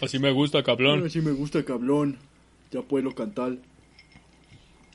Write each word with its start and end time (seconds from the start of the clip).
Así 0.00 0.18
me 0.18 0.32
gusta, 0.32 0.62
cabrón. 0.62 1.06
Así 1.06 1.20
me 1.20 1.32
gusta, 1.32 1.64
cabrón. 1.64 2.18
Ya 2.70 2.82
puedo 2.82 3.14
cantar. 3.14 3.56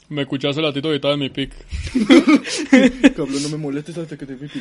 Me 0.10 0.22
escuchaste 0.22 0.62
el 0.62 0.68
latito 0.68 0.89
de 0.89 1.18
mi 1.18 1.30
pic. 1.30 1.54
Cabrón, 3.15 3.43
no 3.43 3.49
me 3.49 3.57
molestes 3.57 3.97
hasta 3.97 4.18
que 4.18 4.25
te 4.25 4.36
pic. 4.36 4.52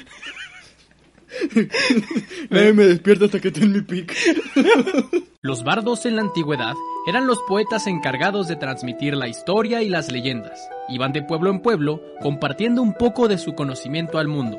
Me 2.51 2.73
despierta 2.73 3.27
hasta 3.27 3.41
que 3.41 3.51
te 3.51 3.67
mi 3.67 3.81
pic. 3.81 4.15
Los 5.43 5.63
bardos 5.63 6.07
en 6.07 6.17
la 6.17 6.23
antigüedad 6.23 6.75
eran 7.07 7.29
los 7.29 7.39
poetas 7.47 7.87
encargados 7.87 8.49
de 8.49 8.57
transmitir 8.57 9.17
la 9.17 9.29
historia 9.29 9.81
y 9.81 9.89
las 9.89 10.11
leyendas. 10.11 10.59
Iban 10.89 11.13
de 11.13 11.23
pueblo 11.23 11.51
en 11.51 11.61
pueblo 11.61 12.03
compartiendo 12.21 12.83
un 12.83 12.95
poco 12.95 13.29
de 13.29 13.39
su 13.39 13.55
conocimiento 13.55 14.19
al 14.19 14.27
mundo. 14.27 14.59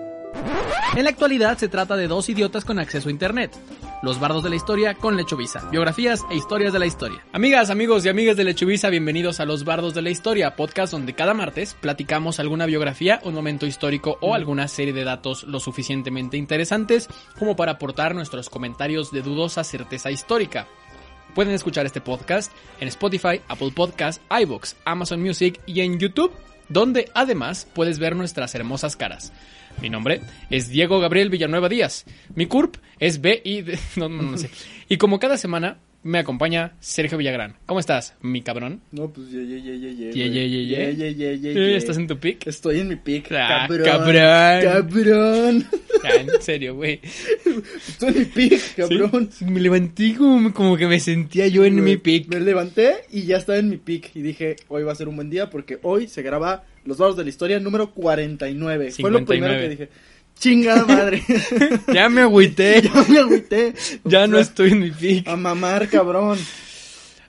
En 0.95 1.03
la 1.03 1.09
actualidad 1.09 1.57
se 1.57 1.67
trata 1.67 1.97
de 1.97 2.07
dos 2.07 2.29
idiotas 2.29 2.63
con 2.63 2.79
acceso 2.79 3.09
a 3.09 3.11
internet. 3.11 3.51
Los 4.03 4.19
bardos 4.19 4.43
de 4.43 4.51
la 4.51 4.55
historia 4.55 4.93
con 4.93 5.17
Lechovisa. 5.17 5.67
Biografías 5.71 6.23
e 6.29 6.35
historias 6.35 6.71
de 6.71 6.77
la 6.77 6.85
historia. 6.85 7.25
Amigas, 7.33 7.71
amigos 7.71 8.05
y 8.05 8.09
amigas 8.09 8.37
de 8.37 8.43
Lechovisa, 8.43 8.91
bienvenidos 8.91 9.39
a 9.39 9.45
Los 9.45 9.65
Bardos 9.65 9.95
de 9.95 10.03
la 10.03 10.11
Historia, 10.11 10.55
podcast 10.55 10.93
donde 10.93 11.15
cada 11.15 11.33
martes 11.33 11.73
platicamos 11.73 12.39
alguna 12.39 12.67
biografía, 12.67 13.19
un 13.23 13.33
momento 13.33 13.65
histórico 13.65 14.19
o 14.21 14.35
alguna 14.35 14.67
serie 14.67 14.93
de 14.93 15.03
datos 15.03 15.45
lo 15.45 15.59
suficientemente 15.59 16.37
interesantes 16.37 17.07
como 17.39 17.55
para 17.55 17.73
aportar 17.73 18.13
nuestros 18.13 18.51
comentarios 18.51 19.11
de 19.11 19.23
dudosa 19.23 19.63
certeza 19.63 20.11
histórica. 20.11 20.67
Pueden 21.33 21.55
escuchar 21.55 21.87
este 21.87 21.99
podcast 21.99 22.51
en 22.79 22.89
Spotify, 22.89 23.41
Apple 23.47 23.71
Podcasts, 23.75 24.21
iBox, 24.29 24.75
Amazon 24.85 25.23
Music 25.23 25.59
y 25.65 25.81
en 25.81 25.97
YouTube, 25.97 26.33
donde 26.69 27.09
además 27.15 27.67
puedes 27.73 27.97
ver 27.97 28.15
nuestras 28.15 28.53
hermosas 28.53 28.95
caras. 28.95 29.33
Mi 29.81 29.89
nombre 29.89 30.21
es 30.49 30.69
Diego 30.69 30.99
Gabriel 30.99 31.29
Villanueva 31.29 31.69
Díaz. 31.69 32.05
Mi 32.35 32.47
CURP 32.47 32.77
es 32.99 33.21
B 33.21 33.41
y... 33.43 33.63
No, 33.99 34.09
no, 34.09 34.21
no 34.23 34.37
sé. 34.37 34.49
Y 34.89 34.97
como 34.97 35.19
cada 35.19 35.37
semana 35.37 35.77
me 36.03 36.19
acompaña 36.19 36.73
Sergio 36.79 37.17
Villagrán. 37.17 37.55
¿Cómo 37.65 37.79
estás, 37.81 38.15
mi 38.21 38.41
cabrón? 38.41 38.79
No, 38.91 39.09
pues 39.09 39.29
ye, 39.29 39.45
ye, 39.45 39.61
ye, 39.61 39.77
ye, 39.79 39.95
ye. 39.95 40.11
Ye, 40.13 40.29
ye, 40.31 40.49
ye, 40.49 41.39
ye. 41.39 41.53
Ye. 41.53 41.75
¿Estás 41.75 41.97
en 41.97 42.07
tu 42.07 42.17
pick? 42.17 42.47
Estoy 42.47 42.79
en 42.79 42.87
mi 42.87 42.95
pic. 42.95 43.29
Ah, 43.33 43.67
cabrón. 43.67 43.85
cabrón. 43.85 44.61
Cabrón. 44.63 45.65
Ah, 46.05 46.09
en 46.15 46.41
serio, 46.41 46.75
güey. 46.75 47.01
Estoy 47.87 48.09
en 48.13 48.19
mi 48.19 48.25
pic, 48.25 48.75
cabrón. 48.77 49.29
Sí, 49.33 49.43
Me 49.45 49.59
levanté 49.59 50.15
como, 50.15 50.53
como 50.53 50.77
que 50.77 50.87
me 50.87 50.99
sentía 51.01 51.47
yo 51.47 51.65
en 51.65 51.75
Me- 51.75 51.81
mi 51.81 51.97
pick. 51.97 52.27
Me 52.29 52.39
levanté 52.39 52.93
y 53.11 53.23
ya 53.23 53.35
estaba 53.37 53.57
en 53.57 53.69
mi 53.69 53.77
pic. 53.77 54.15
Y 54.15 54.21
dije, 54.21 54.55
hoy 54.69 54.83
va 54.83 54.93
a 54.93 54.95
ser 54.95 55.09
un 55.09 55.17
buen 55.17 55.29
día 55.29 55.49
porque 55.49 55.79
hoy 55.83 56.07
se 56.07 56.21
graba 56.21 56.63
Los 56.87 56.97
Bardos 56.97 57.17
de 57.17 57.25
la 57.25 57.29
Historia 57.29 57.59
número 57.59 57.91
49. 57.91 58.91
Fue 58.91 59.11
lo 59.11 59.17
59. 59.19 59.27
primero 59.27 59.61
que 59.61 59.69
dije. 59.69 59.89
Chingada 60.39 60.85
madre. 60.85 61.21
Ya 61.93 62.07
me 62.07 62.21
agüité. 62.21 62.81
ya 62.93 63.03
me 63.09 63.19
agüité. 63.19 63.73
Ya 64.05 64.25
no 64.25 64.37
sea, 64.37 64.43
estoy 64.43 64.71
en 64.71 64.79
mi 64.79 64.91
pick. 64.91 65.27
A 65.27 65.35
mamar, 65.35 65.89
cabrón. 65.89 66.39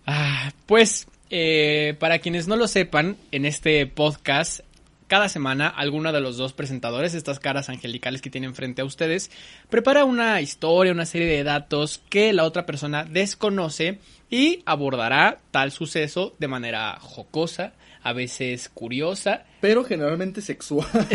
Ah, 0.06 0.52
pues, 0.66 1.08
eh, 1.30 1.96
para 1.98 2.20
quienes 2.20 2.46
no 2.46 2.54
lo 2.54 2.68
sepan, 2.68 3.16
en 3.32 3.46
este 3.46 3.84
podcast, 3.86 4.60
cada 5.08 5.28
semana, 5.28 5.68
alguno 5.68 6.12
de 6.12 6.20
los 6.20 6.36
dos 6.36 6.52
presentadores, 6.52 7.14
estas 7.14 7.40
caras 7.40 7.68
angelicales 7.68 8.22
que 8.22 8.30
tienen 8.30 8.54
frente 8.54 8.82
a 8.82 8.84
ustedes, 8.84 9.30
prepara 9.70 10.04
una 10.04 10.40
historia, 10.40 10.92
una 10.92 11.06
serie 11.06 11.26
de 11.26 11.42
datos 11.42 12.00
que 12.10 12.32
la 12.32 12.44
otra 12.44 12.66
persona 12.66 13.04
desconoce 13.04 13.98
y 14.30 14.62
abordará 14.66 15.40
tal 15.50 15.72
suceso 15.72 16.36
de 16.38 16.48
manera 16.48 16.98
jocosa, 17.00 17.72
a 18.02 18.12
veces 18.12 18.70
curiosa, 18.72 19.44
Pero 19.60 19.82
generalmente 19.82 20.40
sexual. 20.40 20.86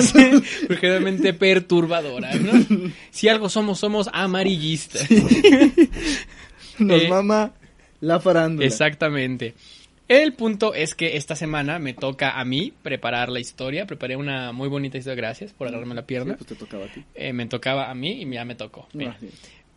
pero 0.68 0.80
generalmente 0.82 1.34
perturbadora, 1.34 2.34
¿no? 2.36 2.52
Si 3.12 3.30
algo 3.30 3.48
somos, 3.48 3.80
somos 3.80 4.10
amarillistas. 4.12 5.08
Nos 6.80 7.04
Eh, 7.04 7.08
mama 7.08 7.54
la 8.02 8.20
farándula. 8.20 8.68
Exactamente. 8.68 9.54
El 10.16 10.34
punto 10.34 10.76
es 10.76 10.94
que 10.94 11.18
esta 11.18 11.36
semana 11.36 11.80
me 11.80 11.94
toca 11.96 12.40
a 12.40 12.46
mí 12.46 12.72
preparar 12.84 13.30
la 13.30 13.40
historia. 13.40 13.88
Preparé 13.88 14.16
una 14.16 14.52
muy 14.52 14.70
bonita 14.70 14.98
historia. 15.00 15.16
Gracias 15.16 15.54
por 15.54 15.68
agarrarme 15.68 15.96
la 15.96 16.02
Sí, 16.02 16.08
pierna. 16.08 16.36
pues 16.36 16.48
te 16.48 16.54
tocaba 16.56 16.86
a 16.86 16.88
ti. 16.88 17.04
Eh, 17.16 17.34
me 17.34 17.48
tocaba 17.48 17.90
a 17.90 17.96
mí 17.96 18.22
y 18.22 18.30
ya 18.32 18.46
me 18.46 18.54
tocó. 18.54 18.88
Mira. 18.94 19.14
Ah, 19.16 19.18
sí. 19.20 19.30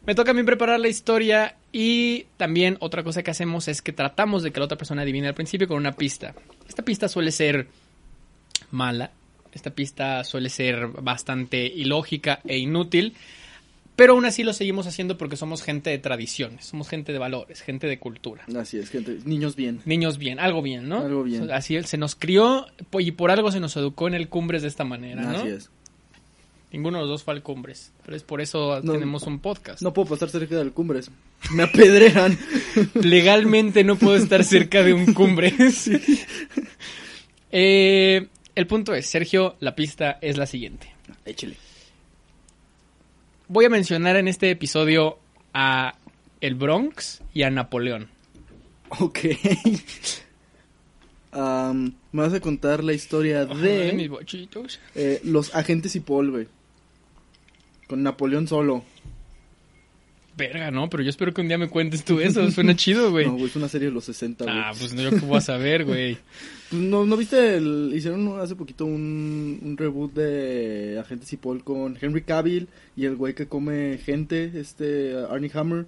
Me 0.04 0.14
toca 0.14 0.32
a 0.32 0.34
mí 0.34 0.42
preparar 0.42 0.78
la 0.78 0.88
historia 0.88 1.56
y 1.72 2.26
también 2.36 2.76
otra 2.80 3.02
cosa 3.02 3.22
que 3.22 3.30
hacemos 3.30 3.66
es 3.68 3.80
que 3.80 3.92
tratamos 3.92 4.42
de 4.42 4.50
que 4.52 4.60
la 4.60 4.66
otra 4.66 4.76
persona 4.76 5.02
adivine 5.02 5.26
al 5.28 5.34
principio 5.34 5.66
con 5.66 5.78
una 5.78 5.92
pista. 5.92 6.34
Esta 6.68 6.82
pista 6.84 7.08
suele 7.08 7.32
ser 7.32 7.68
mala. 8.70 9.12
Esta 9.54 9.70
pista 9.70 10.22
suele 10.22 10.50
ser 10.50 10.86
bastante 10.88 11.64
ilógica 11.66 12.40
e 12.46 12.58
inútil. 12.58 13.14
Pero 13.96 14.12
aún 14.12 14.26
así 14.26 14.44
lo 14.44 14.52
seguimos 14.52 14.86
haciendo 14.86 15.16
porque 15.16 15.36
somos 15.36 15.62
gente 15.62 15.88
de 15.90 15.98
tradiciones, 15.98 16.66
somos 16.66 16.88
gente 16.88 17.12
de 17.12 17.18
valores, 17.18 17.62
gente 17.62 17.86
de 17.86 17.98
cultura. 17.98 18.44
Así 18.54 18.76
es, 18.78 18.90
gente. 18.90 19.18
Niños 19.24 19.56
bien. 19.56 19.80
Niños 19.86 20.18
bien, 20.18 20.38
algo 20.38 20.60
bien, 20.60 20.86
¿no? 20.88 20.98
Algo 21.00 21.22
bien. 21.24 21.50
Así 21.50 21.76
él 21.76 21.86
se 21.86 21.96
nos 21.96 22.14
crió 22.14 22.66
y 22.98 23.12
por 23.12 23.30
algo 23.30 23.50
se 23.50 23.58
nos 23.58 23.74
educó 23.76 24.06
en 24.06 24.14
el 24.14 24.28
Cumbres 24.28 24.60
de 24.62 24.68
esta 24.68 24.84
manera, 24.84 25.22
¿no? 25.22 25.38
Así 25.38 25.48
es. 25.48 25.70
Ninguno 26.72 26.98
de 26.98 27.02
los 27.04 27.08
dos 27.10 27.22
fue 27.22 27.32
al 27.32 27.42
Cumbres, 27.42 27.92
pero 28.04 28.16
es 28.16 28.22
por 28.22 28.42
eso 28.42 28.80
No. 28.82 28.92
tenemos 28.92 29.22
un 29.22 29.38
podcast. 29.38 29.80
No 29.80 29.94
puedo 29.94 30.10
pasar 30.10 30.28
cerca 30.28 30.56
del 30.56 30.72
cumbres. 30.72 31.10
Me 31.52 31.62
apedrean. 31.62 32.36
Legalmente 32.94 33.82
no 33.82 33.96
puedo 33.96 34.16
estar 34.16 34.44
cerca 34.44 34.82
de 34.82 34.92
un 34.92 35.14
Cumbres. 35.14 35.90
Eh, 37.52 38.26
el 38.54 38.66
punto 38.66 38.94
es, 38.94 39.06
Sergio, 39.06 39.56
la 39.60 39.74
pista 39.74 40.18
es 40.20 40.36
la 40.36 40.46
siguiente. 40.46 40.92
Échale. 41.24 41.56
Voy 43.48 43.64
a 43.64 43.68
mencionar 43.70 44.16
en 44.16 44.28
este 44.28 44.50
episodio 44.50 45.18
a 45.54 45.94
el 46.40 46.54
Bronx 46.54 47.22
y 47.32 47.42
a 47.42 47.50
Napoleón. 47.50 48.08
Ok. 48.98 49.18
Me 51.32 52.22
vas 52.22 52.32
a 52.32 52.40
contar 52.40 52.82
la 52.82 52.92
historia 52.94 53.46
Ay, 53.50 53.92
mis 53.92 54.04
de 54.04 54.08
bochitos. 54.08 54.80
eh, 54.94 55.20
los 55.24 55.54
agentes 55.54 55.94
y 55.96 56.00
Paul, 56.00 56.30
güey. 56.30 56.48
Con 57.88 58.02
Napoleón 58.02 58.48
solo. 58.48 58.84
Verga, 60.36 60.70
no, 60.70 60.90
pero 60.90 61.02
yo 61.02 61.08
espero 61.08 61.32
que 61.32 61.40
un 61.40 61.48
día 61.48 61.56
me 61.56 61.68
cuentes 61.68 62.04
tú 62.04 62.20
eso. 62.20 62.50
Suena 62.50 62.76
chido, 62.76 63.10
güey. 63.10 63.24
No, 63.26 63.32
güey, 63.32 63.46
es 63.46 63.56
una 63.56 63.68
serie 63.68 63.88
de 63.88 63.94
los 63.94 64.04
60, 64.04 64.44
güey. 64.44 64.56
Ah, 64.56 64.72
pues 64.78 64.92
no, 64.92 65.00
yo 65.00 65.10
qué 65.10 65.24
voy 65.24 65.38
a 65.38 65.40
saber, 65.40 65.84
güey. 65.84 66.18
Pues, 66.68 66.82
¿No, 66.82 67.06
¿No 67.06 67.16
viste? 67.16 67.58
El, 67.58 67.92
hicieron 67.94 68.40
hace 68.40 68.56
poquito 68.56 68.86
un, 68.86 69.60
un 69.62 69.76
reboot 69.76 70.12
de 70.14 70.98
Agentes 70.98 71.32
y 71.32 71.36
Paul 71.36 71.62
con 71.62 71.96
Henry 72.00 72.22
Cavill 72.22 72.66
y 72.96 73.04
el 73.04 73.14
güey 73.14 73.34
que 73.34 73.46
come 73.46 73.98
gente, 74.04 74.50
este 74.56 75.14
Arnie 75.30 75.52
Hammer. 75.54 75.86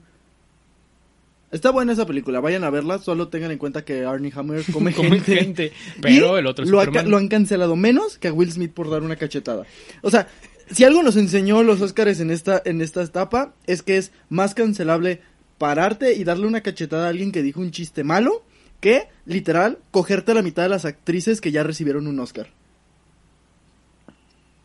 Está 1.50 1.70
buena 1.70 1.94
esa 1.94 2.06
película, 2.06 2.38
vayan 2.38 2.62
a 2.62 2.70
verla, 2.70 2.98
solo 2.98 3.26
tengan 3.26 3.50
en 3.50 3.59
cuenta 3.59 3.84
que 3.84 4.04
Arnie 4.04 4.32
Hammer 4.32 4.62
come, 4.72 4.92
gente. 4.92 5.36
gente. 5.36 5.72
Pero 6.00 6.36
Y 6.36 6.38
el 6.38 6.47
otro 6.47 6.65
lo, 6.65 6.78
ha 6.78 6.84
lo 6.84 7.16
han 7.16 7.26
cancelado 7.26 7.75
menos 7.75 8.16
que 8.16 8.28
a 8.28 8.32
Will 8.32 8.53
Smith 8.53 8.72
por 8.72 8.88
dar 8.88 9.03
una 9.03 9.16
cachetada. 9.16 9.65
O 10.03 10.12
sea, 10.12 10.28
si 10.70 10.84
algo 10.84 11.02
nos 11.02 11.16
enseñó 11.16 11.62
los 11.62 11.80
Oscars 11.80 12.20
en 12.20 12.30
esta, 12.30 12.60
en 12.64 12.80
esta 12.80 13.02
etapa, 13.02 13.54
es 13.66 13.82
que 13.82 13.96
es 13.96 14.12
más 14.28 14.54
cancelable 14.54 15.20
pararte 15.58 16.14
y 16.14 16.24
darle 16.24 16.46
una 16.46 16.60
cachetada 16.62 17.06
a 17.06 17.10
alguien 17.10 17.32
que 17.32 17.42
dijo 17.42 17.60
un 17.60 17.70
chiste 17.70 18.04
malo 18.04 18.44
que, 18.80 19.08
literal, 19.26 19.78
cogerte 19.90 20.32
a 20.32 20.34
la 20.34 20.42
mitad 20.42 20.62
de 20.62 20.68
las 20.68 20.84
actrices 20.84 21.40
que 21.40 21.50
ya 21.50 21.62
recibieron 21.64 22.06
un 22.06 22.20
Oscar. 22.20 22.48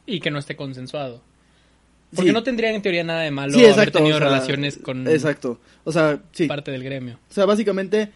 Y 0.05 0.19
que 0.19 0.31
no 0.31 0.39
esté 0.39 0.55
consensuado. 0.55 1.21
Porque 2.13 2.29
Sí. 2.29 2.33
no 2.33 2.43
tendrían 2.43 2.75
en 2.75 2.81
teoría 2.81 3.03
nada 3.03 3.21
de 3.21 3.31
malo 3.31 3.53
Sí, 3.57 3.65
haber 3.65 3.89
tenido 3.89 4.17
o 4.17 4.19
sea, 4.19 4.27
relaciones 4.29 4.77
con 4.77 5.07
Exacto. 5.07 5.59
O 5.83 5.91
sea, 5.91 6.21
sí. 6.31 6.45
parte 6.47 6.69
del 6.71 6.83
gremio. 6.83 7.17
O 7.29 7.33
sea, 7.33 7.45
básicamente 7.45 8.11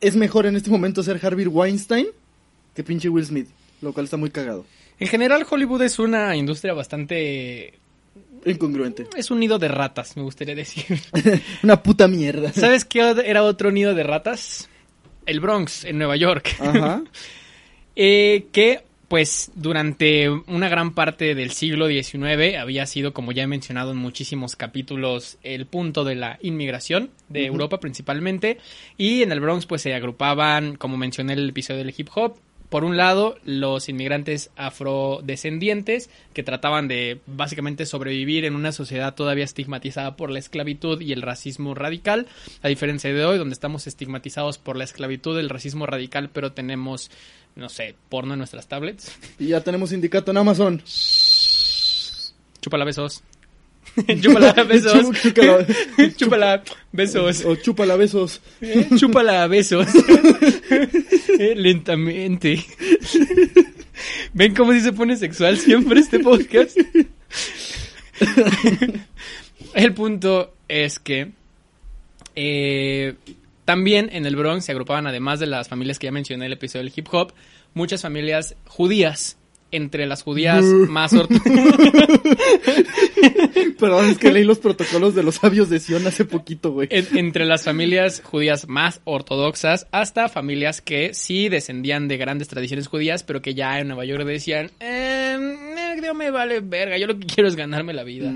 es 0.00 0.16
mejor 0.16 0.44
en 0.46 0.56
este 0.56 0.68
momento 0.70 1.02
ser 1.02 1.18
Harvey 1.24 1.46
Weinstein 1.46 2.08
que 2.74 2.84
pinche 2.84 3.08
Will 3.08 3.24
Smith. 3.24 3.48
Lo 3.80 3.92
cual 3.92 4.04
está 4.04 4.16
muy 4.16 4.30
cagado. 4.30 4.66
En 5.00 5.06
general, 5.06 5.46
Hollywood 5.48 5.82
es 5.82 5.98
una 5.98 6.36
industria 6.36 6.74
bastante... 6.74 7.74
Incongruente. 8.44 9.06
Es 9.16 9.30
un 9.30 9.40
nido 9.40 9.58
de 9.58 9.68
ratas, 9.68 10.16
me 10.16 10.22
gustaría 10.22 10.54
decir. 10.54 11.00
Una 11.62 11.82
puta 11.82 12.06
mierda. 12.06 12.52
¿Sabes 12.52 12.84
qué 12.84 13.00
era 13.24 13.42
otro 13.42 13.72
nido 13.72 13.94
de 13.94 14.04
ratas? 14.04 14.68
El 15.26 15.40
Bronx, 15.40 15.84
en 15.84 15.98
Nueva 15.98 16.16
York. 16.16 16.56
Ajá. 16.60 17.02
Eh, 18.00 18.46
que, 18.52 18.82
pues, 19.08 19.50
durante 19.56 20.30
una 20.30 20.68
gran 20.68 20.94
parte 20.94 21.34
del 21.34 21.50
siglo 21.50 21.88
XIX 21.88 22.56
había 22.60 22.86
sido, 22.86 23.12
como 23.12 23.32
ya 23.32 23.42
he 23.42 23.48
mencionado 23.48 23.90
en 23.90 23.96
muchísimos 23.96 24.54
capítulos, 24.54 25.36
el 25.42 25.66
punto 25.66 26.04
de 26.04 26.14
la 26.14 26.38
inmigración 26.40 27.10
de. 27.28 27.46
Europa 27.46 27.80
principalmente. 27.80 28.58
Y 28.96 29.24
en 29.24 29.32
el 29.32 29.40
Bronx, 29.40 29.66
pues, 29.66 29.82
se 29.82 29.94
agrupaban, 29.94 30.76
como 30.76 30.96
mencioné 30.96 31.32
en 31.32 31.40
el 31.40 31.48
episodio 31.48 31.80
del 31.82 31.92
hip 31.96 32.08
hop, 32.14 32.36
por 32.68 32.84
un 32.84 32.96
lado, 32.98 33.36
los 33.44 33.88
inmigrantes 33.88 34.50
afrodescendientes 34.56 36.10
que 36.34 36.42
trataban 36.42 36.86
de 36.88 37.18
básicamente 37.26 37.86
sobrevivir 37.86 38.44
en 38.44 38.54
una 38.54 38.72
sociedad 38.72 39.14
todavía 39.14 39.44
estigmatizada 39.44 40.16
por 40.16 40.30
la 40.30 40.38
esclavitud 40.38 41.00
y 41.00 41.12
el 41.12 41.22
racismo 41.22 41.74
radical, 41.74 42.26
a 42.62 42.68
diferencia 42.68 43.12
de 43.12 43.24
hoy, 43.24 43.38
donde 43.38 43.54
estamos 43.54 43.86
estigmatizados 43.86 44.58
por 44.58 44.76
la 44.76 44.84
esclavitud 44.84 45.36
y 45.36 45.40
el 45.40 45.48
racismo 45.48 45.86
radical, 45.86 46.28
pero 46.30 46.52
tenemos, 46.52 47.10
no 47.56 47.68
sé, 47.70 47.94
porno 48.10 48.34
en 48.34 48.38
nuestras 48.38 48.66
tablets. 48.68 49.12
Y 49.38 49.46
ya 49.48 49.62
tenemos 49.62 49.90
sindicato 49.90 50.30
en 50.30 50.36
Amazon. 50.36 50.82
Chúpala 52.60 52.84
besos. 52.84 53.22
Chúpala 54.20 54.52
besos. 54.68 54.92
Chú- 54.92 55.12
chúcala. 55.22 55.66
Chúpala 56.16 56.62
besos. 56.92 57.44
O 57.44 57.54
chúpala 57.56 57.96
besos. 57.96 58.40
Chúpala 58.98 59.46
besos. 59.46 59.86
Lentamente. 61.56 62.64
¿Ven 64.34 64.54
cómo 64.54 64.72
si 64.72 64.80
se 64.80 64.92
pone 64.92 65.16
sexual 65.16 65.56
siempre 65.58 66.00
este 66.00 66.18
podcast? 66.18 66.76
El 69.74 69.94
punto 69.94 70.54
es 70.66 70.98
que 70.98 71.30
eh, 72.34 73.14
también 73.64 74.08
en 74.12 74.26
el 74.26 74.34
Bronx 74.34 74.64
se 74.64 74.72
agrupaban, 74.72 75.06
además 75.06 75.40
de 75.40 75.46
las 75.46 75.68
familias 75.68 75.98
que 75.98 76.06
ya 76.06 76.12
mencioné 76.12 76.44
en 76.44 76.46
el 76.46 76.52
episodio 76.54 76.84
del 76.84 76.92
hip 76.94 77.06
hop, 77.12 77.32
muchas 77.74 78.02
familias 78.02 78.56
judías. 78.66 79.37
Entre 79.70 80.06
las 80.06 80.22
judías 80.22 80.64
más 80.88 81.12
ortodoxas. 81.12 81.52
Perdón, 83.78 84.10
es 84.10 84.18
que 84.18 84.32
leí 84.32 84.44
los 84.44 84.58
protocolos 84.58 85.14
de 85.14 85.22
los 85.22 85.36
sabios 85.36 85.68
de 85.68 85.78
Sion 85.80 86.06
hace 86.06 86.24
poquito, 86.24 86.72
güey. 86.72 86.88
En- 86.90 87.18
entre 87.18 87.44
las 87.44 87.64
familias 87.64 88.22
judías 88.24 88.68
más 88.68 89.00
ortodoxas 89.04 89.86
hasta 89.92 90.28
familias 90.28 90.80
que 90.80 91.14
sí 91.14 91.48
descendían 91.48 92.08
de 92.08 92.16
grandes 92.16 92.48
tradiciones 92.48 92.88
judías, 92.88 93.22
pero 93.22 93.42
que 93.42 93.54
ya 93.54 93.78
en 93.78 93.88
Nueva 93.88 94.04
York 94.04 94.24
decían, 94.24 94.70
eh, 94.80 95.36
eh, 95.38 96.00
Dios 96.00 96.14
me 96.16 96.30
vale 96.30 96.60
verga, 96.60 96.98
yo 96.98 97.06
lo 97.06 97.18
que 97.18 97.26
quiero 97.26 97.48
es 97.48 97.56
ganarme 97.56 97.92
la 97.92 98.04
vida. 98.04 98.32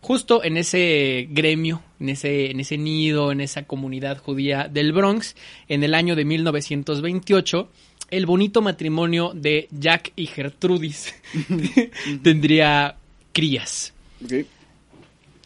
Justo 0.00 0.44
en 0.44 0.56
ese 0.56 1.26
gremio, 1.30 1.82
en 1.98 2.10
ese, 2.10 2.50
en 2.52 2.60
ese 2.60 2.78
nido, 2.78 3.32
en 3.32 3.40
esa 3.40 3.64
comunidad 3.64 4.18
judía 4.18 4.68
del 4.70 4.92
Bronx, 4.92 5.34
en 5.68 5.82
el 5.82 5.94
año 5.94 6.14
de 6.14 6.24
1928, 6.24 7.68
el 8.10 8.26
bonito 8.26 8.62
matrimonio 8.62 9.32
de 9.34 9.68
Jack 9.70 10.12
y 10.16 10.26
Gertrudis 10.26 11.14
tendría 12.22 12.96
crías. 13.32 13.92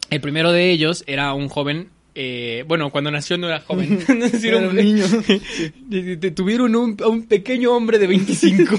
El 0.09 0.21
primero 0.21 0.51
de 0.51 0.71
ellos 0.71 1.03
era 1.07 1.33
un 1.33 1.49
joven. 1.49 1.89
eh, 2.15 2.63
bueno, 2.67 2.89
cuando 2.89 3.09
nació 3.11 3.37
no 3.37 3.47
era 3.47 3.61
joven. 3.61 3.99
no 4.07 4.25
era 4.25 4.37
Era 4.37 4.57
un 4.69 4.75
niño. 4.75 5.05
Tuvieron 6.35 6.75
un, 6.75 6.97
a 7.01 7.07
un 7.07 7.23
pequeño 7.25 7.71
hombre 7.73 7.97
de 7.99 8.07
25. 8.07 8.77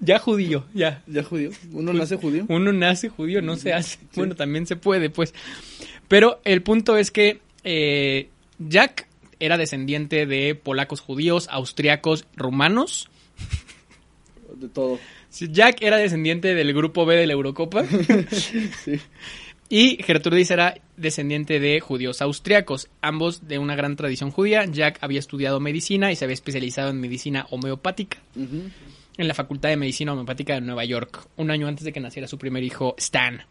ya 0.00 0.18
judío, 0.18 0.64
ya. 0.74 1.02
¿Ya 1.06 1.22
judío? 1.22 1.50
¿Uno 1.72 1.92
nace 1.92 2.16
judío? 2.16 2.44
Uno 2.48 2.72
nace 2.72 3.08
judío, 3.08 3.42
no 3.42 3.56
se 3.56 3.72
hace. 3.72 3.98
Bueno, 4.14 4.34
también 4.34 4.66
se 4.66 4.76
puede, 4.76 5.10
pues. 5.10 5.34
Pero 6.08 6.40
el 6.44 6.62
punto 6.62 6.96
es 6.96 7.10
que 7.10 7.40
eh, 7.64 8.28
Jack 8.58 9.05
era 9.40 9.58
descendiente 9.58 10.26
de 10.26 10.54
polacos 10.54 11.00
judíos, 11.00 11.48
austriacos, 11.50 12.26
rumanos. 12.36 13.08
De 14.54 14.68
todo. 14.68 14.98
Sí, 15.28 15.48
Jack 15.50 15.82
era 15.82 15.98
descendiente 15.98 16.54
del 16.54 16.72
grupo 16.72 17.04
B 17.04 17.16
de 17.16 17.26
la 17.26 17.32
Eurocopa. 17.34 17.84
Sí. 18.30 19.00
Y 19.68 20.00
Gertrudis 20.00 20.52
era 20.52 20.76
descendiente 20.96 21.58
de 21.58 21.80
judíos 21.80 22.22
austriacos, 22.22 22.88
ambos 23.00 23.48
de 23.48 23.58
una 23.58 23.74
gran 23.74 23.96
tradición 23.96 24.30
judía. 24.30 24.64
Jack 24.64 24.98
había 25.00 25.18
estudiado 25.18 25.58
medicina 25.58 26.12
y 26.12 26.16
se 26.16 26.24
había 26.24 26.34
especializado 26.34 26.90
en 26.90 27.00
medicina 27.00 27.46
homeopática 27.50 28.18
en 29.16 29.28
la 29.28 29.34
Facultad 29.34 29.70
de 29.70 29.76
Medicina 29.76 30.12
Homeopática 30.12 30.54
de 30.54 30.60
Nueva 30.60 30.84
York, 30.84 31.26
un 31.36 31.50
año 31.50 31.66
antes 31.66 31.84
de 31.84 31.92
que 31.92 32.00
naciera 32.00 32.28
su 32.28 32.38
primer 32.38 32.62
hijo, 32.62 32.94
Stan. 32.98 33.42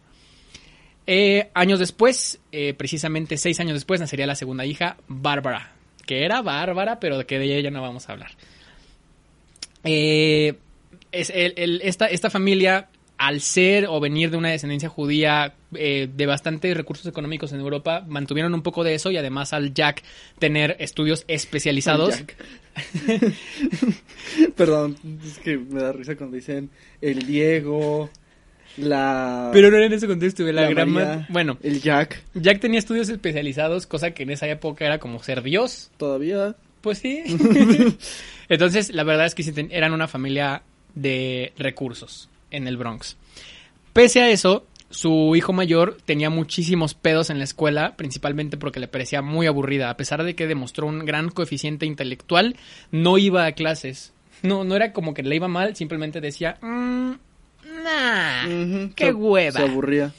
Eh, 1.08 1.50
años 1.54 1.80
después, 1.80 2.40
eh, 2.52 2.74
precisamente 2.74 3.38
seis 3.38 3.60
años 3.60 3.74
después, 3.74 4.00
nacería 4.00 4.26
la 4.26 4.36
segunda 4.36 4.66
hija, 4.66 4.98
Bárbara, 5.08 5.74
que 6.06 6.26
era 6.26 6.42
Bárbara, 6.42 7.00
pero 7.00 7.26
que 7.26 7.40
de 7.40 7.46
ella 7.46 7.60
ya 7.60 7.72
no 7.72 7.82
vamos 7.82 8.10
a 8.10 8.14
hablar. 8.14 8.32
Eh, 9.84 10.56
esta, 11.12 12.08
esta 12.08 12.30
familia, 12.30 12.90
al 13.18 13.40
ser 13.40 13.86
o 13.88 14.00
venir 14.00 14.32
de 14.32 14.38
una 14.38 14.50
descendencia 14.50 14.90
judía 14.90 15.54
eh, 15.74 16.10
de 16.14 16.26
bastantes 16.26 16.76
recursos 16.76 17.06
económicos 17.06 17.54
en 17.54 17.60
Europa, 17.60 18.04
mantuvieron 18.08 18.54
un 18.54 18.62
poco 18.62 18.84
de 18.84 18.96
eso 18.96 19.12
y 19.12 19.18
además 19.18 19.54
al 19.54 19.74
Jack 19.74 20.04
tener 20.40 20.76
estudios 20.80 21.24
especializados. 21.28 22.24
Perdón, 24.56 24.98
es 25.26 25.38
que 25.40 25.58
me 25.58 25.82
da 25.82 25.94
risa 25.94 26.16
cuando 26.16 26.36
dicen 26.36 26.70
el 27.00 27.26
Diego, 27.26 28.10
la... 28.78 29.50
Pero 29.54 29.70
no 29.72 29.78
era 29.78 29.86
en 29.86 29.94
ese 29.94 30.08
contexto, 30.08 30.44
la, 30.44 30.52
la 30.64 30.70
gran 30.70 30.90
María, 30.90 31.16
ma- 31.18 31.26
Bueno, 31.30 31.58
El 31.64 31.82
Jack, 31.82 32.24
Jack 32.34 32.60
tenía 32.60 32.80
estudios 32.80 33.10
especializados, 33.10 33.88
cosa 33.88 34.12
que 34.12 34.24
en 34.24 34.32
esa 34.32 34.48
época 34.48 34.86
era 34.86 35.00
como 35.00 35.22
ser 35.24 35.42
Dios. 35.44 35.92
todavía... 35.98 36.56
Pues 36.82 37.00
sí. 37.00 37.24
Entonces, 38.50 38.92
la 38.94 39.04
verdad 39.04 39.26
es 39.26 39.34
que 39.34 39.68
eran 39.72 39.92
una 39.94 40.08
familia 40.08 40.62
de 40.94 41.52
recursos 41.58 42.30
en 42.52 42.68
el 42.68 42.78
Bronx. 42.78 43.18
Pese 43.92 44.22
a 44.22 44.30
eso, 44.30 44.68
su 44.92 45.36
hijo 45.36 45.52
mayor 45.52 45.98
tenía 46.06 46.30
muchísimos 46.30 46.94
pedos 46.94 47.32
en 47.32 47.40
la 47.40 47.44
escuela, 47.44 47.96
principalmente 47.98 48.56
porque 48.58 48.80
le 48.80 48.88
parecía 48.88 49.24
muy 49.24 49.48
aburrida. 49.48 49.90
A 49.90 49.98
pesar 49.98 50.24
de 50.24 50.36
que 50.36 50.46
demostró 50.46 50.86
un 50.86 51.06
gran 51.06 51.30
coeficiente 51.30 51.88
intelectual, 51.88 52.56
no 52.92 53.18
iba 53.18 53.46
a 53.48 53.54
clases. 53.54 54.14
No, 54.44 54.64
no 54.64 54.76
era 54.76 54.94
como 54.94 55.16
que 55.16 55.24
le 55.24 55.36
iba 55.36 55.48
mal, 55.48 55.76
simplemente 55.76 56.22
decía, 56.22 56.58
"Mm, 56.62 57.14
nah, 57.84 58.35
Qué 58.96 59.06
se- 59.08 59.14
hueva. 59.14 59.60
Se 59.60 59.64
aburría. 59.66 60.14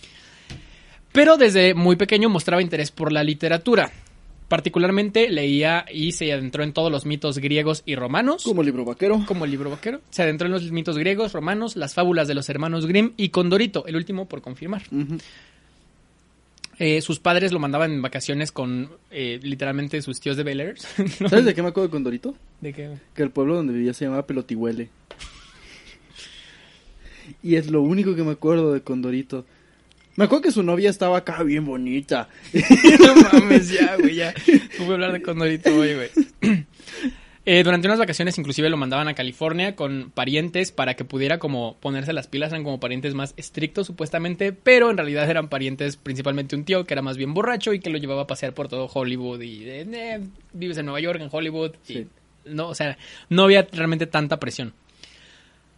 Pero 1.13 1.37
desde 1.37 1.75
muy 1.75 1.97
pequeño 1.97 2.29
mostraba 2.29 2.61
interés 2.63 2.91
por 2.91 3.13
la 3.13 3.25
literatura. 3.25 3.91
Particularmente 4.49 5.29
leía 5.29 5.85
y 5.93 6.13
se 6.13 6.33
adentró 6.33 6.63
en 6.63 6.73
todos 6.73 6.93
los 6.93 7.05
mitos 7.05 7.39
griegos 7.39 7.83
y 7.85 7.97
romanos. 7.97 8.45
Como 8.45 8.63
libro 8.63 8.85
vaquero. 8.85 9.25
Como 9.27 9.45
el 9.45 9.51
libro 9.51 9.71
vaquero. 9.71 10.01
Se 10.11 10.23
adentró 10.23 10.47
en 10.47 10.53
los 10.53 10.71
mitos 10.71 10.97
griegos, 10.99 11.33
romanos, 11.33 11.75
las 11.75 11.95
fábulas 11.95 12.29
de 12.29 12.35
los 12.35 12.49
hermanos 12.49 12.87
Grimm 12.87 13.13
y 13.17 13.31
Condorito, 13.31 13.87
el 13.87 13.97
último 13.97 14.27
por 14.29 14.43
confirmar. 14.43 14.83
Eh, 16.79 17.01
sus 17.01 17.19
padres 17.19 17.53
lo 17.53 17.59
mandaban 17.59 17.91
en 17.91 18.03
vacaciones 18.03 18.53
con 18.53 18.91
eh, 19.11 19.41
literalmente 19.43 20.01
sus 20.03 20.21
tíos 20.21 20.37
de 20.37 20.43
Bel 20.43 20.61
Air. 20.61 20.77
¿no? 21.21 21.29
¿Sabes 21.31 21.47
de 21.47 21.55
qué 21.55 21.63
me 21.63 21.69
acuerdo 21.71 21.89
de 21.89 21.93
Condorito? 21.93 22.35
¿De 22.61 22.73
qué? 22.75 22.91
Que 23.15 23.23
el 23.23 23.31
pueblo 23.31 23.55
donde 23.57 23.73
vivía 23.73 23.95
se 23.95 24.05
llamaba 24.05 24.27
Pelotihuele. 24.27 24.91
Y 27.43 27.57
es 27.57 27.71
lo 27.71 27.83
único 27.83 28.15
que 28.15 28.23
me 28.23 28.33
acuerdo 28.33 28.73
de 28.73 28.81
Condorito. 28.83 29.45
Me 30.17 30.25
acuerdo 30.25 30.43
que 30.45 30.51
su 30.53 30.63
novia 30.63 30.89
estaba 30.91 31.19
acá 31.19 31.43
bien 31.43 31.65
bonita. 31.67 32.29
no 33.01 33.17
mames, 33.17 33.69
ya, 33.71 33.97
güey, 33.97 34.15
ya. 34.17 34.33
A 34.81 34.83
hablar 34.93 35.13
de 35.13 35.23
Condorito 35.23 35.75
hoy, 35.77 35.95
güey. 35.95 36.11
Eh, 37.49 37.63
durante 37.63 37.87
unas 37.87 38.01
vacaciones 38.01 38.37
inclusive 38.39 38.69
lo 38.69 38.77
mandaban 38.77 39.07
a 39.07 39.15
California 39.15 39.77
con 39.77 40.11
parientes 40.13 40.73
para 40.73 40.95
que 40.95 41.05
pudiera 41.05 41.39
como 41.39 41.77
ponerse 41.79 42.13
las 42.13 42.27
pilas, 42.27 42.51
eran 42.51 42.65
como 42.65 42.81
parientes 42.81 43.15
más 43.15 43.35
estrictos 43.37 43.87
supuestamente, 43.87 44.53
pero 44.53 44.91
en 44.91 44.97
realidad 44.97 45.31
eran 45.31 45.49
parientes 45.49 45.97
principalmente 45.97 46.57
un 46.57 46.65
tío 46.65 46.85
que 46.85 46.95
era 46.95 47.03
más 47.03 47.17
bien 47.17 47.35
borracho 47.35 47.73
y 47.73 47.79
que 47.79 47.89
lo 47.89 47.99
llevaba 47.99 48.23
a 48.23 48.27
pasear 48.27 48.53
por 48.53 48.67
todo 48.67 48.91
Hollywood 48.93 49.41
y 49.43 49.63
eh, 49.63 49.87
eh, 49.93 50.21
vives 50.55 50.77
en 50.79 50.87
Nueva 50.87 50.99
York, 50.99 51.21
en 51.21 51.29
Hollywood, 51.31 51.71
y 51.87 51.93
Sí. 51.93 52.07
no, 52.47 52.67
o 52.71 52.75
sea, 52.75 52.99
no 53.29 53.45
había 53.45 53.65
realmente 53.71 54.09
tanta 54.09 54.41
presión. 54.41 54.73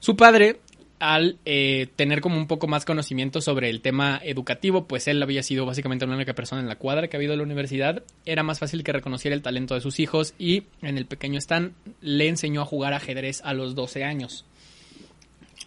Su 0.01 0.17
padre, 0.17 0.61
al 0.99 1.39
eh, 1.45 1.89
tener 1.97 2.21
como 2.21 2.37
un 2.37 2.47
poco 2.47 2.67
más 2.67 2.85
conocimiento 2.85 3.41
sobre 3.41 3.71
el 3.71 3.81
tema 3.81 4.21
educativo, 4.23 4.87
pues 4.87 5.09
él 5.09 5.23
había 5.23 5.43
sido 5.43 5.67
básicamente 5.67 6.07
la 6.07 6.15
única 6.15 6.35
persona 6.35 6.61
en 6.61 6.69
la 6.69 6.77
cuadra 6.77 7.09
que 7.09 7.17
ha 7.17 7.19
habido 7.19 7.33
en 7.33 7.39
la 7.39 7.45
universidad, 7.45 8.03
era 8.25 8.43
más 8.43 8.59
fácil 8.59 8.83
que 8.83 8.93
reconociera 8.93 9.35
el 9.35 9.43
talento 9.43 9.75
de 9.75 9.81
sus 9.81 10.01
hijos 10.01 10.35
y 10.39 10.65
en 10.83 10.99
el 10.99 11.07
pequeño 11.07 11.39
Stan 11.39 11.73
le 12.01 12.29
enseñó 12.29 12.63
a 12.63 12.67
jugar 12.67 12.93
ajedrez 12.95 13.41
a 13.45 13.55
los 13.55 13.75
12 13.75 14.05
años. 14.05 14.45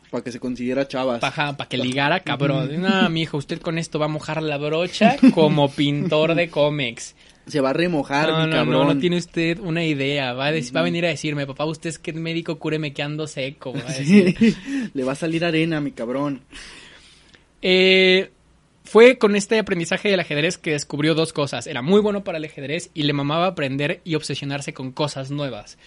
Para 0.09 0.25
que 0.25 0.31
se 0.33 0.41
consiguiera 0.41 0.87
chavas. 0.89 1.21
Para 1.21 1.55
que 1.69 1.77
ligara, 1.77 2.19
cabrón. 2.23 2.81
No, 2.81 3.09
mi 3.09 3.21
hijo, 3.21 3.37
usted 3.37 3.61
con 3.61 3.77
esto 3.77 3.97
va 3.97 4.05
a 4.05 4.09
mojar 4.09 4.43
la 4.43 4.57
brocha 4.57 5.15
como 5.33 5.71
pintor 5.71 6.35
de 6.35 6.49
cómics. 6.49 7.15
Se 7.47 7.59
va 7.59 7.71
a 7.71 7.73
remojar, 7.73 8.29
No, 8.29 8.39
mi 8.41 8.45
no, 8.47 8.51
cabrón. 8.51 8.87
no, 8.87 8.93
no 8.93 8.99
tiene 8.99 9.17
usted 9.17 9.59
una 9.59 9.83
idea. 9.83 10.33
Va 10.33 10.47
a, 10.47 10.51
va 10.51 10.79
a 10.79 10.83
venir 10.83 11.05
a 11.05 11.09
decirme, 11.09 11.45
papá, 11.47 11.65
usted 11.65 11.89
es 11.89 11.99
que 11.99 12.13
médico 12.13 12.59
cúreme 12.59 12.93
que 12.93 13.03
ando 13.03 13.27
seco. 13.27 13.73
va 13.73 13.79
a 13.89 13.93
decir. 13.97 14.35
Sí. 14.37 14.55
Le 14.93 15.03
va 15.03 15.13
a 15.13 15.15
salir 15.15 15.43
arena, 15.43 15.81
mi 15.81 15.91
cabrón. 15.91 16.41
Eh, 17.61 18.31
Fue 18.83 19.17
con 19.17 19.35
este 19.35 19.59
aprendizaje 19.59 20.09
del 20.09 20.19
ajedrez 20.19 20.57
que 20.57 20.71
descubrió 20.71 21.13
dos 21.15 21.33
cosas. 21.33 21.67
Era 21.67 21.81
muy 21.81 22.01
bueno 22.01 22.23
para 22.23 22.37
el 22.39 22.45
ajedrez 22.45 22.89
y 22.93 23.03
le 23.03 23.13
mamaba 23.13 23.47
aprender 23.47 24.01
y 24.03 24.15
obsesionarse 24.15 24.73
con 24.73 24.91
cosas 24.91 25.31
nuevas. 25.31 25.77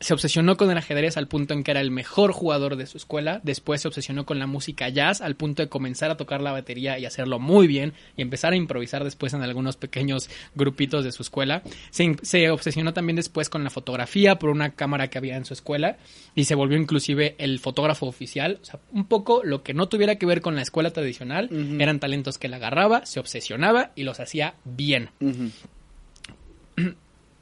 Se 0.00 0.14
obsesionó 0.14 0.56
con 0.56 0.70
el 0.70 0.78
ajedrez 0.78 1.16
al 1.16 1.28
punto 1.28 1.54
en 1.54 1.62
que 1.62 1.70
era 1.70 1.80
el 1.80 1.90
mejor 1.90 2.32
jugador 2.32 2.76
de 2.76 2.86
su 2.86 2.96
escuela. 2.96 3.40
Después 3.44 3.80
se 3.80 3.88
obsesionó 3.88 4.26
con 4.26 4.38
la 4.38 4.46
música 4.46 4.88
jazz 4.88 5.20
al 5.20 5.36
punto 5.36 5.62
de 5.62 5.68
comenzar 5.68 6.10
a 6.10 6.16
tocar 6.16 6.40
la 6.40 6.52
batería 6.52 6.98
y 6.98 7.06
hacerlo 7.06 7.38
muy 7.38 7.66
bien 7.66 7.92
y 8.16 8.22
empezar 8.22 8.52
a 8.52 8.56
improvisar 8.56 9.04
después 9.04 9.32
en 9.32 9.42
algunos 9.42 9.76
pequeños 9.76 10.28
grupitos 10.54 11.04
de 11.04 11.12
su 11.12 11.22
escuela. 11.22 11.62
Se, 11.90 12.16
se 12.22 12.50
obsesionó 12.50 12.92
también 12.92 13.16
después 13.16 13.48
con 13.48 13.62
la 13.62 13.70
fotografía 13.70 14.38
por 14.38 14.50
una 14.50 14.70
cámara 14.70 15.08
que 15.08 15.18
había 15.18 15.36
en 15.36 15.44
su 15.44 15.54
escuela 15.54 15.98
y 16.34 16.44
se 16.44 16.54
volvió 16.54 16.76
inclusive 16.76 17.36
el 17.38 17.58
fotógrafo 17.60 18.06
oficial. 18.06 18.58
O 18.62 18.64
sea, 18.64 18.80
un 18.92 19.04
poco 19.04 19.42
lo 19.44 19.62
que 19.62 19.74
no 19.74 19.88
tuviera 19.88 20.16
que 20.16 20.26
ver 20.26 20.40
con 20.40 20.56
la 20.56 20.62
escuela 20.62 20.90
tradicional 20.90 21.48
eran 21.80 22.00
talentos 22.00 22.38
que 22.38 22.48
él 22.48 22.54
agarraba, 22.54 23.06
se 23.06 23.20
obsesionaba 23.20 23.92
y 23.94 24.02
los 24.02 24.20
hacía 24.20 24.54
bien. 24.64 25.10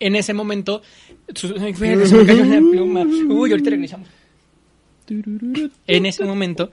En 0.00 0.16
ese 0.16 0.34
momento. 0.34 0.82
Uy, 3.28 3.50
ahorita 3.50 3.70
regresamos. 3.70 4.08
En 5.86 6.06
ese 6.06 6.24
momento, 6.24 6.70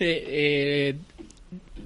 eh, 0.00 0.24
eh, 0.26 0.96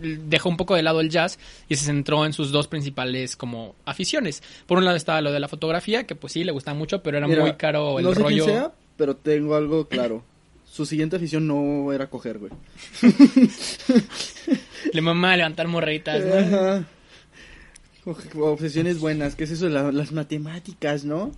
dejó 0.00 0.48
un 0.48 0.56
poco 0.56 0.76
de 0.76 0.82
lado 0.82 1.00
el 1.00 1.10
jazz 1.10 1.38
y 1.68 1.74
se 1.74 1.86
centró 1.86 2.24
en 2.24 2.32
sus 2.32 2.52
dos 2.52 2.68
principales 2.68 3.36
como 3.36 3.74
aficiones. 3.84 4.42
Por 4.66 4.78
un 4.78 4.84
lado 4.84 4.96
estaba 4.96 5.20
lo 5.20 5.32
de 5.32 5.40
la 5.40 5.48
fotografía, 5.48 6.06
que 6.06 6.14
pues 6.14 6.32
sí, 6.32 6.44
le 6.44 6.52
gustaba 6.52 6.78
mucho, 6.78 7.02
pero 7.02 7.18
era 7.18 7.26
muy 7.26 7.54
caro 7.54 7.98
el 7.98 8.04
no 8.04 8.14
sé 8.14 8.22
rollo. 8.22 8.44
quién 8.44 8.56
sea, 8.56 8.72
pero 8.96 9.16
tengo 9.16 9.56
algo 9.56 9.88
claro. 9.88 10.22
Su 10.64 10.86
siguiente 10.86 11.16
afición 11.16 11.46
no 11.46 11.92
era 11.92 12.08
coger, 12.08 12.38
güey. 12.38 12.52
Le 14.92 15.00
mamá 15.00 15.36
levantar 15.36 15.66
morritas, 15.66 16.24
¿no? 16.24 16.34
Ajá. 16.34 16.84
Obsesiones 18.40 19.00
buenas, 19.00 19.34
¿qué 19.34 19.44
es 19.44 19.50
eso 19.52 19.68
las 19.68 20.12
matemáticas, 20.12 21.04
no? 21.04 21.32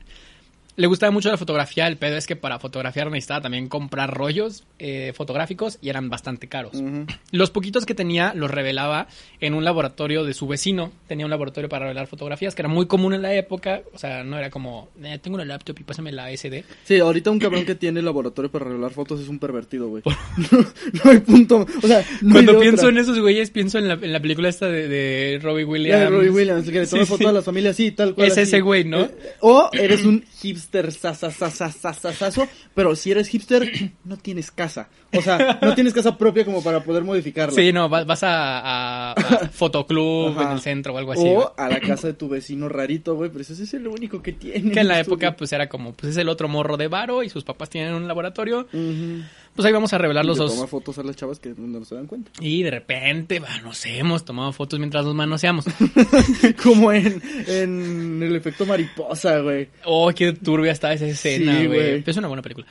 Le 0.76 0.86
gustaba 0.86 1.10
mucho 1.10 1.28
la 1.30 1.36
fotografía, 1.36 1.86
el 1.86 1.96
pedo 1.98 2.16
es 2.16 2.26
que 2.26 2.36
para 2.36 2.58
fotografiar 2.58 3.10
necesitaba 3.10 3.42
también 3.42 3.68
comprar 3.68 4.14
rollos 4.14 4.64
eh, 4.78 5.12
fotográficos 5.14 5.78
y 5.82 5.90
eran 5.90 6.08
bastante 6.08 6.48
caros. 6.48 6.74
Ujú. 6.74 7.06
Los 7.32 7.50
poquitos 7.50 7.84
que 7.84 7.94
tenía 7.94 8.32
los 8.34 8.50
revelaba 8.50 9.06
en 9.40 9.52
un 9.54 9.64
laboratorio 9.64 10.24
de 10.24 10.32
su 10.32 10.46
vecino. 10.46 10.90
Tenía 11.06 11.26
un 11.26 11.30
laboratorio 11.30 11.68
para 11.68 11.84
revelar 11.86 12.06
fotografías, 12.06 12.54
que 12.54 12.62
era 12.62 12.68
muy 12.68 12.86
común 12.86 13.12
en 13.14 13.20
la 13.22 13.34
época. 13.34 13.82
O 13.92 13.98
sea, 13.98 14.24
no 14.24 14.38
era 14.38 14.48
como, 14.48 14.88
"Eh, 15.02 15.18
tengo 15.20 15.34
una 15.34 15.44
laptop 15.44 15.76
y 15.80 15.82
pásame 15.84 16.12
la 16.12 16.30
SD. 16.30 16.64
Sí, 16.84 16.98
ahorita 16.98 17.30
un 17.30 17.40
cabrón 17.40 17.66
que 17.66 17.74
tiene 17.74 18.00
laboratorio 18.00 18.50
para 18.50 18.66
revelar 18.66 18.92
fotos 18.92 19.20
es 19.20 19.28
un 19.28 19.38
pervertido, 19.38 19.88
güey. 19.88 20.02
No, 20.52 20.58
no 21.04 21.10
hay 21.10 21.18
punto. 21.18 21.66
O 21.82 21.86
sea, 21.86 21.98
no 22.22 22.28
hay 22.38 22.44
Cuando 22.44 22.52
de 22.54 22.58
pienso 22.60 22.82
otra. 22.86 22.90
en 22.90 22.98
esos 22.98 23.18
güeyes, 23.18 23.50
pienso 23.50 23.78
en 23.78 23.88
la, 23.88 23.94
en 23.94 24.12
la 24.12 24.20
película 24.20 24.48
esta 24.48 24.66
de, 24.68 24.88
de 24.88 25.38
Robbie 25.42 25.64
Williams. 25.64 26.10
Robbie 26.10 26.30
Williams, 26.30 26.66
el 26.66 26.72
que 26.72 26.80
le 26.80 26.86
toma 26.86 27.02
Sí, 27.02 27.08
fotos 27.08 27.18
sí. 27.18 27.26
a 27.26 27.32
las 27.32 27.44
familias, 27.44 27.76
sí, 27.76 27.90
tal 27.90 28.14
cual. 28.14 28.26
Es 28.28 28.32
así. 28.34 28.42
ese 28.42 28.60
güey, 28.60 28.84
¿no? 28.84 29.00
Eh, 29.02 29.10
o 29.40 29.68
eres 29.72 30.04
un 30.04 30.24
hipster 30.40 30.59
sasasasasasasaso, 30.60 32.46
pero 32.74 32.94
si 32.96 33.10
eres 33.10 33.28
hipster, 33.28 33.70
no 34.04 34.16
tienes 34.16 34.50
casa. 34.50 34.88
O 35.16 35.20
sea, 35.22 35.58
no 35.62 35.74
tienes 35.74 35.92
casa 35.92 36.16
propia 36.16 36.44
como 36.44 36.62
para 36.62 36.82
poder 36.84 37.02
modificarla. 37.04 37.54
Sí, 37.54 37.72
no, 37.72 37.88
vas, 37.88 38.06
vas 38.06 38.22
a, 38.22 38.58
a- 38.60 39.12
a 39.12 39.48
Fotoclub 39.52 40.30
Ajá. 40.38 40.42
en 40.42 40.52
el 40.52 40.60
centro 40.60 40.94
o 40.94 40.98
algo 40.98 41.12
así. 41.12 41.22
güey. 41.22 41.34
O 41.36 41.54
a 41.56 41.68
la 41.68 41.80
casa 41.80 42.06
de 42.08 42.14
tu 42.14 42.28
vecino 42.28 42.68
rarito, 42.68 43.14
güey, 43.16 43.30
pero 43.30 43.42
ese 43.42 43.54
es 43.62 43.74
el 43.74 43.86
único 43.88 44.22
que 44.22 44.32
tiene. 44.32 44.70
Que 44.72 44.80
en 44.80 44.88
la 44.88 45.00
estudio. 45.00 45.16
época 45.16 45.36
pues 45.36 45.52
era 45.52 45.68
como, 45.68 45.92
pues 45.94 46.12
es 46.12 46.16
el 46.18 46.28
otro 46.28 46.48
morro 46.48 46.76
de 46.76 46.88
varo 46.88 47.22
y 47.22 47.28
sus 47.30 47.44
papás 47.44 47.70
tienen 47.70 47.94
un 47.94 48.06
laboratorio. 48.06 48.66
Ujú. 48.72 49.22
Pues 49.56 49.66
ahí 49.66 49.72
vamos 49.72 49.92
a 49.92 49.98
revelar 49.98 50.24
Y 50.24 50.28
los 50.28 50.38
dos. 50.38 50.54
toma 50.54 50.66
fotos 50.66 50.96
a 50.98 51.02
las 51.02 51.16
chavas 51.16 51.38
que 51.38 51.52
no 51.56 51.84
se 51.84 51.94
dan 51.94 52.06
cuenta. 52.06 52.30
Y 52.40 52.62
de 52.62 52.70
repente, 52.70 53.40
bah, 53.40 53.60
no 53.62 53.74
sé, 53.74 53.98
hemos 53.98 54.24
tomado 54.24 54.52
fotos 54.52 54.78
mientras 54.78 55.04
nos 55.04 55.14
manoseamos. 55.14 55.66
Como 56.62 56.92
en, 56.92 57.20
en 57.46 58.22
el 58.22 58.36
efecto 58.36 58.64
mariposa, 58.66 59.38
güey. 59.40 59.68
Oh, 59.84 60.10
qué 60.14 60.32
turbia 60.32 60.72
está 60.72 60.92
esa 60.92 61.06
escena, 61.06 61.58
Sí, 61.60 61.66
güey. 61.66 62.02
es 62.06 62.16
una 62.16 62.28
buena 62.28 62.42
película. 62.42 62.66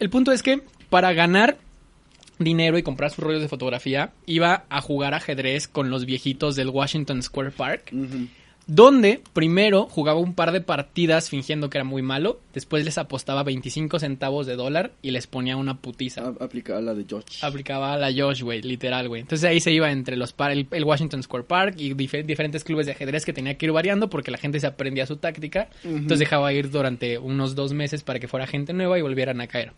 El 0.00 0.10
punto 0.10 0.32
es 0.32 0.42
que 0.42 0.62
para 0.90 1.12
ganar 1.12 1.58
dinero 2.38 2.76
y 2.78 2.82
comprar 2.82 3.10
sus 3.10 3.24
rollos 3.24 3.40
de 3.42 3.48
fotografía, 3.48 4.12
iba 4.26 4.64
a 4.68 4.80
jugar 4.80 5.14
ajedrez 5.14 5.68
con 5.68 5.88
los 5.90 6.04
viejitos 6.04 6.56
del 6.56 6.68
Washington 6.68 7.22
Square 7.22 7.50
Park, 7.52 7.90
Ujú. 7.92 8.26
Donde 8.68 9.22
primero 9.32 9.86
jugaba 9.86 10.18
un 10.18 10.34
par 10.34 10.50
de 10.50 10.60
partidas 10.60 11.30
fingiendo 11.30 11.70
que 11.70 11.78
era 11.78 11.84
muy 11.84 12.02
malo, 12.02 12.40
después 12.52 12.84
les 12.84 12.98
apostaba 12.98 13.44
25 13.44 14.00
centavos 14.00 14.44
de 14.46 14.56
dólar 14.56 14.90
y 15.02 15.12
les 15.12 15.28
ponía 15.28 15.56
una 15.56 15.76
putiza. 15.80 16.22
A- 16.40 16.44
Aplica 16.44 16.76
a 16.76 16.80
la 16.80 16.92
de 16.94 17.04
George. 17.08 17.38
Aplicaba 17.42 17.92
a 17.94 17.96
la 17.96 18.12
Josh, 18.12 18.42
güey, 18.42 18.62
literal, 18.62 19.06
güey. 19.08 19.20
Entonces 19.22 19.48
ahí 19.48 19.60
se 19.60 19.70
iba 19.70 19.92
entre 19.92 20.16
los 20.16 20.32
par- 20.32 20.50
el, 20.50 20.66
el 20.72 20.84
Washington 20.84 21.22
Square 21.22 21.44
Park 21.44 21.74
y 21.78 21.94
dife- 21.94 22.24
diferentes 22.24 22.64
clubes 22.64 22.86
de 22.86 22.92
ajedrez 22.92 23.24
que 23.24 23.32
tenía 23.32 23.56
que 23.56 23.66
ir 23.66 23.72
variando 23.72 24.10
porque 24.10 24.32
la 24.32 24.38
gente 24.38 24.58
se 24.58 24.66
aprendía 24.66 25.06
su 25.06 25.16
táctica. 25.16 25.68
Entonces 25.84 26.18
dejaba 26.18 26.52
ir 26.52 26.70
durante 26.70 27.18
unos 27.18 27.54
dos 27.54 27.72
meses 27.72 28.02
para 28.02 28.18
que 28.18 28.26
fuera 28.26 28.48
gente 28.48 28.72
nueva 28.72 28.98
y 28.98 29.02
volvieran 29.02 29.40
a 29.40 29.46
caer. 29.46 29.72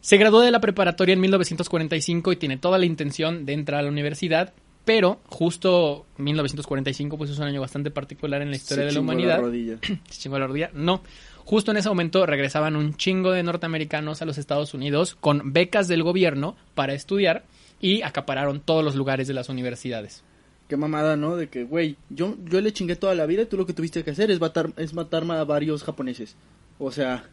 Se 0.00 0.16
graduó 0.18 0.40
de 0.40 0.50
la 0.52 0.60
preparatoria 0.60 1.12
en 1.14 1.20
1945 1.20 2.32
y 2.32 2.36
tiene 2.36 2.56
toda 2.56 2.78
la 2.78 2.86
intención 2.86 3.44
de 3.44 3.54
entrar 3.54 3.80
a 3.80 3.82
la 3.82 3.88
universidad, 3.90 4.54
pero 4.86 5.20
justo 5.26 6.06
1945 6.16 7.18
pues 7.18 7.28
es 7.30 7.38
un 7.38 7.44
año 7.44 7.60
bastante 7.60 7.90
particular 7.90 8.40
en 8.40 8.50
la 8.50 8.56
historia 8.56 8.84
Se 8.84 8.86
de 8.86 8.92
la 8.94 9.00
humanidad. 9.00 9.40
rodilla. 9.40 9.78
Se 10.08 10.20
chingó 10.22 10.38
la 10.38 10.46
rodilla. 10.46 10.70
No. 10.72 11.02
Justo 11.44 11.72
en 11.72 11.76
ese 11.76 11.88
momento 11.88 12.24
regresaban 12.24 12.76
un 12.76 12.96
chingo 12.96 13.32
de 13.32 13.42
norteamericanos 13.42 14.22
a 14.22 14.24
los 14.24 14.38
Estados 14.38 14.72
Unidos 14.74 15.16
con 15.20 15.52
becas 15.52 15.88
del 15.88 16.02
gobierno 16.02 16.56
para 16.74 16.94
estudiar 16.94 17.44
y 17.80 18.02
acapararon 18.02 18.60
todos 18.60 18.82
los 18.84 18.94
lugares 18.94 19.28
de 19.28 19.34
las 19.34 19.48
universidades. 19.48 20.22
Qué 20.68 20.76
mamada, 20.76 21.16
¿no? 21.16 21.36
De 21.36 21.48
que, 21.48 21.64
güey, 21.64 21.96
yo, 22.10 22.36
yo 22.44 22.60
le 22.60 22.72
chingué 22.72 22.96
toda 22.96 23.14
la 23.14 23.26
vida 23.26 23.42
y 23.42 23.46
tú 23.46 23.56
lo 23.56 23.66
que 23.66 23.72
tuviste 23.72 24.02
que 24.02 24.10
hacer 24.12 24.30
es 24.30 24.40
matar, 24.40 24.72
es 24.76 24.94
matarme 24.94 25.34
a 25.34 25.44
varios 25.44 25.82
japoneses. 25.84 26.36
O 26.78 26.90
sea, 26.90 27.24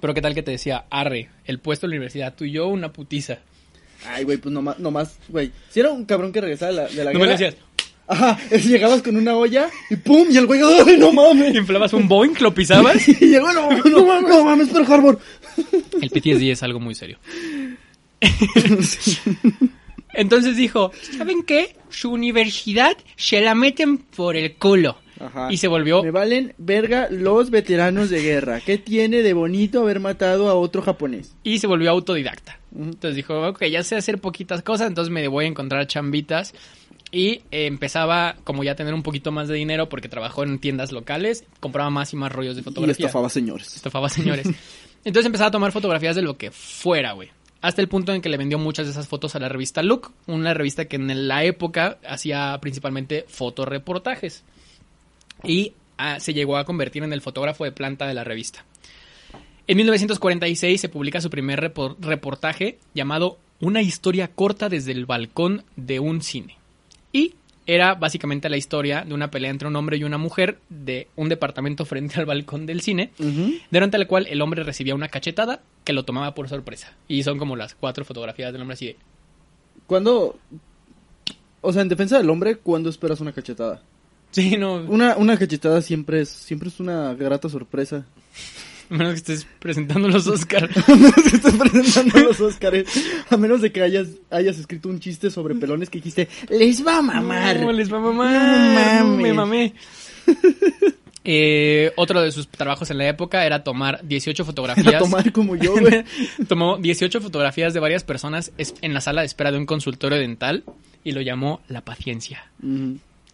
Pero 0.00 0.12
qué 0.14 0.20
tal 0.22 0.34
que 0.34 0.42
te 0.42 0.50
decía, 0.50 0.84
arre, 0.90 1.30
el 1.44 1.58
puesto 1.58 1.86
de 1.86 1.90
la 1.90 1.96
universidad, 1.96 2.34
tú 2.34 2.44
y 2.44 2.52
yo, 2.52 2.68
una 2.68 2.92
putiza. 2.92 3.38
Ay, 4.08 4.24
güey, 4.24 4.38
pues 4.38 4.52
nomás, 4.52 4.78
nomás, 4.78 5.16
güey. 5.28 5.50
Si 5.70 5.80
era 5.80 5.90
un 5.90 6.04
cabrón 6.04 6.32
que 6.32 6.40
regresaba 6.40 6.72
de 6.72 6.76
la, 6.76 6.88
de 6.88 7.04
la 7.04 7.12
No 7.12 7.18
me 7.18 7.26
guerra. 7.26 7.38
decías, 7.38 7.56
Ajá, 8.08 8.38
es- 8.50 8.64
llegabas 8.66 9.00
con 9.00 9.16
una 9.16 9.34
olla 9.36 9.70
y 9.88 9.96
pum, 9.96 10.26
y 10.30 10.36
el 10.36 10.46
güey, 10.46 10.60
ay, 10.62 10.96
no 10.98 11.12
mames. 11.12 11.54
inflabas 11.54 11.92
un 11.92 12.08
boink, 12.08 12.40
lo 12.40 12.52
pisabas. 12.52 13.06
Y 13.20 13.34
el 13.34 13.40
güey, 13.40 13.54
no, 13.54 13.70
no, 13.70 14.04
mames, 14.06 14.28
no 14.28 14.44
mames, 14.44 14.68
Pearl 14.68 14.92
Harbor. 14.92 15.18
El 16.00 16.10
PTSD 16.10 16.50
es 16.50 16.62
algo 16.62 16.80
muy 16.80 16.94
serio. 16.94 17.18
Entonces 20.14 20.56
dijo, 20.56 20.92
¿saben 21.16 21.42
qué? 21.42 21.74
Su 21.88 22.10
universidad 22.12 22.96
se 23.16 23.40
la 23.40 23.54
meten 23.54 23.98
por 23.98 24.36
el 24.36 24.54
culo. 24.54 24.98
Ajá. 25.18 25.48
Y 25.52 25.56
se 25.56 25.68
volvió 25.68 26.02
Me 26.02 26.10
valen 26.10 26.52
verga 26.58 27.06
los 27.10 27.50
veteranos 27.50 28.10
de 28.10 28.20
guerra. 28.22 28.60
¿Qué 28.60 28.76
tiene 28.76 29.22
de 29.22 29.32
bonito 29.32 29.80
haber 29.82 30.00
matado 30.00 30.48
a 30.48 30.54
otro 30.54 30.82
japonés? 30.82 31.34
y 31.44 31.58
se 31.60 31.66
volvió 31.66 31.90
autodidacta. 31.90 32.58
Entonces 32.76 33.16
dijo, 33.16 33.48
ok, 33.48 33.64
ya 33.64 33.82
sé 33.82 33.96
hacer 33.96 34.18
poquitas 34.20 34.62
cosas, 34.62 34.88
entonces 34.88 35.12
me 35.12 35.26
voy 35.28 35.44
a 35.44 35.48
encontrar 35.48 35.86
chambitas. 35.86 36.54
Y 37.10 37.42
eh, 37.50 37.66
empezaba 37.66 38.36
como 38.44 38.64
ya 38.64 38.72
a 38.72 38.74
tener 38.74 38.94
un 38.94 39.02
poquito 39.02 39.32
más 39.32 39.46
de 39.46 39.54
dinero 39.54 39.88
porque 39.90 40.08
trabajó 40.08 40.44
en 40.44 40.58
tiendas 40.58 40.92
locales, 40.92 41.44
compraba 41.60 41.90
más 41.90 42.12
y 42.14 42.16
más 42.16 42.32
rollos 42.32 42.56
de 42.56 42.62
Y 42.62 42.64
fotografía. 42.64 43.06
estafaba 43.06 43.28
señores. 43.28 43.76
Estafaba 43.76 44.08
señores. 44.08 44.46
Entonces 45.04 45.26
empezaba 45.26 45.48
a 45.48 45.50
tomar 45.50 45.72
fotografías 45.72 46.16
de 46.16 46.22
lo 46.22 46.38
que 46.38 46.50
fuera, 46.50 47.12
güey. 47.12 47.30
Hasta 47.60 47.82
el 47.82 47.88
punto 47.88 48.12
en 48.12 48.22
que 48.22 48.28
le 48.28 48.38
vendió 48.38 48.58
muchas 48.58 48.86
de 48.86 48.92
esas 48.92 49.08
fotos 49.08 49.36
a 49.36 49.38
la 49.38 49.48
revista 49.48 49.82
Look, 49.82 50.10
una 50.26 50.54
revista 50.54 50.86
que 50.86 50.96
en 50.96 51.28
la 51.28 51.44
época 51.44 51.98
hacía 52.08 52.58
principalmente 52.60 53.24
fotoreportajes. 53.28 54.42
Y 55.44 55.74
ah, 55.98 56.18
se 56.18 56.34
llegó 56.34 56.56
a 56.56 56.64
convertir 56.64 57.02
en 57.02 57.12
el 57.12 57.20
fotógrafo 57.20 57.64
de 57.64 57.72
planta 57.72 58.06
de 58.06 58.14
la 58.14 58.24
revista. 58.24 58.64
En 59.66 59.76
1946 59.76 60.80
se 60.80 60.88
publica 60.88 61.20
su 61.20 61.30
primer 61.30 61.60
repor- 61.60 61.96
reportaje 62.00 62.78
llamado 62.94 63.38
Una 63.60 63.80
historia 63.82 64.28
corta 64.28 64.68
desde 64.68 64.92
el 64.92 65.06
balcón 65.06 65.64
de 65.76 66.00
un 66.00 66.20
cine. 66.22 66.56
Y 67.12 67.34
era 67.64 67.94
básicamente 67.94 68.48
la 68.48 68.56
historia 68.56 69.04
de 69.06 69.14
una 69.14 69.30
pelea 69.30 69.50
entre 69.50 69.68
un 69.68 69.76
hombre 69.76 69.96
y 69.96 70.02
una 70.02 70.18
mujer 70.18 70.58
de 70.68 71.06
un 71.14 71.28
departamento 71.28 71.84
frente 71.84 72.18
al 72.18 72.26
balcón 72.26 72.66
del 72.66 72.80
cine, 72.80 73.12
durante 73.70 73.98
la 73.98 74.06
cual 74.08 74.26
el 74.28 74.42
hombre 74.42 74.64
recibía 74.64 74.96
una 74.96 75.06
cachetada 75.08 75.62
que 75.84 75.92
lo 75.92 76.04
tomaba 76.04 76.34
por 76.34 76.48
sorpresa. 76.48 76.92
Y 77.06 77.22
son 77.22 77.38
como 77.38 77.54
las 77.54 77.76
cuatro 77.76 78.04
fotografías 78.04 78.52
del 78.52 78.62
hombre 78.62 78.74
así 78.74 78.86
de... 78.86 78.96
Cuando, 79.86 80.38
o 81.60 81.72
sea, 81.72 81.82
en 81.82 81.88
defensa 81.88 82.18
del 82.18 82.30
hombre, 82.30 82.56
¿cuándo 82.56 82.90
esperas 82.90 83.20
una 83.20 83.32
cachetada? 83.32 83.80
Sí, 84.32 84.56
no, 84.56 84.74
Una, 84.76 85.16
una 85.16 85.36
cachetada 85.38 85.82
siempre 85.82 86.22
es, 86.22 86.30
siempre 86.30 86.68
es 86.68 86.80
una 86.80 87.14
grata 87.14 87.48
sorpresa. 87.48 88.06
A 88.92 88.96
menos 88.96 89.14
que 89.14 89.18
estés 89.18 89.46
presentando 89.58 90.08
los 90.08 90.26
Oscars. 90.26 90.76
A 90.88 90.94
menos 90.94 91.14
que 91.14 91.36
estés 91.36 91.54
presentando 91.54 92.18
los 92.20 92.40
Óscares. 92.40 92.86
A 93.30 93.36
menos 93.36 93.62
de 93.62 93.72
que 93.72 93.82
hayas, 93.82 94.08
hayas 94.30 94.58
escrito 94.58 94.88
un 94.88 95.00
chiste 95.00 95.30
sobre 95.30 95.54
pelones 95.54 95.88
que 95.88 95.98
dijiste, 95.98 96.28
les 96.50 96.86
va 96.86 96.98
a 96.98 97.02
mamar. 97.02 97.60
No, 97.60 97.72
les 97.72 97.92
va 97.92 97.96
a 97.96 98.00
mamar. 98.00 99.02
No 99.02 99.10
no, 99.10 99.16
me 99.16 99.32
mamé. 99.32 99.74
Eh, 101.24 101.92
otro 101.94 102.20
de 102.20 102.32
sus 102.32 102.48
trabajos 102.48 102.90
en 102.90 102.98
la 102.98 103.06
época 103.06 103.46
era 103.46 103.62
tomar 103.62 104.00
18 104.02 104.44
fotografías. 104.44 104.88
Era 104.88 104.98
tomar 104.98 105.30
como 105.30 105.54
yo, 105.54 105.72
güey. 105.78 106.04
Tomó 106.48 106.78
18 106.78 107.20
fotografías 107.20 107.72
de 107.72 107.78
varias 107.78 108.02
personas 108.02 108.50
en 108.58 108.92
la 108.92 109.00
sala 109.00 109.20
de 109.20 109.28
espera 109.28 109.52
de 109.52 109.58
un 109.58 109.64
consultorio 109.64 110.18
dental 110.18 110.64
y 111.04 111.12
lo 111.12 111.20
llamó 111.20 111.60
La 111.68 111.82
Paciencia. 111.82 112.50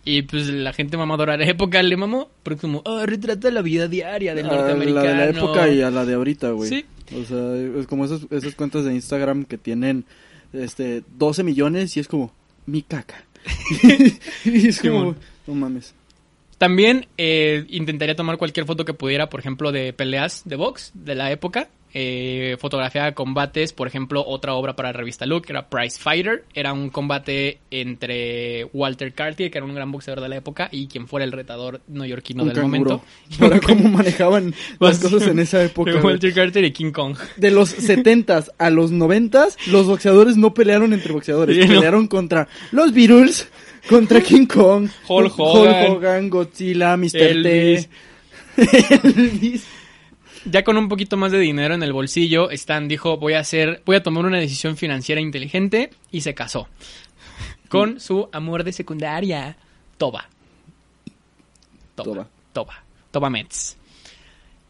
Y 0.05 0.23
pues 0.23 0.47
la 0.49 0.73
gente 0.73 0.97
mamadora 0.97 1.37
de 1.37 1.45
la 1.45 1.51
época 1.51 1.83
le 1.83 1.97
mamó, 1.97 2.31
porque 2.43 2.63
como, 2.63 2.83
oh, 2.85 3.05
retrata 3.05 3.51
la 3.51 3.63
vida 3.63 3.89
diaria 3.89 4.35
del 4.35 4.47
A 4.47 4.55
norteamericano. 4.55 5.05
La 5.05 5.11
de 5.11 5.17
la 5.17 5.39
época 5.39 5.69
y 5.69 5.83
a 5.83 5.91
la 5.91 6.05
de 6.07 6.15
ahorita, 6.15 6.51
güey. 6.53 6.71
Sí. 6.71 6.85
O 7.15 7.25
sea, 7.25 7.81
es 7.81 7.87
como 7.87 8.05
esas, 8.05 8.27
esas 8.31 8.55
cuentas 8.55 8.85
de 8.85 8.95
Instagram 8.95 9.45
que 9.45 9.59
tienen 9.59 10.05
este 10.53 11.03
12 11.19 11.43
millones 11.43 11.97
y 11.97 12.01
es 12.01 12.09
como 12.09 12.33
mi 12.67 12.83
caca. 12.83 13.25
y 14.45 14.69
es 14.69 14.81
como, 14.81 15.15
no 15.47 15.55
mames. 15.55 15.95
También 16.59 17.07
eh, 17.17 17.65
intentaría 17.69 18.17
tomar 18.17 18.37
cualquier 18.37 18.67
foto 18.67 18.85
que 18.85 18.93
pudiera, 18.93 19.29
por 19.29 19.41
ejemplo, 19.41 19.71
de 19.71 19.93
peleas 19.93 20.43
de 20.45 20.57
box 20.57 20.91
de 20.95 21.15
la 21.15 21.31
época. 21.31 21.69
Eh, 21.95 22.57
fotografía 22.61 23.05
de 23.05 23.15
combates, 23.15 23.73
por 23.73 23.89
ejemplo, 23.89 24.23
otra 24.27 24.55
obra 24.55 24.77
para 24.77 24.91
la 24.91 24.93
revista 24.99 25.25
Look 25.27 25.47
era 25.49 25.69
Prize 25.71 25.99
Fighter. 25.99 26.45
Era 26.55 26.73
un 26.73 26.91
combate 26.91 27.59
entre 27.71 28.65
Walter 28.75 29.13
Cartier, 29.15 29.51
que 29.51 29.59
era 29.59 29.65
un 29.67 29.75
gran 29.75 29.91
boxeador 29.91 30.23
de 30.23 30.29
la 30.29 30.37
época, 30.37 30.69
y 30.71 30.87
quien 30.87 31.09
fuera 31.09 31.25
el 31.25 31.33
retador 31.33 31.81
neoyorquino 31.89 32.43
Un 32.43 32.49
del 32.51 32.57
canguro. 32.59 32.79
momento. 33.01 33.05
Para 33.39 33.61
cómo 33.61 33.89
manejaban 33.89 34.55
las 34.81 34.99
cosas 34.99 35.27
en 35.29 35.39
esa 35.39 35.63
época. 35.65 35.93
Walter 36.03 36.35
Carter 36.35 36.65
y 36.65 36.73
King 36.73 36.93
Kong. 36.93 37.17
De 37.37 37.51
los 37.51 37.75
70s 37.79 38.51
a 38.59 38.71
los 38.71 38.93
90s, 38.93 39.57
los 39.69 39.87
boxeadores 39.87 40.37
no 40.37 40.53
pelearon 40.53 40.93
entre 40.93 41.13
boxeadores, 41.13 41.57
Sí, 41.57 41.63
no. 41.63 41.75
pelearon 41.77 42.07
contra 42.07 42.49
los 42.73 42.93
Beatles, 42.93 43.49
contra 43.89 44.21
King 44.21 44.45
Kong, 44.47 44.89
Hulk 45.09 45.33
Hogan, 45.39 45.91
Hogan, 45.93 46.29
Godzilla, 46.31 46.97
Mr. 46.97 47.17
Elvis. 47.17 47.89
T. 48.57 48.99
Elvis. 49.05 49.67
Ya 50.45 50.65
con 50.65 50.77
un 50.77 50.89
poquito 50.89 51.17
más 51.17 51.33
de 51.33 51.39
dinero 51.39 51.75
en 51.75 51.83
el 51.83 51.93
bolsillo, 51.93 52.51
Stan 52.51 52.89
dijo, 52.89 53.17
voy 53.17 53.35
a 53.35 53.41
hacer, 53.41 53.83
voy 53.85 53.97
a 53.97 54.03
tomar 54.03 54.25
una 54.25 54.39
decisión 54.39 54.77
financiera 54.77 55.21
inteligente 55.21 55.91
y 56.11 56.21
se 56.21 56.35
casó 56.35 56.69
con 57.69 58.01
su 58.01 58.29
amor 58.33 58.65
de 58.65 58.73
secundaria, 58.73 59.57
Toba. 59.97 60.29
Toba. 61.95 62.05
Toba. 62.15 62.29
Toba. 62.53 62.85
Toba 63.11 63.31
Metz. 63.31 63.77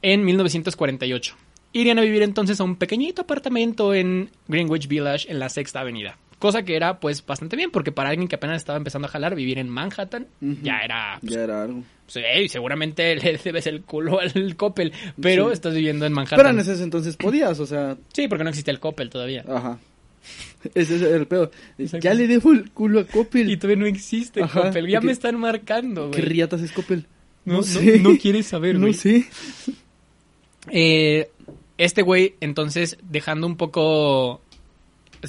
En 0.02 0.24
1948. 0.24 1.36
Irían 1.72 1.98
a 1.98 2.02
vivir 2.02 2.22
entonces 2.22 2.60
a 2.60 2.64
un 2.64 2.76
pequeñito 2.76 3.22
apartamento 3.22 3.94
en 3.94 4.30
Greenwich 4.48 4.88
Village 4.88 5.30
en 5.30 5.38
la 5.38 5.48
Sexta 5.48 5.80
Avenida. 5.80 6.16
Cosa 6.38 6.62
que 6.62 6.76
era 6.76 7.00
pues 7.00 7.24
bastante 7.26 7.56
bien 7.56 7.70
porque 7.70 7.90
para 7.92 8.10
alguien 8.10 8.28
que 8.28 8.36
apenas 8.36 8.58
estaba 8.58 8.76
empezando 8.78 9.06
a 9.08 9.10
jalar 9.10 9.34
vivir 9.34 9.58
en 9.58 9.68
Manhattan 9.68 10.26
ya 10.40 10.78
era 10.84 11.18
pues, 11.20 11.32
Ya 11.32 11.40
era 11.42 11.62
algo. 11.64 11.82
Sí, 12.06 12.20
seguramente 12.48 13.16
le 13.22 13.38
debes 13.38 13.66
el 13.66 13.82
culo 13.82 14.20
al 14.20 14.54
Coppel, 14.56 14.92
pero 15.20 15.48
Sí. 15.48 15.52
estás 15.54 15.74
viviendo 15.74 16.06
en 16.06 16.12
Manhattan. 16.12 16.38
Pero 16.38 16.50
en 16.50 16.58
ese 16.60 16.82
entonces 16.82 17.16
podías, 17.16 17.58
o 17.60 17.66
sea, 17.66 17.96
Sí, 18.12 18.28
porque 18.28 18.44
no 18.44 18.50
existía 18.50 18.72
el 18.72 18.80
Coppel 18.80 19.10
todavía. 19.10 19.44
ajá. 19.48 19.78
Ese 20.74 20.96
es 20.96 21.02
el 21.02 21.26
pedo. 21.26 21.50
Exacto. 21.78 22.04
Ya 22.04 22.12
le 22.14 22.26
dejo 22.26 22.52
el 22.52 22.70
culo 22.72 23.00
a 23.00 23.04
Coppel. 23.04 23.48
Y 23.50 23.56
todavía 23.56 23.76
no 23.82 23.86
existe 23.86 24.42
Ajá, 24.42 24.62
Coppel. 24.64 24.88
Ya 24.88 25.00
¿qué- 25.00 25.06
me 25.06 25.12
están 25.12 25.36
marcando, 25.38 26.10
¿Qué 26.10 26.20
güey. 26.20 26.32
riatas 26.32 26.60
es 26.60 26.72
Coppel? 26.72 27.06
No, 27.44 27.54
no, 27.58 27.62
sé. 27.62 27.98
no 28.00 28.16
quieres 28.18 28.46
saber, 28.46 28.78
No 28.78 28.92
sé. 28.92 29.26
Eh, 30.70 31.30
este 31.78 32.02
güey, 32.02 32.34
entonces, 32.40 32.98
dejando 33.02 33.46
un 33.46 33.56
poco... 33.56 34.42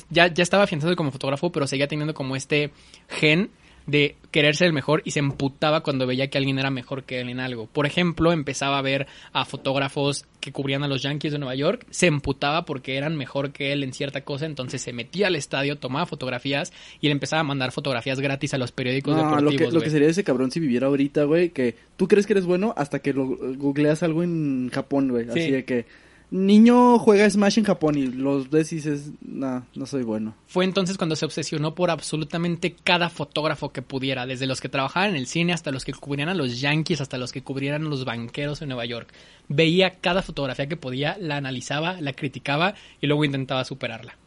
Ya, 0.10 0.28
ya 0.28 0.44
estaba 0.44 0.64
afianzado 0.64 0.96
como 0.96 1.12
fotógrafo, 1.12 1.52
pero 1.52 1.68
seguía 1.68 1.88
teniendo 1.88 2.14
como 2.14 2.36
este 2.36 2.72
gen 3.08 3.50
de 3.88 4.16
querer 4.30 4.56
ser 4.56 4.68
el 4.68 4.74
mejor 4.74 5.02
y 5.04 5.12
se 5.12 5.20
emputaba 5.20 5.82
cuando 5.82 6.06
veía 6.06 6.30
que 6.30 6.38
alguien 6.38 6.60
era 6.60 6.70
mejor 6.70 7.04
que 7.04 7.22
él 7.22 7.30
en 7.30 7.40
algo. 7.40 7.66
Por 7.66 7.88
ejemplo, 7.88 8.32
empezaba 8.32 8.78
a 8.78 8.82
ver 8.84 9.08
a 9.34 9.46
fotógrafos 9.46 10.26
que 10.40 10.52
cubrían 10.52 10.84
a 10.84 10.88
los 10.88 11.02
Yankees 11.02 11.32
de 11.32 11.40
Nueva 11.40 11.56
York, 11.56 11.86
se 11.90 12.06
emputaba 12.08 12.66
porque 12.66 12.98
eran 12.98 13.16
mejor 13.16 13.52
que 13.52 13.74
él 13.74 13.84
en 13.84 13.94
cierta 13.94 14.22
cosa, 14.22 14.46
entonces 14.46 14.82
se 14.82 14.94
metía 14.94 15.28
al 15.28 15.36
estadio, 15.36 15.78
tomaba 15.78 16.06
fotografías 16.06 16.72
y 17.02 17.08
le 17.08 17.14
empezaba 17.14 17.40
a 17.40 17.44
mandar 17.44 17.72
fotografías 17.72 18.20
gratis 18.20 18.54
a 18.54 18.58
los 18.60 18.72
periódicos 18.72 19.16
No, 19.16 19.24
lo 19.24 19.50
deportivos. 19.50 19.70
que, 19.70 19.76
lo 19.76 19.82
que 19.82 19.90
sería 19.90 20.08
ese 20.10 20.24
cabrón 20.24 20.52
si 20.52 20.60
viviera 20.60 20.88
ahorita, 20.88 21.24
güey, 21.24 21.50
que 21.50 21.76
tú 21.98 22.08
crees 22.08 22.28
que 22.28 22.34
eres 22.34 22.46
bueno 22.46 22.74
hasta 22.78 23.00
que 23.00 23.14
lo 23.14 23.26
googleas 23.26 24.04
algo 24.04 24.22
en 24.24 24.70
Japón, 24.72 25.10
güey. 25.10 25.26
Sí. 25.26 25.40
Así 25.40 25.52
de 25.52 25.66
que 25.66 25.86
niño 26.32 27.00
juega 27.00 27.30
Smash 27.30 27.60
en 27.60 27.66
Japón 27.66 27.98
y 27.98 28.08
los 28.08 28.50
ves 28.50 28.70
dices, 28.70 29.12
no 29.22 29.86
soy 29.86 30.04
bueno. 30.04 30.36
Fue 30.48 30.66
entonces 30.66 30.98
cuando 30.98 31.16
se 31.16 31.26
obsesionó 31.26 31.76
por 31.76 31.92
absolutamente 31.92 32.76
cada 32.84 33.10
fotógrafo 33.10 33.72
que 33.72 33.82
pudiera, 33.82 34.26
desde 34.26 34.48
los 34.48 34.62
que 34.62 34.70
trabajaban 34.70 35.12
en 35.12 35.16
el 35.16 35.28
cine 35.28 35.54
hasta 35.54 35.72
los 35.72 35.86
que 35.86 35.94
cubrían 35.94 36.30
a 36.30 36.34
los 36.34 36.60
Yankees, 36.60 37.02
hasta 37.02 37.18
los 37.18 37.32
que 37.32 37.44
cubrían 37.44 37.82
a 37.82 37.90
los 37.90 38.06
banqueros 38.06 38.62
en 38.62 38.70
Nueva 38.70 38.86
York. 38.86 39.12
Veía 39.48 39.96
cada 39.96 40.22
fotografía 40.22 40.68
que 40.68 40.78
podía, 40.78 41.18
la 41.20 41.38
analizaba, 41.38 42.00
la 42.02 42.14
criticaba 42.14 42.76
y 43.02 43.08
luego 43.08 43.26
intentaba 43.26 43.66
superarla. 43.66 44.18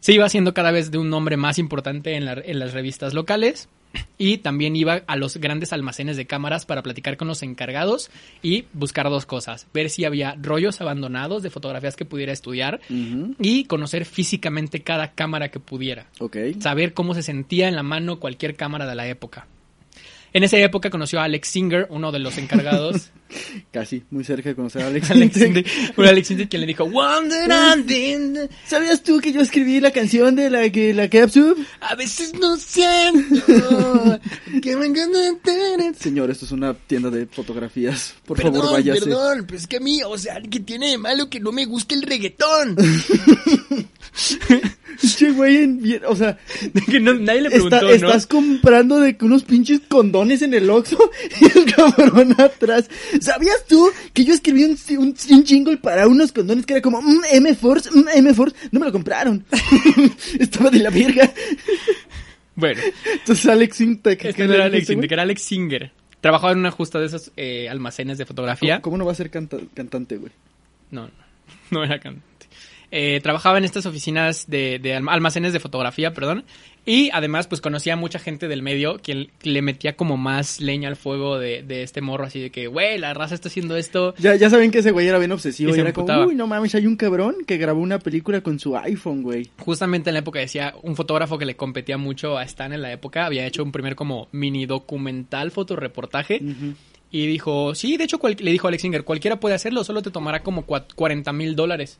Se 0.00 0.12
iba 0.12 0.26
haciendo 0.26 0.54
cada 0.54 0.70
vez 0.70 0.90
de 0.90 0.98
un 0.98 1.10
nombre 1.10 1.36
más 1.36 1.58
importante 1.58 2.16
en 2.16 2.58
las 2.58 2.72
revistas 2.72 3.14
locales 3.14 3.68
y 4.18 4.38
también 4.38 4.76
iba 4.76 5.02
a 5.06 5.16
los 5.16 5.36
grandes 5.36 5.72
almacenes 5.72 6.16
de 6.16 6.26
cámaras 6.26 6.66
para 6.66 6.82
platicar 6.82 7.16
con 7.16 7.28
los 7.28 7.42
encargados 7.42 8.10
y 8.42 8.64
buscar 8.72 9.08
dos 9.10 9.26
cosas, 9.26 9.66
ver 9.72 9.90
si 9.90 10.04
había 10.04 10.36
rollos 10.40 10.80
abandonados 10.80 11.42
de 11.42 11.50
fotografías 11.50 11.96
que 11.96 12.04
pudiera 12.04 12.32
estudiar 12.32 12.80
y 12.88 13.64
conocer 13.64 14.04
físicamente 14.04 14.82
cada 14.82 15.12
cámara 15.12 15.50
que 15.50 15.60
pudiera. 15.60 16.06
Saber 16.60 16.94
cómo 16.94 17.14
se 17.14 17.22
sentía 17.22 17.68
en 17.68 17.76
la 17.76 17.82
mano 17.82 18.20
cualquier 18.20 18.56
cámara 18.56 18.86
de 18.86 18.94
la 18.94 19.06
época. 19.06 19.46
En 20.34 20.42
esa 20.42 20.58
época 20.58 20.90
conoció 20.90 21.20
a 21.20 21.24
Alex 21.24 21.46
Singer, 21.48 21.86
uno 21.90 22.10
de 22.10 22.18
los 22.18 22.36
encargados. 22.38 23.10
Casi, 23.72 24.02
muy 24.10 24.24
cerca 24.24 24.48
de 24.50 24.56
conocer 24.56 24.82
a 24.82 24.88
Alex. 24.88 25.06
Singer, 25.32 25.64
un 25.96 26.04
Alex 26.06 26.26
Singer 26.28 26.48
que 26.48 26.58
le 26.58 26.66
dijo, 26.66 26.84
Wonder 26.86 27.50
and 27.52 27.86
then, 27.86 28.50
¿Sabías 28.66 29.02
tú 29.04 29.20
que 29.20 29.32
yo 29.32 29.40
escribí 29.40 29.78
la 29.80 29.92
canción 29.92 30.34
de 30.34 30.50
la 30.50 30.68
que 30.70 30.92
la 30.92 31.08
Capsule? 31.08 31.54
a 31.80 31.94
veces 31.94 32.34
no 32.34 32.56
siento 32.56 34.18
que 34.60 34.76
me 34.76 34.86
encanta 34.86 35.18
tener- 35.42 35.94
Señor, 35.98 36.30
esto 36.30 36.44
es 36.46 36.50
una 36.52 36.74
tienda 36.74 37.10
de 37.10 37.26
fotografías. 37.26 38.14
Por 38.26 38.36
Perdón, 38.36 38.54
favor, 38.56 38.72
váyase. 38.72 39.00
perdón, 39.02 39.46
pues 39.46 39.62
es 39.62 39.66
que 39.68 39.76
a 39.76 39.80
mí, 39.80 40.00
o 40.04 40.18
sea, 40.18 40.40
¿qué 40.50 40.58
tiene 40.60 40.90
de 40.90 40.98
malo 40.98 41.30
que 41.30 41.38
no 41.40 41.52
me 41.52 41.64
guste 41.64 41.94
el 41.94 42.02
reggaetón? 42.02 42.76
Che, 44.14 45.30
güey, 45.32 46.00
o 46.06 46.14
sea, 46.14 46.38
que 46.88 47.00
no- 47.00 47.14
nadie 47.14 47.42
le 47.42 47.48
está- 47.48 47.80
preguntó, 47.80 47.80
¿no? 47.82 47.90
estás 48.08 48.26
comprando 48.28 49.00
de 49.00 49.16
que 49.16 49.24
unos 49.24 49.42
pinches 49.42 49.80
condones 49.88 50.40
en 50.42 50.54
el 50.54 50.70
Oxxo 50.70 51.10
y 51.40 51.58
el 51.58 51.64
cabrón 51.74 52.34
atrás. 52.40 52.88
¿Sabías 53.20 53.64
tú 53.68 53.90
que 54.12 54.24
yo 54.24 54.32
escribí 54.34 54.62
un, 54.64 54.78
un, 54.98 55.14
un 55.30 55.44
jingle 55.44 55.78
para 55.78 56.06
unos 56.06 56.30
condones 56.32 56.64
que 56.64 56.74
era 56.74 56.82
como 56.82 57.02
mm, 57.02 57.22
M-Force, 57.32 57.90
mm, 57.92 58.04
M-Force? 58.14 58.54
No 58.70 58.80
me 58.80 58.86
lo 58.86 58.92
compraron. 58.92 59.44
Estaba 60.38 60.70
de 60.70 60.78
la 60.78 60.90
verga. 60.90 61.32
Bueno, 62.54 62.80
Entonces 63.14 63.46
Alex 63.46 63.80
Intec. 63.80 64.24
este 64.26 64.34
¿qué 64.34 64.44
no 64.44 64.50
le 64.50 64.54
era 64.56 64.64
Alex 64.66 64.82
ese 64.84 64.92
Singer, 64.92 65.08
que 65.08 65.14
era 65.14 65.22
Alex 65.24 65.42
Singer. 65.42 65.92
Trabajaba 66.20 66.52
en 66.52 66.58
una 66.60 66.70
justa 66.70 67.00
de 67.00 67.06
esos 67.06 67.32
eh, 67.36 67.68
almacenes 67.68 68.16
de 68.16 68.26
fotografía. 68.26 68.76
¿Cómo, 68.80 68.82
cómo 68.92 68.98
no 68.98 69.06
va 69.06 69.12
a 69.12 69.16
ser 69.16 69.30
canta- 69.30 69.58
cantante, 69.74 70.16
güey? 70.18 70.32
No, 70.92 71.02
no, 71.02 71.10
no 71.72 71.84
era 71.84 71.98
cantante. 71.98 72.24
Eh, 72.96 73.18
trabajaba 73.20 73.58
en 73.58 73.64
estas 73.64 73.86
oficinas 73.86 74.48
de, 74.48 74.78
de 74.78 74.96
alm- 74.96 75.10
almacenes 75.10 75.52
de 75.52 75.58
fotografía, 75.58 76.12
perdón. 76.14 76.44
Y 76.86 77.10
además, 77.12 77.48
pues 77.48 77.60
conocía 77.60 77.94
a 77.94 77.96
mucha 77.96 78.20
gente 78.20 78.46
del 78.46 78.62
medio 78.62 78.98
que 78.98 79.30
le 79.42 79.62
metía 79.62 79.96
como 79.96 80.16
más 80.16 80.60
leña 80.60 80.88
al 80.90 80.94
fuego 80.94 81.38
de, 81.40 81.64
de 81.64 81.82
este 81.82 82.02
morro, 82.02 82.24
así 82.26 82.38
de 82.40 82.50
que, 82.50 82.68
güey, 82.68 82.98
la 82.98 83.12
raza 83.12 83.34
está 83.34 83.48
haciendo 83.48 83.76
esto. 83.76 84.14
Ya, 84.18 84.36
ya 84.36 84.48
saben 84.48 84.70
que 84.70 84.78
ese 84.78 84.92
güey 84.92 85.08
era 85.08 85.18
bien 85.18 85.32
obsesivo 85.32 85.70
Y 85.70 85.80
era 85.80 85.92
como, 85.92 86.06
uy, 86.28 86.34
no 86.36 86.46
mames, 86.46 86.72
hay 86.76 86.86
un 86.86 86.94
cabrón 86.94 87.36
que 87.46 87.56
grabó 87.56 87.80
una 87.80 87.98
película 87.98 88.42
con 88.42 88.60
su 88.60 88.76
iPhone, 88.76 89.22
güey. 89.22 89.48
Justamente 89.58 90.10
en 90.10 90.14
la 90.14 90.20
época 90.20 90.38
decía, 90.38 90.74
un 90.82 90.94
fotógrafo 90.94 91.36
que 91.36 91.46
le 91.46 91.56
competía 91.56 91.98
mucho 91.98 92.38
a 92.38 92.44
Stan 92.44 92.72
en 92.72 92.82
la 92.82 92.92
época, 92.92 93.26
había 93.26 93.44
hecho 93.44 93.64
un 93.64 93.72
primer 93.72 93.96
como 93.96 94.28
mini 94.30 94.66
documental 94.66 95.50
fotoreportaje. 95.50 96.36
Ujú. 96.42 96.74
Y 97.10 97.26
dijo, 97.26 97.74
sí, 97.74 97.96
de 97.96 98.04
hecho, 98.04 98.20
le 98.22 98.50
dijo 98.52 98.66
a 98.66 98.68
Alex 98.68 98.82
Singer, 98.82 99.04
cualquiera 99.04 99.40
puede 99.40 99.54
hacerlo, 99.54 99.84
solo 99.84 100.02
te 100.02 100.10
tomará 100.10 100.42
como 100.42 100.66
cua- 100.66 100.84
40 100.94 101.32
mil 101.32 101.56
dólares. 101.56 101.98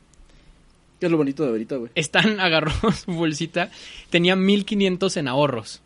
Es 1.05 1.11
lo 1.11 1.17
bonito 1.17 1.43
de 1.43 1.49
ahorita, 1.49 1.75
güey. 1.75 1.91
Stan 1.93 2.39
agarró 2.39 2.71
su 2.91 3.11
bolsita, 3.11 3.69
tenía 4.09 4.35
1500 4.35 5.17
en 5.17 5.27
ahorros. 5.27 5.83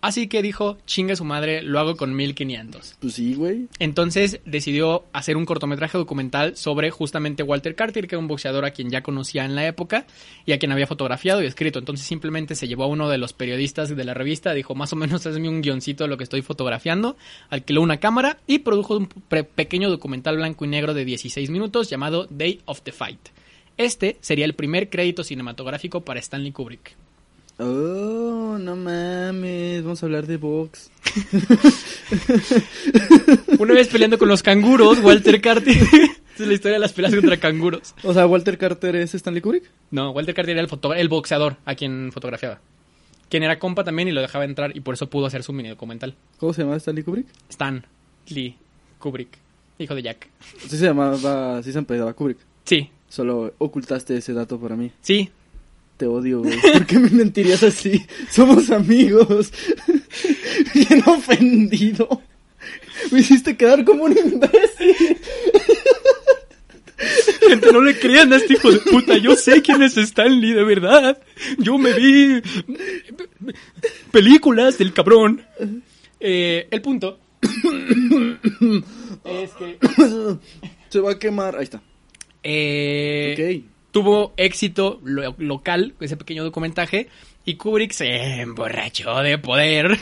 Así 0.00 0.28
que 0.28 0.40
dijo, 0.40 0.78
chingue 0.86 1.16
su 1.16 1.24
madre, 1.24 1.62
lo 1.62 1.80
hago 1.80 1.96
con 1.96 2.14
1500. 2.14 2.98
Pues 3.00 3.14
sí, 3.14 3.34
güey. 3.34 3.66
Entonces 3.80 4.40
decidió 4.44 5.02
hacer 5.12 5.36
un 5.36 5.44
cortometraje 5.44 5.98
documental 5.98 6.56
sobre 6.56 6.92
justamente 6.92 7.42
Walter 7.42 7.74
Carter, 7.74 8.06
que 8.06 8.14
era 8.14 8.20
un 8.20 8.28
boxeador 8.28 8.64
a 8.64 8.70
quien 8.70 8.90
ya 8.90 9.02
conocía 9.02 9.44
en 9.44 9.56
la 9.56 9.66
época 9.66 10.06
y 10.46 10.52
a 10.52 10.60
quien 10.60 10.70
había 10.70 10.86
fotografiado 10.86 11.42
y 11.42 11.46
escrito. 11.46 11.80
Entonces 11.80 12.06
simplemente 12.06 12.54
se 12.54 12.68
llevó 12.68 12.84
a 12.84 12.86
uno 12.86 13.08
de 13.08 13.18
los 13.18 13.32
periodistas 13.32 13.88
de 13.88 14.04
la 14.04 14.14
revista, 14.14 14.54
dijo 14.54 14.76
más 14.76 14.92
o 14.92 14.96
menos 14.96 15.26
hazme 15.26 15.48
un 15.48 15.62
guioncito 15.62 16.04
de 16.04 16.08
lo 16.08 16.16
que 16.16 16.24
estoy 16.24 16.42
fotografiando, 16.42 17.16
alquiló 17.50 17.82
una 17.82 17.98
cámara 17.98 18.38
y 18.46 18.60
produjo 18.60 18.96
un 18.96 19.08
pequeño 19.08 19.90
documental 19.90 20.36
blanco 20.36 20.64
y 20.64 20.68
negro 20.68 20.94
de 20.94 21.04
16 21.04 21.50
minutos 21.50 21.90
llamado 21.90 22.28
Day 22.30 22.60
of 22.66 22.82
the 22.82 22.92
Fight. 22.92 23.30
Este 23.78 24.18
sería 24.20 24.44
el 24.44 24.54
primer 24.54 24.90
crédito 24.90 25.24
cinematográfico 25.24 26.02
para 26.02 26.20
Stanley 26.20 26.52
Kubrick. 26.52 26.94
Oh, 27.60 28.56
no 28.60 28.76
mames, 28.76 29.82
vamos 29.82 30.02
a 30.02 30.06
hablar 30.06 30.26
de 30.26 30.36
box. 30.36 30.90
Una 33.58 33.74
vez 33.74 33.88
peleando 33.88 34.18
con 34.18 34.28
los 34.28 34.42
canguros, 34.42 34.98
Walter 35.00 35.40
Carter. 35.40 35.76
Es 36.38 36.46
la 36.46 36.54
historia 36.54 36.74
de 36.74 36.78
las 36.78 36.92
peleas 36.92 37.16
contra 37.16 37.36
canguros. 37.38 37.96
O 38.04 38.14
sea, 38.14 38.24
Walter 38.24 38.58
Carter 38.58 38.94
es 38.94 39.12
Stanley 39.12 39.42
Kubrick. 39.42 39.68
No, 39.90 40.12
Walter 40.12 40.36
Carter 40.36 40.56
era 40.56 40.64
el, 40.64 40.68
el 40.96 41.08
boxeador 41.08 41.56
a 41.64 41.74
quien 41.74 42.12
fotografiaba. 42.12 42.60
quien 43.28 43.42
era 43.42 43.58
compa 43.58 43.82
también 43.82 44.06
y 44.06 44.12
lo 44.12 44.20
dejaba 44.20 44.44
entrar 44.44 44.76
y 44.76 44.78
por 44.78 44.94
eso 44.94 45.10
pudo 45.10 45.26
hacer 45.26 45.42
su 45.42 45.52
mini 45.52 45.70
documental. 45.70 46.14
¿Cómo 46.36 46.52
se 46.52 46.62
llama 46.62 46.76
Stanley 46.76 47.02
Kubrick? 47.02 47.26
Stan 47.48 47.84
Lee 48.28 48.54
Kubrick, 49.00 49.36
hijo 49.80 49.96
de 49.96 50.02
Jack. 50.02 50.28
Sí 50.68 50.78
se 50.78 50.84
llamaba, 50.84 51.60
sí 51.64 51.72
se 51.72 51.78
apellidaba 51.80 52.12
Kubrick. 52.12 52.38
Sí, 52.62 52.88
Solo 53.08 53.54
ocultaste 53.58 54.16
ese 54.16 54.32
dato 54.32 54.58
para 54.58 54.76
mí. 54.76 54.92
sí. 55.02 55.30
Te 55.96 56.06
odio, 56.06 56.42
güey. 56.44 56.56
¿Por 56.72 56.86
qué 56.86 56.96
me 57.00 57.10
mentirías 57.10 57.64
así? 57.64 58.06
Somos 58.30 58.70
amigos. 58.70 59.52
Bien 60.74 61.02
ofendido. 61.06 62.22
Me 63.10 63.18
hiciste 63.18 63.56
quedar 63.56 63.84
como 63.84 64.04
un 64.04 64.16
imbécil. 64.16 65.18
Gente, 67.48 67.72
no 67.72 67.80
le 67.80 67.98
crean 67.98 68.32
a 68.32 68.36
este 68.36 68.52
hijo 68.54 68.70
de 68.70 68.78
puta. 68.78 69.16
Yo 69.18 69.34
sé 69.34 69.60
quién 69.62 69.82
es 69.82 69.96
Stan 69.96 70.40
Lee, 70.40 70.52
de 70.52 70.62
verdad. 70.64 71.20
Yo 71.58 71.78
me 71.78 71.92
vi 71.92 72.42
películas 74.12 74.78
del 74.78 74.92
cabrón. 74.92 75.42
Eh, 76.20 76.68
el 76.70 76.82
punto 76.82 77.18
es 79.24 79.50
que 79.52 79.78
Se 80.90 81.00
va 81.00 81.12
a 81.12 81.18
quemar. 81.18 81.56
Ahí 81.56 81.64
está. 81.64 81.82
Eh, 82.42 83.62
tuvo 83.90 84.32
éxito 84.36 85.00
lo- 85.04 85.34
local, 85.38 85.94
ese 86.00 86.16
pequeño 86.16 86.44
documentaje, 86.44 87.08
y 87.44 87.54
Kubrick 87.54 87.92
se 87.92 88.40
emborrachó 88.42 89.18
de 89.22 89.38
poder. 89.38 89.98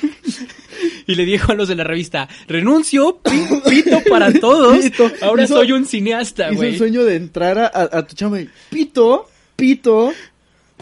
y 1.06 1.14
le 1.14 1.24
dijo 1.24 1.52
a 1.52 1.54
los 1.54 1.68
de 1.68 1.76
la 1.76 1.84
revista, 1.84 2.28
renuncio, 2.48 3.18
pi- 3.22 3.70
pito 3.70 4.00
para 4.10 4.32
todos, 4.40 4.78
Pito. 4.84 5.10
ahora 5.22 5.44
Hizo- 5.44 5.54
soy 5.56 5.72
un 5.72 5.86
cineasta, 5.86 6.44
Hizo 6.46 6.50
el 6.52 6.56
güey. 6.70 6.78
sueño 6.78 7.04
de 7.04 7.16
entrar 7.16 7.58
a, 7.58 7.66
a- 7.66 7.98
a 7.98 8.06
tu 8.06 8.14
chamba 8.16 8.40
y 8.40 8.48
pito, 8.70 9.28
pito, 9.54 10.12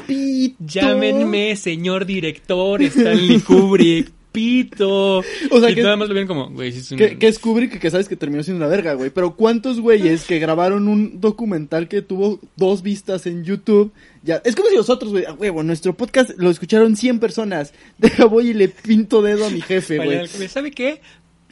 pito. 0.06 0.56
Llámenme 0.64 1.54
señor 1.56 2.06
director 2.06 2.82
Stanley 2.82 3.40
Kubrick, 3.40 4.10
pito. 4.34 5.18
O 5.18 5.60
sea, 5.60 5.70
y 5.70 5.74
que- 5.76 5.82
nada 5.82 5.96
más 5.96 6.08
lo 6.08 6.14
vieron 6.14 6.26
como, 6.28 6.50
güey, 6.50 6.72
sí 6.72 6.80
es 6.80 6.90
un- 6.90 6.98
Que, 6.98 7.16
que 7.16 7.28
es 7.28 7.38
Kubrick 7.38 7.78
que 7.78 7.90
sabes 7.90 8.08
que 8.08 8.16
terminó 8.16 8.42
siendo 8.42 8.64
una 8.64 8.70
verga, 8.74 8.92
güey. 8.94 9.10
Pero 9.10 9.36
¿cuántos 9.36 9.80
güeyes 9.80 10.24
que 10.24 10.38
grabaron 10.40 10.88
un 10.88 11.20
documental 11.20 11.88
que 11.88 12.02
tuvo 12.02 12.40
dos 12.56 12.82
vistas 12.82 13.26
en 13.26 13.44
YouTube? 13.44 13.92
Ya, 14.24 14.42
es 14.44 14.56
como 14.56 14.68
si 14.68 14.76
los 14.76 14.90
otros, 14.90 15.12
güey, 15.12 15.24
a 15.24 15.32
huevo, 15.32 15.62
nuestro 15.62 15.94
podcast 15.96 16.32
lo 16.36 16.50
escucharon 16.50 16.96
100 16.96 17.20
personas. 17.20 17.72
Deja 17.98 18.24
voy 18.26 18.48
y 18.48 18.54
le 18.54 18.68
pinto 18.68 19.22
dedo 19.22 19.46
a 19.46 19.50
mi 19.50 19.60
jefe, 19.60 19.96
güey. 19.98 20.26
¿Sabe 20.48 20.70
qué? 20.72 21.00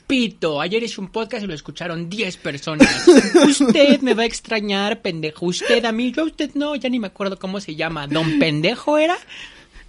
Pito, 0.07 0.61
ayer 0.61 0.83
hice 0.83 1.01
un 1.01 1.09
podcast 1.09 1.45
y 1.45 1.47
lo 1.47 1.55
escucharon 1.55 2.11
10 2.11 2.37
personas. 2.39 3.07
Usted 3.47 4.01
me 4.01 4.13
va 4.15 4.25
a 4.25 4.27
extrañar, 4.27 5.01
pendejo. 5.01 5.47
Usted 5.47 5.85
a 5.87 5.93
mí, 5.93 6.13
yo 6.13 6.23
a 6.23 6.27
usted 6.27 6.51
no, 6.55 6.75
ya 6.77 6.89
ni 6.91 6.99
me 6.99 7.07
acuerdo 7.07 7.39
cómo 7.39 7.61
se 7.61 7.77
llama. 7.77 8.09
¿Don 8.09 8.39
Pendejo 8.39 8.99
era? 8.99 9.17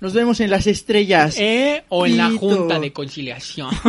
Nos 0.04 0.14
vemos 0.14 0.42
en 0.42 0.50
las 0.50 0.68
estrellas. 0.68 1.38
¿Eh? 1.40 1.86
O 1.88 2.06
en 2.06 2.18
la 2.18 2.28
Pito. 2.28 2.40
Junta 2.42 2.78
de 2.78 2.92
Conciliación. 2.92 3.70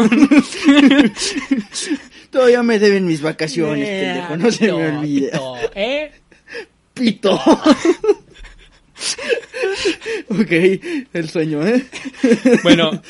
Todavía 2.31 2.63
me 2.63 2.79
deben 2.79 3.05
mis 3.05 3.21
vacaciones, 3.21 3.89
Eh, 3.91 4.23
pendejo. 4.29 4.37
No 4.37 4.53
se 4.53 4.73
me 4.73 4.91
pito, 4.91 4.97
olvide. 4.97 5.31
pito, 5.33 5.57
¿Eh? 5.75 6.13
Pito. 6.95 7.35
ok, 10.29 10.53
el 11.15 11.29
sueño, 11.29 11.67
¿eh? 11.67 11.85
Bueno, 12.63 13.03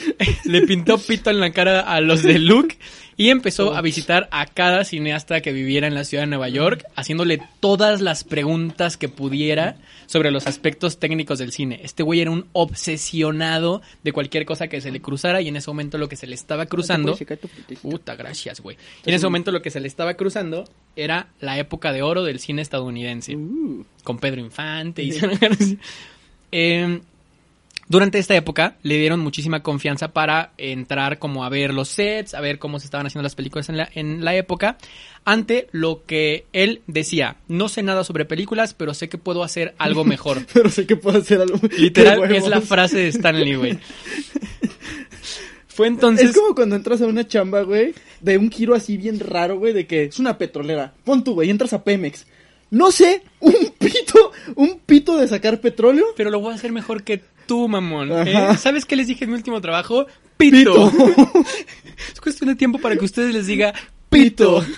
le 0.44 0.62
pintó 0.62 0.96
pito 0.96 1.28
en 1.28 1.40
la 1.40 1.52
cara 1.52 1.80
a 1.82 2.00
los 2.00 2.22
de 2.22 2.38
Luke 2.38 2.78
y 3.16 3.30
empezó 3.30 3.74
a 3.74 3.80
visitar 3.80 4.28
a 4.30 4.46
cada 4.46 4.84
cineasta 4.84 5.40
que 5.40 5.52
viviera 5.52 5.86
en 5.86 5.94
la 5.94 6.04
ciudad 6.04 6.24
de 6.24 6.28
Nueva 6.28 6.48
York, 6.48 6.84
haciéndole 6.96 7.40
todas 7.60 8.00
las 8.00 8.24
preguntas 8.24 8.96
que 8.96 9.08
pudiera 9.08 9.76
sobre 10.06 10.30
los 10.30 10.46
aspectos 10.46 10.98
técnicos 10.98 11.38
del 11.38 11.52
cine. 11.52 11.80
Este 11.82 12.02
güey 12.02 12.20
era 12.20 12.30
un 12.30 12.46
obsesionado 12.52 13.82
de 14.02 14.12
cualquier 14.12 14.44
cosa 14.44 14.68
que 14.68 14.80
se 14.80 14.90
le 14.90 15.00
cruzara 15.00 15.40
y 15.40 15.48
en 15.48 15.56
ese 15.56 15.70
momento 15.70 15.98
lo 15.98 16.08
que 16.08 16.16
se 16.16 16.26
le 16.26 16.34
estaba 16.34 16.66
cruzando... 16.66 17.16
Puta, 17.82 18.16
gracias, 18.16 18.60
güey. 18.60 18.76
Y 19.04 19.10
en 19.10 19.14
ese 19.14 19.26
momento 19.26 19.52
lo 19.52 19.62
que 19.62 19.70
se 19.70 19.80
le 19.80 19.88
estaba 19.88 20.14
cruzando 20.14 20.64
era 20.96 21.28
la 21.40 21.58
época 21.58 21.92
de 21.92 22.02
oro 22.02 22.22
del 22.24 22.38
cine 22.38 22.62
estadounidense 22.62 23.34
Uh, 23.36 23.84
con 24.02 24.18
Pedro 24.18 24.40
Infante 24.40 25.02
y 25.02 25.12
Eh, 26.56 27.00
durante 27.88 28.18
esta 28.18 28.34
época 28.34 28.76
le 28.82 28.98
dieron 28.98 29.20
muchísima 29.20 29.62
confianza 29.62 30.12
para 30.12 30.52
entrar 30.56 31.18
como 31.18 31.44
a 31.44 31.48
ver 31.48 31.74
los 31.74 31.88
sets, 31.88 32.34
a 32.34 32.40
ver 32.40 32.58
cómo 32.58 32.78
se 32.80 32.86
estaban 32.86 33.06
haciendo 33.06 33.22
las 33.22 33.34
películas 33.34 33.68
en 33.68 33.76
la, 33.76 33.88
en 33.94 34.24
la 34.24 34.34
época, 34.34 34.78
ante 35.24 35.68
lo 35.72 36.04
que 36.06 36.46
él 36.52 36.82
decía, 36.86 37.36
no 37.48 37.68
sé 37.68 37.82
nada 37.82 38.04
sobre 38.04 38.24
películas, 38.24 38.74
pero 38.74 38.94
sé 38.94 39.08
que 39.08 39.18
puedo 39.18 39.42
hacer 39.44 39.74
algo 39.78 40.04
mejor. 40.04 40.44
pero 40.52 40.70
sé 40.70 40.86
que 40.86 40.96
puedo 40.96 41.18
hacer 41.18 41.40
algo. 41.40 41.58
Literal, 41.76 42.22
Qué 42.28 42.36
es 42.38 42.48
la 42.48 42.60
frase 42.60 42.98
de 42.98 43.08
Stanley, 43.08 43.54
güey. 43.54 43.78
Fue 45.68 45.88
entonces... 45.88 46.30
Es 46.30 46.36
como 46.36 46.54
cuando 46.54 46.76
entras 46.76 47.02
a 47.02 47.06
una 47.06 47.26
chamba, 47.26 47.62
güey, 47.62 47.94
de 48.20 48.38
un 48.38 48.50
giro 48.50 48.74
así 48.74 48.96
bien 48.96 49.18
raro, 49.18 49.58
güey, 49.58 49.72
de 49.72 49.86
que 49.86 50.04
es 50.04 50.18
una 50.20 50.38
petrolera. 50.38 50.94
Pon 51.04 51.24
tú, 51.24 51.34
güey, 51.34 51.50
entras 51.50 51.72
a 51.72 51.82
Pemex. 51.82 52.26
No 52.70 52.90
sé, 52.92 53.22
un 53.40 53.72
pito, 53.78 54.32
un 54.54 54.78
pito 54.86 55.16
de 55.16 55.28
sacar 55.28 55.60
petróleo. 55.60 56.06
Pero 56.16 56.30
lo 56.30 56.40
voy 56.40 56.52
a 56.52 56.56
hacer 56.56 56.72
mejor 56.72 57.02
que 57.02 57.22
tú, 57.46 57.68
mamón. 57.68 58.10
¿eh? 58.12 58.56
¿Sabes 58.58 58.84
qué 58.84 58.96
les 58.96 59.08
dije 59.08 59.24
en 59.24 59.30
mi 59.30 59.36
último 59.36 59.60
trabajo? 59.60 60.06
Pito. 60.36 60.90
Pito. 60.90 61.32
es 62.12 62.20
cuestión 62.20 62.48
de 62.48 62.56
tiempo 62.56 62.78
para 62.78 62.96
que 62.96 63.04
ustedes 63.04 63.34
les 63.34 63.46
diga 63.46 63.72
Pito. 64.08 64.60
pito. 64.60 64.72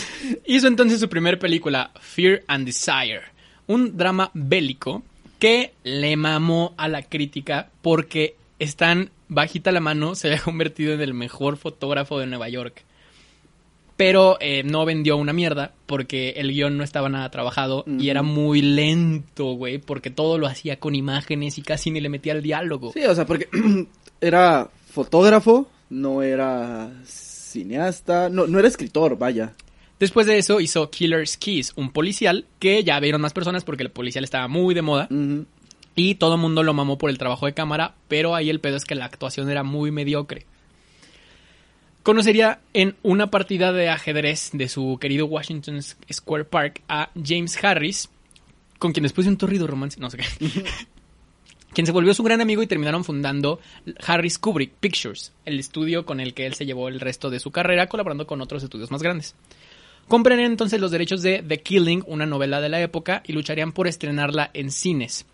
Hizo 0.46 0.68
entonces 0.68 1.00
su 1.00 1.08
primer 1.08 1.38
película, 1.38 1.90
Fear 2.00 2.42
and 2.46 2.66
Desire, 2.66 3.22
un 3.66 3.96
drama 3.96 4.30
bélico 4.34 5.02
que 5.38 5.74
le 5.82 6.16
mamó 6.16 6.74
a 6.76 6.88
la 6.88 7.02
crítica 7.02 7.70
porque 7.82 8.36
están 8.58 9.10
bajita 9.28 9.72
la 9.72 9.80
mano, 9.80 10.14
se 10.14 10.28
había 10.28 10.40
convertido 10.44 10.94
en 10.94 11.00
el 11.00 11.14
mejor 11.14 11.56
fotógrafo 11.56 12.18
de 12.18 12.26
Nueva 12.26 12.48
York. 12.48 12.84
Pero 14.04 14.36
eh, 14.40 14.64
no 14.64 14.84
vendió 14.84 15.16
una 15.16 15.32
mierda 15.32 15.74
porque 15.86 16.30
el 16.30 16.50
guion 16.50 16.76
no 16.76 16.82
estaba 16.82 17.08
nada 17.08 17.30
trabajado 17.30 17.84
y 17.86 18.08
era 18.08 18.24
muy 18.24 18.60
lento, 18.60 19.52
güey, 19.52 19.78
porque 19.78 20.10
todo 20.10 20.38
lo 20.38 20.48
hacía 20.48 20.80
con 20.80 20.96
imágenes 20.96 21.56
y 21.56 21.62
casi 21.62 21.92
ni 21.92 22.00
le 22.00 22.08
metía 22.08 22.32
el 22.32 22.42
diálogo. 22.42 22.90
Sí, 22.92 23.04
o 23.04 23.14
sea, 23.14 23.26
porque 23.26 23.46
era 24.20 24.68
fotógrafo, 24.90 25.68
no 25.88 26.20
era 26.20 26.90
cineasta, 27.04 28.28
no, 28.28 28.48
no 28.48 28.58
era 28.58 28.66
escritor, 28.66 29.16
vaya. 29.16 29.52
Después 30.00 30.26
de 30.26 30.36
eso 30.36 30.58
hizo 30.58 30.90
Killer's 30.90 31.36
Kiss, 31.36 31.72
un 31.76 31.92
policial 31.92 32.46
que 32.58 32.82
ya 32.82 32.98
vieron 32.98 33.20
más 33.20 33.32
personas 33.32 33.62
porque 33.62 33.84
el 33.84 33.92
policial 33.92 34.24
estaba 34.24 34.48
muy 34.48 34.74
de 34.74 34.82
moda 34.82 35.08
y 35.94 36.16
todo 36.16 36.34
el 36.34 36.40
mundo 36.40 36.64
lo 36.64 36.74
mamó 36.74 36.98
por 36.98 37.08
el 37.08 37.18
trabajo 37.18 37.46
de 37.46 37.54
cámara, 37.54 37.94
pero 38.08 38.34
ahí 38.34 38.50
el 38.50 38.58
pedo 38.58 38.78
es 38.78 38.84
que 38.84 38.96
la 38.96 39.04
actuación 39.04 39.48
era 39.48 39.62
muy 39.62 39.92
mediocre. 39.92 40.46
Conocería 42.02 42.60
en 42.74 42.96
una 43.02 43.30
partida 43.30 43.72
de 43.72 43.88
ajedrez 43.88 44.50
de 44.52 44.68
su 44.68 44.98
querido 45.00 45.26
Washington 45.26 45.80
Square 45.82 46.44
Park 46.44 46.82
a 46.88 47.10
James 47.14 47.62
Harris, 47.62 48.08
con 48.78 48.92
quien 48.92 49.04
después 49.04 49.24
de 49.24 49.30
un 49.30 49.38
torrido 49.38 49.68
romance, 49.68 50.00
no 50.00 50.10
sé 50.10 50.18
qué, 50.18 50.24
quien 51.72 51.86
se 51.86 51.92
volvió 51.92 52.12
su 52.12 52.24
gran 52.24 52.40
amigo 52.40 52.60
y 52.60 52.66
terminaron 52.66 53.04
fundando 53.04 53.60
Harris 54.04 54.38
Kubrick 54.38 54.72
Pictures, 54.72 55.32
el 55.44 55.60
estudio 55.60 56.04
con 56.04 56.18
el 56.18 56.34
que 56.34 56.46
él 56.46 56.54
se 56.54 56.66
llevó 56.66 56.88
el 56.88 56.98
resto 56.98 57.30
de 57.30 57.38
su 57.38 57.52
carrera, 57.52 57.86
colaborando 57.86 58.26
con 58.26 58.40
otros 58.40 58.64
estudios 58.64 58.90
más 58.90 59.02
grandes. 59.02 59.36
Comprarían 60.08 60.50
entonces 60.50 60.80
los 60.80 60.90
derechos 60.90 61.22
de 61.22 61.44
The 61.46 61.62
Killing, 61.62 62.02
una 62.08 62.26
novela 62.26 62.60
de 62.60 62.68
la 62.68 62.80
época, 62.80 63.22
y 63.24 63.32
lucharían 63.32 63.70
por 63.70 63.86
estrenarla 63.86 64.50
en 64.54 64.72
cines. 64.72 65.24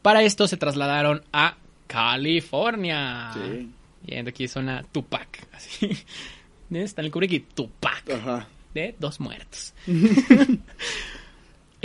Para 0.00 0.22
esto 0.22 0.46
se 0.46 0.56
trasladaron 0.56 1.22
a 1.32 1.56
California. 1.88 3.32
Sí. 3.34 3.68
Y 4.06 4.16
aquí 4.16 4.48
suena 4.48 4.82
Tupac. 4.92 5.46
Así. 5.52 5.96
Stanley 6.70 7.10
Kubrick 7.10 7.32
y 7.32 7.40
Tupac. 7.40 8.10
Ajá. 8.10 8.48
De 8.74 8.94
dos 8.98 9.20
muertos. 9.20 9.74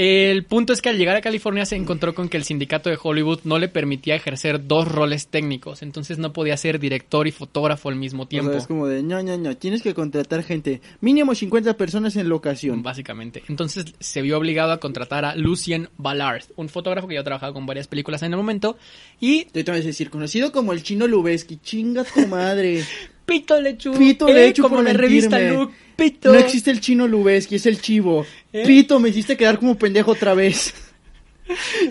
El 0.02 0.46
punto 0.46 0.72
es 0.72 0.82
que 0.82 0.88
al 0.88 0.98
llegar 0.98 1.18
a 1.18 1.22
California 1.22 1.66
se 1.66 1.76
encontró 1.76 2.16
con 2.16 2.30
que 2.30 2.38
el 2.38 2.46
sindicato 2.46 2.90
de 2.90 2.98
Hollywood 3.04 3.42
no 3.44 3.60
le 3.60 3.68
permitía 3.68 4.16
ejercer 4.16 4.66
dos 4.66 4.90
roles 4.90 5.28
técnicos, 5.28 5.82
entonces 5.82 6.18
no 6.18 6.32
podía 6.32 6.56
ser 6.56 6.80
director 6.80 7.28
y 7.28 7.32
fotógrafo 7.32 7.90
al 7.90 7.98
mismo 7.98 8.24
O 8.24 8.26
tiempo. 8.26 8.52
sea, 8.52 8.60
es 8.60 8.68
como 8.68 8.88
de, 8.88 9.04
no, 9.04 9.22
no, 9.22 9.38
no, 9.38 9.58
tienes 9.58 9.82
que 9.82 9.94
contratar 9.94 10.44
gente, 10.44 10.80
mínimo 11.02 11.36
50 11.36 11.76
personas 11.76 12.16
en 12.16 12.30
locación. 12.30 12.82
Básicamente. 12.82 13.44
Entonces 13.50 13.94
se 14.00 14.22
vio 14.22 14.38
obligado 14.38 14.72
a 14.72 14.80
contratar 14.80 15.26
a 15.26 15.36
Lucien 15.36 15.90
Ballard, 15.98 16.46
un 16.56 16.70
fotógrafo 16.70 17.10
que 17.10 17.16
ya 17.16 17.20
ha 17.20 17.26
trabajado 17.26 17.54
con 17.54 17.66
varias 17.66 17.90
películas 17.90 18.24
en 18.24 18.32
el 18.32 18.38
momento. 18.38 18.78
Y 19.20 19.44
te 19.52 19.64
voy 19.64 19.82
a 19.82 19.84
decir, 19.84 20.10
conocido 20.10 20.54
como 20.54 20.72
el 20.72 20.82
chino 20.82 21.08
Lubeski, 21.08 21.58
chinga 21.58 22.06
tu 22.06 22.26
madre. 22.26 22.86
Pito 23.26 23.60
Lechu. 23.60 23.92
Pito 23.96 24.30
Lechu 24.30 24.64
como 24.64 24.82
la 24.82 24.94
revista. 24.94 25.38
Look. 25.42 25.74
Pito. 26.00 26.32
No 26.32 26.40
existe 26.40 26.72
el 26.72 26.80
chino 26.80 27.08
Lubeski, 27.08 27.56
es 27.56 27.66
el 27.66 27.82
chivo. 27.82 28.26
¿Eh? 28.54 28.64
Pito, 28.66 29.00
me 29.00 29.10
hiciste 29.10 29.38
quedar 29.38 29.60
como 29.60 29.78
pendejo 29.78 30.12
otra 30.12 30.34
vez. 30.34 30.74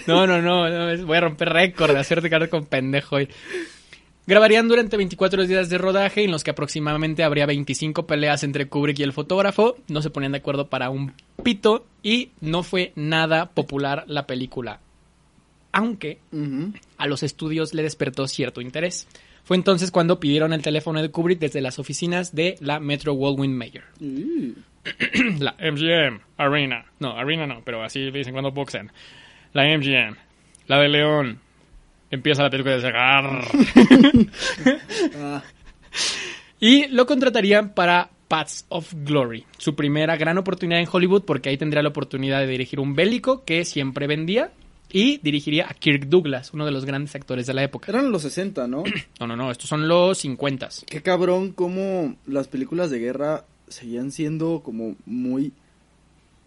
No, 0.07 0.25
no, 0.27 0.41
no, 0.41 0.69
no, 0.69 1.07
voy 1.07 1.17
a 1.17 1.21
romper 1.21 1.49
récord 1.49 1.93
de 1.93 1.99
hacerte 1.99 2.31
quedar 2.31 2.49
con 2.49 2.67
pendejo 2.67 3.17
hoy. 3.17 3.29
Grabarían 4.27 4.69
durante 4.69 4.97
24 4.97 5.47
días 5.47 5.69
de 5.69 5.79
rodaje 5.79 6.23
en 6.23 6.31
los 6.31 6.45
que 6.45 6.51
aproximadamente 6.53 7.25
habría 7.25 7.47
25 7.47 8.07
peleas 8.07 8.45
entre 8.45 8.69
Kubrick 8.69 8.99
y 9.01 9.03
el 9.03 9.13
fotógrafo. 9.13 9.77
No 9.89 10.01
se 10.01 10.11
ponían 10.11 10.33
de 10.33 10.39
acuerdo 10.39 10.69
para 10.69 10.91
un 10.91 11.13
pito 11.43 11.87
y 12.03 12.31
no 12.41 12.63
fue 12.63 12.93
nada 12.95 13.47
popular 13.51 14.05
la 14.07 14.27
película. 14.27 14.81
aunque 15.73 16.19
a 16.97 17.07
los 17.07 17.23
estudios 17.23 17.75
le 17.75 17.83
despertó 17.83 18.29
cierto 18.29 18.61
interés. 18.61 19.07
Fue 19.49 19.57
entonces 19.57 19.91
cuando 19.91 20.21
pidieron 20.21 20.53
el 20.53 20.61
teléfono 20.61 21.01
de 21.01 21.11
Kubrick 21.11 21.39
desde 21.39 21.63
las 21.63 21.79
oficinas 21.79 22.35
de 22.35 22.57
la 22.61 22.81
Metro 22.81 23.15
Goldwyn 23.15 23.57
Mayer. 23.57 23.85
Uh. 23.99 24.53
La 25.39 25.57
MGM, 25.59 26.21
Arena. 26.37 26.85
No, 26.99 27.17
Arena 27.17 27.47
no, 27.47 27.63
pero 27.65 27.83
así 27.83 27.99
de 27.99 28.11
vez 28.11 28.27
en 28.27 28.35
cuando 28.35 28.51
boxean. 28.51 28.93
La 29.55 29.65
MGM, 29.65 30.17
la 30.67 30.79
de 30.81 30.89
León. 30.91 31.39
Empieza 32.11 32.43
la 32.43 32.51
película 32.51 32.75
de 32.75 32.83
cegar. 32.83 33.25
Ah, 35.17 35.43
Y 36.61 36.89
lo 36.89 37.07
contratarían 37.07 37.73
para 37.73 38.11
Paths 38.29 38.67
of 38.69 38.93
Glory, 38.99 39.47
su 39.57 39.75
primera 39.75 40.19
gran 40.19 40.37
oportunidad 40.37 40.81
en 40.81 40.89
Hollywood 40.93 41.25
porque 41.25 41.49
ahí 41.49 41.57
tendría 41.57 41.83
la 41.83 41.89
oportunidad 41.89 42.41
de 42.41 42.49
dirigir 42.49 42.81
un 42.81 42.95
bélico 42.95 43.47
que 43.47 43.65
siempre 43.65 44.07
vendía 44.07 44.53
y 44.91 45.19
dirigiría 45.19 45.69
a 45.69 45.75
Kirk 45.75 46.07
Douglas, 46.09 46.53
uno 46.55 46.65
de 46.65 46.73
los 46.73 46.85
grandes 46.85 47.15
actores 47.15 47.47
de 47.47 47.55
la 47.55 47.63
época. 47.63 47.91
eran 47.91 48.11
los 48.11 48.23
60, 48.23 48.67
¿no? 48.69 48.85
No, 49.21 49.27
no, 49.27 49.37
no, 49.37 49.51
estos 49.51 49.69
son 49.69 49.89
los 49.89 50.19
50. 50.19 50.69
Qué 50.87 51.03
cabrón 51.03 51.53
cómo 51.53 52.17
las 52.27 52.49
películas 52.49 52.91
de 52.91 52.99
guerra 52.99 53.45
seguían 53.69 54.11
siendo 54.13 54.63
como 54.65 54.97
muy, 55.05 55.53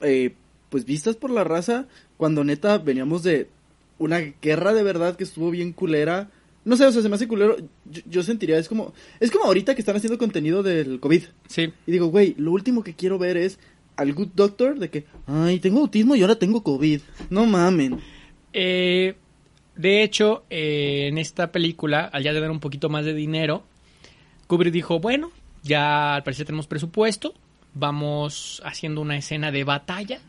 eh, 0.01 0.33
pues 0.69 0.85
vistas 0.85 1.15
por 1.15 1.29
la 1.29 1.43
raza, 1.43 1.85
cuando 2.17 2.43
neta 2.43 2.77
veníamos 2.77 3.23
de 3.23 3.49
una 3.99 4.19
guerra 4.41 4.73
de 4.73 4.83
verdad 4.83 5.15
que 5.15 5.23
estuvo 5.23 5.51
bien 5.51 5.73
culera. 5.73 6.29
No 6.63 6.75
sé, 6.75 6.85
o 6.85 6.91
sea, 6.91 7.01
se 7.01 7.09
me 7.09 7.15
hace 7.15 7.27
culero. 7.27 7.57
Yo, 7.85 8.01
yo 8.09 8.23
sentiría, 8.23 8.57
es 8.57 8.67
como, 8.67 8.93
es 9.19 9.31
como 9.31 9.45
ahorita 9.45 9.75
que 9.75 9.81
están 9.81 9.95
haciendo 9.95 10.17
contenido 10.17 10.63
del 10.63 10.99
COVID. 10.99 11.23
Sí, 11.47 11.73
Y 11.85 11.91
digo, 11.91 12.07
güey, 12.07 12.35
lo 12.37 12.51
último 12.51 12.83
que 12.83 12.95
quiero 12.95 13.17
ver 13.19 13.37
es 13.37 13.59
al 13.95 14.13
Good 14.13 14.29
Doctor 14.35 14.79
de 14.79 14.89
que, 14.89 15.05
ay, 15.27 15.59
tengo 15.59 15.79
autismo 15.79 16.15
y 16.15 16.21
ahora 16.21 16.37
tengo 16.37 16.63
COVID. 16.63 17.01
No 17.29 17.45
mamen. 17.45 17.99
Eh, 18.53 19.15
de 19.75 20.03
hecho, 20.03 20.43
eh, 20.49 21.07
en 21.07 21.17
esta 21.17 21.51
película, 21.51 22.09
al 22.11 22.23
ya 22.23 22.33
tener 22.33 22.51
un 22.51 22.59
poquito 22.59 22.89
más 22.89 23.05
de 23.05 23.13
dinero, 23.13 23.63
Kubrick 24.47 24.73
dijo, 24.73 24.99
bueno, 24.99 25.31
ya 25.63 26.15
al 26.15 26.23
parecer 26.23 26.45
tenemos 26.45 26.67
presupuesto, 26.67 27.33
vamos 27.73 28.61
haciendo 28.65 28.99
una 29.01 29.17
escena 29.17 29.51
de 29.51 29.63
batalla. 29.63 30.19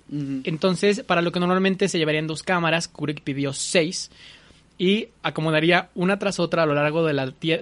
Entonces, 0.45 1.03
para 1.03 1.23
lo 1.23 1.33
que 1.33 1.41
normalmente 1.41 1.89
se 1.89 1.99
llevarían 1.99 2.27
dos 2.29 2.43
cámaras, 2.43 2.87
Kubrick 2.89 3.23
pidió 3.23 3.53
seis 3.53 4.11
y 4.79 5.09
acomodaría 5.23 5.91
una 5.95 6.19
tras 6.19 6.39
otra 6.41 6.63
a 6.63 6.67
lo 6.67 6.75
largo 6.75 7.05
de 7.05 7.13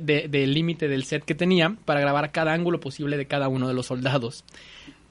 de- 0.00 0.28
del 0.28 0.54
límite 0.54 0.86
del 0.88 1.04
set 1.04 1.24
que 1.24 1.34
tenía 1.34 1.74
para 1.84 2.00
grabar 2.00 2.30
cada 2.30 2.52
ángulo 2.52 2.78
posible 2.80 3.16
de 3.16 3.26
cada 3.26 3.48
uno 3.48 3.66
de 3.68 3.74
los 3.74 3.86
soldados. 3.86 4.44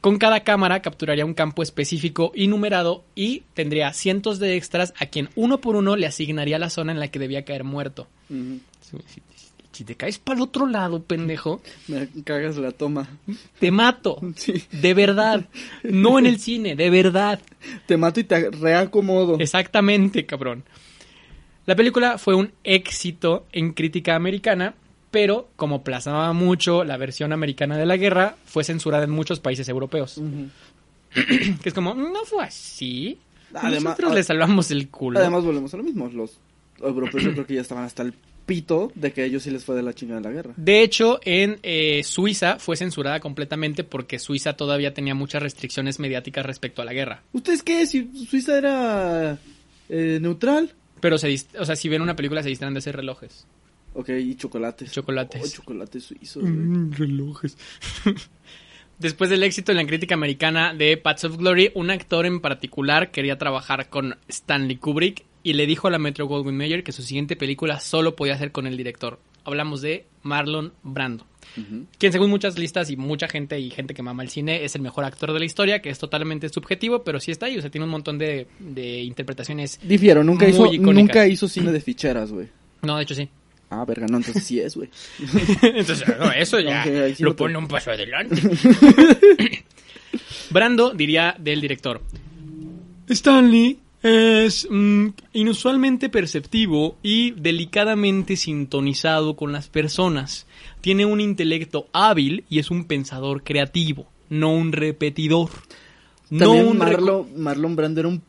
Con 0.01 0.17
cada 0.17 0.41
cámara 0.45 0.81
capturaría 0.81 1.25
un 1.25 1.33
campo 1.33 1.61
específico 1.61 2.31
y 2.33 2.47
numerado 2.47 3.03
y 3.15 3.43
tendría 3.53 3.91
cientos 3.93 4.39
de 4.39 4.55
extras 4.55 4.93
a 4.97 5.07
quien 5.07 5.29
uno 5.35 5.59
por 5.59 5.75
uno 5.75 5.95
le 5.97 6.07
asignaría 6.07 6.57
la 6.57 6.69
zona 6.69 6.93
en 6.93 6.99
la 7.01 7.09
que 7.09 7.19
debía 7.19 7.43
caer 7.43 7.63
muerto. 7.65 8.07
Si, 8.29 8.97
si- 9.07 9.21
si 9.71 9.83
te 9.85 9.95
caes 9.95 10.17
para 10.17 10.37
el 10.37 10.43
otro 10.43 10.67
lado, 10.67 11.01
pendejo, 11.03 11.61
Me 11.87 12.07
cagas 12.25 12.57
la 12.57 12.71
toma. 12.71 13.07
te 13.59 13.71
mato. 13.71 14.19
Sí. 14.35 14.63
De 14.71 14.93
verdad. 14.93 15.45
No 15.83 16.17
en 16.19 16.25
el 16.25 16.39
cine, 16.39 16.75
de 16.75 16.89
verdad. 16.89 17.39
Te 17.85 17.95
mato 17.95 18.19
y 18.19 18.23
te 18.25 18.49
reacomodo. 18.51 19.37
Exactamente, 19.39 20.25
cabrón. 20.25 20.63
La 21.65 21.75
película 21.75 22.17
fue 22.17 22.35
un 22.35 22.51
éxito 22.63 23.45
en 23.51 23.73
crítica 23.73 24.15
americana, 24.15 24.73
pero 25.11 25.49
como 25.55 25.83
plasmaba 25.83 26.33
mucho 26.33 26.83
la 26.83 26.97
versión 26.97 27.33
americana 27.33 27.77
de 27.77 27.85
la 27.85 27.97
guerra, 27.97 28.35
fue 28.45 28.63
censurada 28.63 29.03
en 29.05 29.11
muchos 29.11 29.39
países 29.39 29.67
europeos. 29.69 30.19
Que 31.11 31.69
es 31.69 31.73
como, 31.73 31.95
no 31.95 32.23
fue 32.25 32.43
así. 32.43 33.17
Además- 33.53 33.83
Nosotros 33.83 34.13
le 34.13 34.23
salvamos 34.23 34.69
el 34.69 34.89
culo. 34.89 35.19
Además, 35.19 35.43
volvemos 35.43 35.73
a 35.73 35.77
lo 35.77 35.83
mismo. 35.83 36.07
Los 36.09 36.37
europeos 36.79 37.23
yo 37.23 37.31
creo 37.33 37.47
que 37.47 37.55
ya 37.55 37.61
estaban 37.61 37.83
hasta 37.83 38.03
el 38.03 38.13
pito 38.45 38.91
de 38.95 39.11
que 39.11 39.25
ellos 39.25 39.43
sí 39.43 39.51
les 39.51 39.63
fue 39.63 39.75
de 39.75 39.83
la 39.83 39.93
chingada 39.93 40.21
la 40.21 40.31
guerra. 40.31 40.53
De 40.55 40.81
hecho, 40.81 41.19
en 41.23 41.59
eh, 41.63 42.01
Suiza 42.03 42.57
fue 42.59 42.77
censurada 42.77 43.19
completamente 43.19 43.83
porque 43.83 44.19
Suiza 44.19 44.53
todavía 44.53 44.93
tenía 44.93 45.15
muchas 45.15 45.41
restricciones 45.41 45.99
mediáticas 45.99 46.45
respecto 46.45 46.81
a 46.81 46.85
la 46.85 46.93
guerra. 46.93 47.21
¿Ustedes 47.33 47.63
qué? 47.63 47.85
Si 47.85 48.25
Suiza 48.27 48.57
era 48.57 49.37
eh, 49.89 50.19
neutral. 50.21 50.73
Pero, 50.99 51.17
se 51.17 51.35
o 51.59 51.65
sea, 51.65 51.75
si 51.75 51.89
ven 51.89 52.01
una 52.01 52.15
película 52.15 52.43
se 52.43 52.49
distraen 52.49 52.73
de 52.73 52.79
hacer 52.79 52.95
relojes. 52.95 53.45
Ok, 53.93 54.09
y 54.09 54.35
chocolates. 54.35 54.91
Chocolates. 54.91 55.41
Oh, 55.43 55.55
chocolates 55.57 56.03
suizos. 56.03 56.43
Mm, 56.43 56.91
relojes. 56.93 57.57
Después 58.99 59.29
del 59.29 59.43
éxito 59.43 59.71
en 59.71 59.77
la 59.77 59.85
crítica 59.85 60.15
americana 60.15 60.73
de 60.73 60.97
Paths 60.97 61.23
of 61.23 61.37
Glory, 61.37 61.71
un 61.73 61.89
actor 61.89 62.25
en 62.25 62.41
particular 62.41 63.11
quería 63.11 63.37
trabajar 63.37 63.89
con 63.89 64.17
Stanley 64.27 64.75
Kubrick 64.75 65.23
y 65.41 65.53
le 65.53 65.65
dijo 65.65 65.87
a 65.87 65.91
la 65.91 65.99
Metro 65.99 66.25
Goldwyn 66.27 66.57
Mayer 66.57 66.83
que 66.83 66.91
su 66.91 67.01
siguiente 67.01 67.37
película 67.37 67.79
solo 67.79 68.17
podía 68.17 68.37
ser 68.37 68.51
con 68.51 68.67
el 68.67 68.75
director. 68.75 69.19
Hablamos 69.45 69.81
de 69.81 70.05
Marlon 70.21 70.73
Brando, 70.83 71.25
quien 71.97 72.11
según 72.11 72.29
muchas 72.29 72.59
listas 72.59 72.91
y 72.91 72.97
mucha 72.97 73.29
gente 73.29 73.57
y 73.57 73.69
gente 73.69 73.93
que 73.93 74.03
mama 74.03 74.21
el 74.21 74.29
cine 74.29 74.65
es 74.65 74.75
el 74.75 74.81
mejor 74.81 75.05
actor 75.05 75.31
de 75.31 75.39
la 75.39 75.45
historia, 75.45 75.81
que 75.81 75.89
es 75.89 75.97
totalmente 75.97 76.49
subjetivo, 76.49 77.05
pero 77.05 77.21
sí 77.21 77.31
está 77.31 77.45
ahí, 77.45 77.57
o 77.57 77.61
sea, 77.61 77.71
tiene 77.71 77.85
un 77.85 77.91
montón 77.91 78.17
de, 78.17 78.47
de 78.59 78.99
interpretaciones. 79.01 79.79
Difiero, 79.81 80.25
nunca 80.25 80.45
Muy 80.45 80.53
hizo, 80.53 80.65
icónicas. 80.73 80.93
nunca 81.15 81.27
hizo 81.27 81.47
cine 81.47 81.71
de 81.71 81.79
ficheras, 81.79 82.33
güey. 82.33 82.49
No, 82.81 82.97
de 82.97 83.03
hecho 83.03 83.15
sí. 83.15 83.29
Ah, 83.71 83.85
verga, 83.85 84.07
no, 84.07 84.17
entonces 84.17 84.43
sí 84.43 84.59
es, 84.59 84.75
güey. 84.75 84.89
Entonces, 85.61 86.03
no, 86.17 86.31
eso 86.31 86.59
ya 86.59 86.83
sí 87.15 87.21
lo 87.23 87.29
lo 87.29 87.35
pone 87.35 87.55
un 87.57 87.67
paso 87.67 87.91
adelante. 87.91 88.41
Brando 90.49 90.91
diría 90.91 91.35
del 91.37 91.61
director. 91.61 92.01
Stanley 93.07 93.79
es 94.01 94.67
mm, 94.69 95.07
inusualmente 95.33 96.09
perceptivo 96.09 96.97
y 97.03 97.31
delicadamente 97.31 98.37
sintonizado 98.37 99.35
con 99.35 99.51
las 99.51 99.67
personas. 99.67 100.47
Tiene 100.81 101.05
un 101.05 101.21
intelecto 101.21 101.87
hábil 101.93 102.45
y 102.49 102.59
es 102.59 102.71
un 102.71 102.85
pensador 102.85 103.43
creativo, 103.43 104.07
no 104.29 104.51
un 104.53 104.71
repetidor. 104.71 105.49
No 106.31 106.45
También 106.45 106.67
un 106.67 106.73
reco- 106.77 106.79
Marlon, 106.79 107.27
Marlon 107.41 107.75
Brando 107.75 107.99
era 107.99 108.09
un 108.09 108.21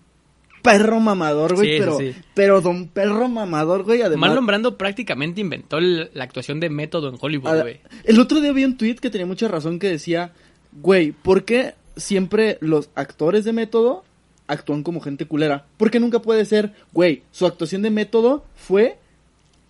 perro 0.62 1.00
mamador, 1.00 1.54
güey, 1.54 1.72
Sí, 1.74 1.78
pero, 1.78 1.98
sí. 1.98 2.14
pero 2.34 2.60
don 2.60 2.88
perro 2.88 3.28
mamador, 3.28 3.84
güey, 3.84 4.02
además... 4.02 4.28
Marlon 4.30 4.46
Brando 4.46 4.76
prácticamente 4.78 5.40
inventó 5.40 5.78
el- 5.78 6.10
la 6.14 6.24
actuación 6.24 6.60
de 6.60 6.70
método 6.70 7.08
en 7.08 7.16
Hollywood, 7.20 7.60
güey. 7.62 7.80
El 8.04 8.20
otro 8.20 8.40
día 8.40 8.52
vi 8.52 8.64
un 8.64 8.76
tweet 8.76 8.96
que 8.96 9.10
tenía 9.10 9.26
mucha 9.26 9.48
razón 9.48 9.78
que 9.78 9.88
decía, 9.88 10.32
güey, 10.72 11.12
¿por 11.12 11.44
qué 11.44 11.74
siempre 11.96 12.58
los 12.60 12.90
actores 12.94 13.44
de 13.44 13.52
método 13.52 14.04
actúan 14.46 14.82
como 14.82 15.00
gente 15.00 15.26
culera? 15.26 15.66
Porque 15.76 16.00
nunca 16.00 16.20
puede 16.20 16.44
ser, 16.44 16.72
güey, 16.92 17.22
su 17.32 17.46
actuación 17.46 17.82
de 17.82 17.90
método 17.90 18.44
fue 18.54 18.98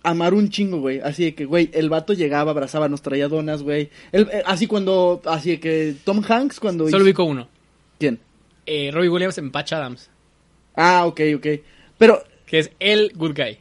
amar 0.03 0.33
un 0.33 0.49
chingo, 0.49 0.79
güey. 0.79 0.99
Así 0.99 1.23
de 1.23 1.35
que, 1.35 1.45
güey, 1.45 1.69
el 1.73 1.89
vato 1.89 2.13
llegaba, 2.13 2.51
abrazaba, 2.51 2.89
nos 2.89 3.01
traía 3.01 3.27
donas, 3.27 3.63
güey. 3.63 3.89
El- 4.11 4.29
eh, 4.31 4.43
así 4.45 4.67
cuando, 4.67 5.21
así 5.25 5.51
de 5.51 5.59
que 5.59 5.95
Tom 6.03 6.21
Hanks 6.27 6.59
cuando 6.59 6.85
Solo 6.85 6.97
hizo- 6.97 7.05
ubico 7.05 7.23
uno. 7.23 7.47
¿Quién? 7.99 8.19
Eh, 8.67 8.91
Robbie 8.93 9.09
Williams 9.09 9.37
en 9.39 9.51
Patch 9.51 9.73
Adams. 9.73 10.09
Ah, 10.75 11.05
ok, 11.05 11.21
ok. 11.35 11.47
Pero 11.97 12.23
que 12.45 12.59
es 12.59 12.71
el 12.79 13.11
good 13.15 13.35
guy. 13.35 13.57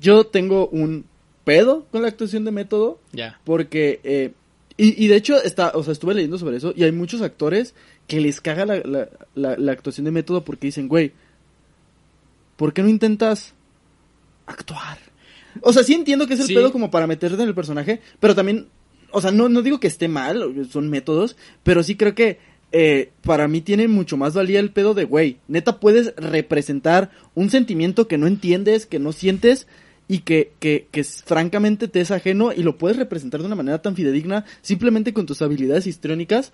yo 0.00 0.24
tengo 0.26 0.68
un 0.68 1.04
pedo 1.44 1.86
con 1.92 2.02
la 2.02 2.08
actuación 2.08 2.44
de 2.44 2.50
método. 2.50 3.00
Ya. 3.12 3.40
Porque, 3.44 4.00
eh, 4.04 4.32
y, 4.76 5.04
y 5.04 5.08
de 5.08 5.16
hecho, 5.16 5.40
está, 5.42 5.70
o 5.74 5.82
sea, 5.82 5.92
estuve 5.92 6.14
leyendo 6.14 6.38
sobre 6.38 6.56
eso 6.58 6.72
y 6.76 6.82
hay 6.84 6.92
muchos 6.92 7.22
actores 7.22 7.74
que 8.06 8.20
les 8.20 8.40
caga 8.40 8.66
la, 8.66 8.76
la, 8.84 9.08
la- 9.34 9.56
la 9.56 9.72
actuación 9.72 10.04
de 10.04 10.10
método 10.10 10.44
porque 10.44 10.66
dicen, 10.68 10.86
güey, 10.88 11.12
¿por 12.56 12.72
qué 12.72 12.82
no 12.82 12.88
intentas 12.88 13.54
actuar? 14.46 14.98
O 15.62 15.72
sea, 15.72 15.82
sí 15.82 15.94
entiendo 15.94 16.26
que 16.26 16.34
es 16.34 16.40
el 16.40 16.46
Sí. 16.46 16.54
pedo 16.54 16.72
como 16.72 16.90
para 16.90 17.06
meterte 17.06 17.42
en 17.42 17.48
el 17.48 17.54
personaje, 17.54 18.00
pero 18.20 18.34
también, 18.34 18.68
o 19.10 19.20
sea, 19.20 19.30
no, 19.30 19.48
no 19.48 19.62
digo 19.62 19.80
que 19.80 19.86
esté 19.86 20.08
mal, 20.08 20.66
son 20.70 20.90
métodos, 20.90 21.36
pero 21.62 21.82
sí 21.82 21.96
creo 21.96 22.14
que 22.14 22.38
eh, 22.72 23.10
para 23.22 23.48
mí 23.48 23.60
tiene 23.60 23.88
mucho 23.88 24.16
más 24.16 24.34
valía 24.34 24.60
el 24.60 24.70
pedo 24.72 24.94
de, 24.94 25.04
güey, 25.04 25.38
neta 25.48 25.80
puedes 25.80 26.14
representar 26.16 27.10
un 27.34 27.50
sentimiento 27.50 28.08
que 28.08 28.18
no 28.18 28.26
entiendes, 28.26 28.86
que 28.86 28.98
no 28.98 29.12
sientes 29.12 29.66
y 30.08 30.20
que, 30.20 30.52
que, 30.60 30.86
que 30.90 31.00
es- 31.00 31.22
francamente 31.24 31.88
te 31.88 32.00
es 32.00 32.10
ajeno 32.10 32.52
y 32.52 32.62
lo 32.62 32.78
puedes 32.78 32.96
representar 32.96 33.40
de 33.40 33.46
una 33.46 33.56
manera 33.56 33.82
tan 33.82 33.96
fidedigna 33.96 34.44
simplemente 34.62 35.12
con 35.12 35.26
tus 35.26 35.42
habilidades 35.42 35.86
histriónicas. 35.86 36.52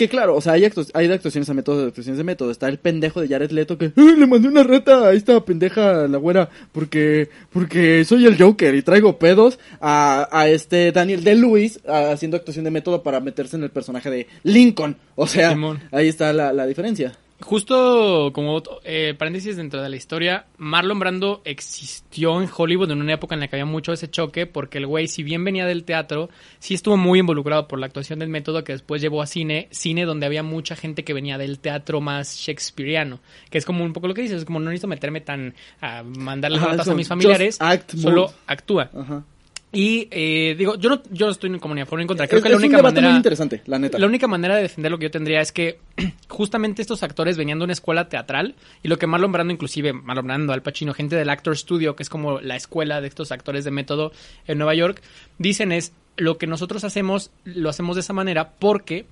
Que 0.00 0.08
claro, 0.08 0.34
o 0.34 0.40
sea, 0.40 0.54
hay, 0.54 0.62
actu- 0.62 0.90
hay 0.94 1.08
de 1.08 1.12
actuaciones 1.14 1.50
a 1.50 1.52
método, 1.52 1.82
de 1.82 1.88
actuaciones 1.88 2.16
de 2.16 2.24
método. 2.24 2.50
Está 2.50 2.68
el 2.68 2.78
pendejo 2.78 3.20
de 3.20 3.28
Jared 3.28 3.50
Leto 3.50 3.76
que 3.76 3.92
"Ay, 3.94 4.16
le 4.16 4.26
mandé 4.26 4.48
una 4.48 4.62
reta 4.62 5.08
a 5.08 5.12
esta 5.12 5.44
pendeja, 5.44 6.08
la 6.08 6.16
güera, 6.16 6.48
porque, 6.72 7.28
porque 7.52 8.02
soy 8.06 8.24
el 8.24 8.38
Joker 8.38 8.74
y 8.74 8.80
traigo 8.80 9.18
pedos 9.18 9.58
a, 9.78 10.26
a 10.32 10.48
este 10.48 10.90
Daniel 10.92 11.22
de 11.22 11.34
Lewis 11.34 11.80
haciendo 11.86 12.38
actuación 12.38 12.64
de 12.64 12.70
método 12.70 13.02
para 13.02 13.20
meterse 13.20 13.56
en 13.56 13.62
el 13.64 13.68
personaje 13.68 14.08
de 14.10 14.26
Lincoln. 14.42 14.96
O 15.16 15.26
sea, 15.26 15.50
Simón. 15.50 15.80
ahí 15.92 16.08
está 16.08 16.32
la, 16.32 16.54
la 16.54 16.64
diferencia. 16.66 17.12
Justo 17.40 18.30
como 18.32 18.62
eh, 18.84 19.14
paréntesis 19.18 19.56
dentro 19.56 19.82
de 19.82 19.88
la 19.88 19.96
historia, 19.96 20.46
Marlon 20.58 20.98
Brando 20.98 21.42
existió 21.44 22.40
en 22.40 22.48
Hollywood 22.54 22.90
en 22.90 23.00
una 23.00 23.14
época 23.14 23.34
en 23.34 23.40
la 23.40 23.48
que 23.48 23.56
había 23.56 23.66
mucho 23.66 23.92
ese 23.92 24.10
choque, 24.10 24.46
porque 24.46 24.78
el 24.78 24.86
güey, 24.86 25.08
si 25.08 25.22
bien 25.22 25.44
venía 25.44 25.66
del 25.66 25.84
teatro, 25.84 26.30
sí 26.58 26.74
estuvo 26.74 26.96
muy 26.96 27.20
involucrado 27.20 27.68
por 27.68 27.78
la 27.78 27.86
actuación 27.86 28.18
del 28.18 28.28
método 28.28 28.64
que 28.64 28.72
después 28.72 29.00
llevó 29.02 29.22
a 29.22 29.26
cine, 29.26 29.68
cine 29.70 30.04
donde 30.04 30.26
había 30.26 30.42
mucha 30.42 30.76
gente 30.76 31.04
que 31.04 31.14
venía 31.14 31.38
del 31.38 31.58
teatro 31.58 32.00
más 32.00 32.36
shakespeareano, 32.36 33.20
que 33.50 33.58
es 33.58 33.64
como 33.64 33.84
un 33.84 33.92
poco 33.92 34.08
lo 34.08 34.14
que 34.14 34.22
dices, 34.22 34.38
es 34.38 34.44
como 34.44 34.60
no 34.60 34.66
necesito 34.70 34.88
meterme 34.88 35.20
tan 35.20 35.54
a 35.80 36.02
mandarle 36.02 36.58
notas 36.58 36.88
a 36.88 36.94
mis 36.94 37.08
familiares, 37.08 37.60
act, 37.60 37.94
solo 37.96 38.32
actúa. 38.46 38.90
Ajá. 38.94 39.24
Y 39.72 40.08
eh, 40.10 40.56
digo, 40.58 40.74
yo 40.76 40.90
no, 40.90 41.02
yo 41.10 41.26
no 41.26 41.32
estoy 41.32 41.56
como 41.60 41.74
ni 41.74 41.80
a 41.80 41.86
favor 41.86 42.00
ni 42.00 42.02
en 42.02 42.08
contra. 42.08 42.26
Creo 42.26 42.38
es, 42.38 42.42
que 42.42 42.48
la 42.48 42.54
es 42.54 42.58
un 42.58 42.64
única 42.64 42.76
debate 42.78 42.96
manera. 42.96 43.10
muy 43.10 43.16
interesante, 43.18 43.62
la 43.66 43.78
neta. 43.78 43.98
La 43.98 44.06
única 44.06 44.26
manera 44.26 44.56
de 44.56 44.62
defender 44.62 44.90
lo 44.90 44.98
que 44.98 45.04
yo 45.04 45.10
tendría 45.12 45.40
es 45.40 45.52
que 45.52 45.78
justamente 46.28 46.82
estos 46.82 47.04
actores 47.04 47.36
venían 47.36 47.58
de 47.58 47.64
una 47.64 47.72
escuela 47.72 48.08
teatral 48.08 48.56
y 48.82 48.88
lo 48.88 48.98
que 48.98 49.06
Marlon 49.06 49.30
Brando, 49.30 49.52
inclusive 49.52 49.92
Marlon 49.92 50.26
Brando, 50.26 50.52
Al 50.52 50.62
Pacino, 50.62 50.92
gente 50.92 51.14
del 51.14 51.30
Actor 51.30 51.56
Studio, 51.56 51.94
que 51.94 52.02
es 52.02 52.08
como 52.08 52.40
la 52.40 52.56
escuela 52.56 53.00
de 53.00 53.06
estos 53.06 53.30
actores 53.30 53.64
de 53.64 53.70
método 53.70 54.12
en 54.48 54.58
Nueva 54.58 54.74
York, 54.74 55.02
dicen 55.38 55.70
es 55.70 55.92
lo 56.16 56.36
que 56.36 56.48
nosotros 56.48 56.82
hacemos, 56.82 57.30
lo 57.44 57.70
hacemos 57.70 57.94
de 57.94 58.00
esa 58.00 58.12
manera 58.12 58.50
porque 58.58 59.06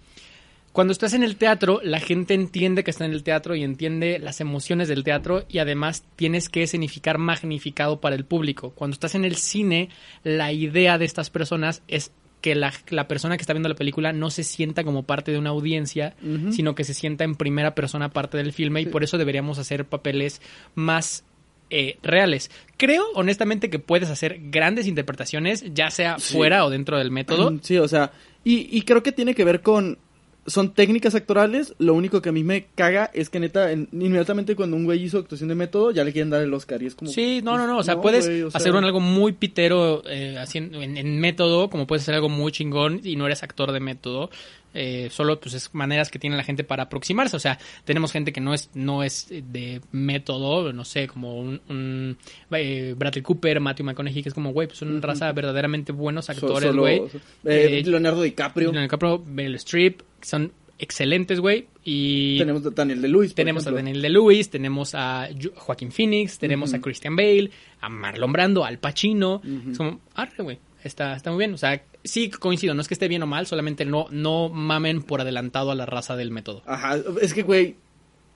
cuando 0.78 0.92
estás 0.92 1.12
en 1.12 1.24
el 1.24 1.34
teatro, 1.34 1.80
la 1.82 1.98
gente 1.98 2.34
entiende 2.34 2.84
que 2.84 2.92
está 2.92 3.04
en 3.04 3.10
el 3.10 3.24
teatro 3.24 3.56
y 3.56 3.64
entiende 3.64 4.20
las 4.20 4.40
emociones 4.40 4.86
del 4.86 5.02
teatro 5.02 5.44
y 5.48 5.58
además 5.58 6.04
tienes 6.14 6.48
que 6.48 6.62
escenificar 6.62 7.18
magnificado 7.18 8.00
para 8.00 8.14
el 8.14 8.24
público. 8.24 8.70
Cuando 8.76 8.92
estás 8.94 9.16
en 9.16 9.24
el 9.24 9.34
cine, 9.34 9.88
la 10.22 10.52
idea 10.52 10.96
de 10.96 11.04
estas 11.04 11.30
personas 11.30 11.82
es 11.88 12.12
que 12.40 12.54
la, 12.54 12.72
la 12.90 13.08
persona 13.08 13.36
que 13.36 13.40
está 13.40 13.54
viendo 13.54 13.68
la 13.68 13.74
película 13.74 14.12
no 14.12 14.30
se 14.30 14.44
sienta 14.44 14.84
como 14.84 15.02
parte 15.02 15.32
de 15.32 15.40
una 15.40 15.50
audiencia, 15.50 16.14
sino 16.52 16.76
que 16.76 16.84
se 16.84 16.94
sienta 16.94 17.24
en 17.24 17.34
primera 17.34 17.74
persona 17.74 18.10
parte 18.10 18.36
del 18.36 18.52
filme 18.52 18.80
y 18.80 18.86
por 18.86 19.02
eso 19.02 19.18
deberíamos 19.18 19.58
hacer 19.58 19.84
papeles 19.84 20.40
más 20.76 21.24
eh, 21.70 21.98
reales. 22.04 22.52
Creo, 22.76 23.02
honestamente, 23.16 23.68
que 23.68 23.80
puedes 23.80 24.10
hacer 24.10 24.38
grandes 24.44 24.86
interpretaciones, 24.86 25.64
ya 25.74 25.90
sea 25.90 26.20
Sí. 26.20 26.34
fuera 26.34 26.64
o 26.64 26.70
dentro 26.70 26.98
del 26.98 27.10
método. 27.10 27.52
Sí, 27.62 27.78
o 27.78 27.88
sea, 27.88 28.12
y, 28.44 28.68
y 28.70 28.82
creo 28.82 29.02
que 29.02 29.10
tiene 29.10 29.34
que 29.34 29.42
ver 29.44 29.60
con... 29.60 29.98
Son 30.48 30.72
técnicas 30.74 31.14
actorales, 31.14 31.74
lo 31.78 31.94
único 31.94 32.20
que 32.20 32.30
a 32.30 32.32
mí 32.32 32.42
me 32.42 32.66
caga 32.74 33.10
es 33.14 33.30
que 33.30 33.38
neta, 33.40 33.70
en- 33.70 33.88
inmediatamente 33.92 34.56
cuando 34.56 34.76
un 34.76 34.84
güey 34.84 35.02
hizo 35.02 35.18
actuación 35.18 35.48
de 35.48 35.54
método, 35.54 35.90
ya 35.92 36.02
le 36.04 36.12
quieren 36.12 36.30
dar 36.30 36.42
el 36.42 36.52
Oscar 36.52 36.82
y 36.82 36.86
es 36.86 36.94
como... 36.94 37.10
Sí, 37.10 37.40
no, 37.42 37.56
no, 37.56 37.66
no. 37.66 37.78
O 37.78 37.82
sea, 37.82 37.94
no, 37.94 38.00
puedes 38.02 38.26
güey, 38.26 38.42
o 38.42 38.50
sea- 38.50 38.58
hacer 38.58 38.74
un 38.74 38.84
algo 38.84 39.00
muy 39.00 39.32
pitero 39.32 40.02
eh, 40.06 40.36
haciendo, 40.38 40.82
en, 40.82 40.96
en 40.96 41.20
método, 41.20 41.70
como 41.70 41.86
puedes 41.86 42.02
hacer 42.02 42.14
algo 42.16 42.28
muy 42.28 42.50
chingón 42.52 43.00
y 43.04 43.16
no 43.16 43.26
eres 43.26 43.42
actor 43.42 43.72
de 43.72 43.80
método. 43.80 44.30
Eh, 44.74 45.08
solo 45.10 45.40
pues 45.40 45.54
es 45.54 45.74
maneras 45.74 46.10
que 46.10 46.18
tiene 46.18 46.36
la 46.36 46.44
gente 46.44 46.62
para 46.62 46.84
aproximarse. 46.84 47.36
O 47.36 47.40
sea, 47.40 47.58
tenemos 47.84 48.12
gente 48.12 48.32
que 48.32 48.40
no 48.40 48.52
es, 48.54 48.70
no 48.74 49.02
es 49.02 49.28
de 49.30 49.80
método, 49.92 50.72
no 50.72 50.84
sé, 50.84 51.08
como 51.08 51.38
un, 51.38 51.60
un 51.68 52.16
eh, 52.50 52.94
Bradley 52.96 53.22
Cooper, 53.22 53.60
Matthew 53.60 53.86
McConaughey, 53.86 54.22
que 54.22 54.28
es 54.28 54.34
como, 54.34 54.52
güey, 54.52 54.68
pues 54.68 54.78
son 54.78 54.90
una 54.90 55.00
raza 55.00 55.32
verdaderamente 55.32 55.92
buenos 55.92 56.28
actores, 56.30 56.74
güey. 56.74 56.98
eh, 57.44 57.78
Eh, 57.78 57.82
Leonardo 57.86 58.22
DiCaprio. 58.22 58.66
Leonardo 58.72 58.82
DiCaprio, 58.86 59.24
Meryl 59.26 59.54
Streep, 59.56 60.02
son 60.22 60.52
excelentes, 60.78 61.40
güey. 61.40 61.66
Y 61.84 62.38
Tenemos 62.38 62.64
a 62.66 62.70
Daniel 62.70 63.02
de 63.02 63.08
Luis. 63.08 63.34
tenemos 63.34 63.66
a 63.66 63.70
Daniel 63.72 64.00
de 64.02 64.08
Lewis, 64.10 64.50
tenemos 64.50 64.94
a 64.94 65.28
Jo- 65.40 65.50
Joaquín 65.56 65.90
Phoenix, 65.90 66.38
tenemos 66.38 66.72
a. 66.74 66.80
Christian 66.80 67.16
Bale, 67.16 67.50
a 67.80 67.88
Marlon 67.88 68.32
Brando, 68.32 68.64
al 68.64 68.78
Pacino. 68.78 69.40
Es 69.70 69.76
como, 69.78 70.00
arre, 70.14 70.42
güey. 70.44 70.58
Está, 70.84 71.16
está 71.16 71.30
muy 71.32 71.38
bien. 71.38 71.54
O 71.54 71.58
sea, 71.58 71.82
sí 72.08 72.30
coincido, 72.30 72.74
no 72.74 72.80
es 72.80 72.88
que 72.88 72.94
esté 72.94 73.06
bien 73.08 73.22
o 73.22 73.26
mal, 73.26 73.46
solamente 73.46 73.84
no, 73.84 74.06
no 74.10 74.48
mamen 74.48 75.02
por 75.02 75.20
adelantado 75.20 75.70
a 75.70 75.74
la 75.74 75.86
raza 75.86 76.16
del 76.16 76.30
método. 76.30 76.62
Ajá, 76.66 76.96
es 77.22 77.34
que 77.34 77.42
güey, 77.42 77.76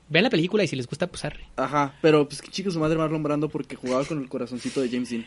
Vean 0.09 0.25
la 0.25 0.31
película 0.31 0.63
y 0.63 0.67
si 0.69 0.77
les 0.77 0.87
gusta, 0.87 1.07
pues 1.07 1.25
arre. 1.25 1.45
ajá, 1.57 1.95
pero 2.03 2.29
pues 2.29 2.43
que 2.43 2.51
chico 2.51 2.71
su 2.71 2.79
madre 2.79 2.99
Marlon 2.99 3.23
Brando 3.23 3.49
porque 3.49 3.77
jugaba 3.77 4.05
con 4.05 4.21
el 4.21 4.29
corazoncito 4.29 4.83
de 4.83 4.91
James 4.91 5.09
Dean. 5.11 5.25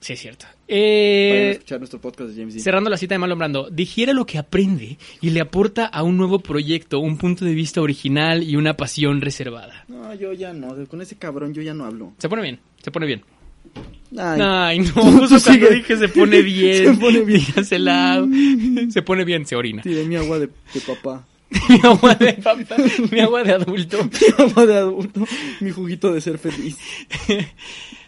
Sí, 0.00 0.14
es 0.14 0.20
cierto. 0.20 0.46
Vayan 0.46 0.56
a 0.58 0.64
Eh, 0.74 1.50
escuchar 1.50 1.78
nuestro 1.80 2.00
podcast 2.00 2.30
de 2.30 2.36
James 2.36 2.54
Dean. 2.54 2.64
cerrando 2.64 2.88
la 2.88 2.96
cita 2.96 3.14
de 3.14 3.18
Marlon 3.18 3.38
Brando, 3.38 3.68
digiere 3.70 4.14
lo 4.14 4.24
que 4.24 4.38
aprende 4.38 4.96
y 5.20 5.28
le 5.28 5.40
aporta 5.42 5.84
a 5.84 6.02
un 6.02 6.16
nuevo 6.16 6.38
proyecto 6.38 6.98
un 7.00 7.18
punto 7.18 7.44
de 7.44 7.52
vista 7.52 7.82
original 7.82 8.42
y 8.42 8.56
una 8.56 8.74
pasión 8.78 9.20
reservada. 9.20 9.84
No, 9.88 10.14
yo 10.14 10.32
ya 10.32 10.54
no, 10.54 10.74
con 10.86 11.02
ese 11.02 11.16
cabrón 11.16 11.52
yo 11.52 11.60
ya 11.60 11.74
no 11.74 11.84
hablo. 11.84 12.14
Se 12.16 12.30
pone 12.30 12.40
bien, 12.40 12.60
se 12.82 12.90
pone 12.90 13.04
bien. 13.04 13.22
Ay, 14.18 14.40
Ay, 14.42 14.78
no, 14.80 15.28
Tú 15.28 15.38
sigue. 15.38 15.70
dije 15.70 15.96
se 15.96 16.08
pone 16.08 16.42
bien. 16.42 16.94
Se 16.94 17.00
pone 17.00 17.20
bien. 17.20 18.90
Se 18.92 19.02
pone 19.02 19.24
bien, 19.24 19.46
se 19.46 19.54
orina. 19.56 19.82
tiré 19.82 20.04
mi 20.04 20.16
agua 20.16 20.38
de, 20.40 20.46
de 20.46 20.80
papá. 20.86 21.26
mi 21.68 21.80
agua 21.82 22.14
de 22.14 22.32
papá, 22.34 22.76
mi 23.10 23.20
agua 23.20 23.42
de 23.44 23.52
adulto. 23.52 23.98
Mi 24.04 24.44
agua 24.44 24.66
de 24.66 24.76
adulto, 24.76 25.26
mi 25.60 25.70
juguito 25.70 26.12
de 26.12 26.20
ser 26.20 26.38
feliz. 26.38 26.76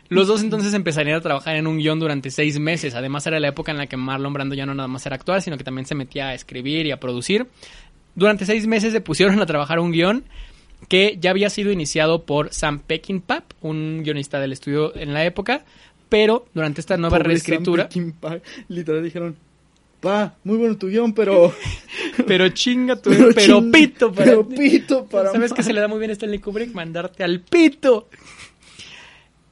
Los 0.09 0.27
dos 0.29 0.43
entonces 0.43 0.75
empezarían 0.75 1.17
a 1.17 1.21
trabajar 1.21 1.57
en 1.57 1.67
un 1.67 1.79
guion 1.79 1.99
durante 1.99 2.31
seis 2.31 2.59
meses. 2.59 2.95
Además 2.95 3.27
era 3.27 3.41
la 3.41 3.49
época 3.49 3.73
en 3.73 3.79
la 3.79 3.87
que 3.87 3.97
Marlon 3.97 4.33
Brando 4.33 4.55
ya 4.55 4.67
no 4.67 4.75
nada 4.75 4.89
más 4.89 5.07
era 5.07 5.17
actuar, 5.17 5.41
sino 5.41 5.57
que 5.57 5.65
también 5.65 5.87
se 5.87 5.95
metía 5.95 6.29
a 6.29 6.35
escribir 6.35 6.85
y 6.87 6.91
a 6.91 6.99
producir. 7.01 7.47
Durante 8.15 8.45
seis 8.45 8.67
meses 8.67 8.93
se 8.93 9.01
pusieron 9.01 9.41
a 9.41 9.47
trabajar 9.47 9.79
un 9.79 9.91
guion 9.93 10.25
que 10.89 11.17
ya 11.21 11.31
había 11.31 11.51
sido 11.51 11.71
iniciado 11.71 12.25
por 12.25 12.53
Sam 12.53 12.81
Peckinpah, 12.81 13.45
un 13.61 14.03
guionista 14.03 14.41
del 14.41 14.53
estudio 14.53 14.95
en 14.97 15.15
la 15.15 15.25
época, 15.25 15.65
pero 16.09 16.47
durante 16.55 16.81
esta 16.81 16.97
nueva 16.97 17.17
Pobre 17.19 17.31
reescritura... 17.31 17.89
Sam 17.91 18.15
literal 18.69 19.03
dijeron, 19.03 19.37
pa, 20.01 20.35
muy 20.45 20.59
bueno 20.59 20.77
tu 20.77 20.89
guion, 20.89 21.15
pero... 21.15 21.55
Pero 22.27 22.51
chinga 22.51 22.97
tu... 22.97 23.09
Pero, 23.35 23.61
ching- 23.61 23.73
pito 23.73 24.13
para 24.13 24.27
Pero 24.27 24.49
pito 24.49 25.07
para 25.07 25.31
¿Sabes 25.33 25.55
que 25.55 25.63
se 25.63 25.73
le 25.73 25.81
da 25.81 25.89
muy 25.89 25.99
bien 25.99 26.11
a 26.11 26.13
Stanley 26.13 26.41
Kubrick? 26.41 26.75
Mandarte 26.75 27.25
al 27.25 27.41
pito. 27.41 28.09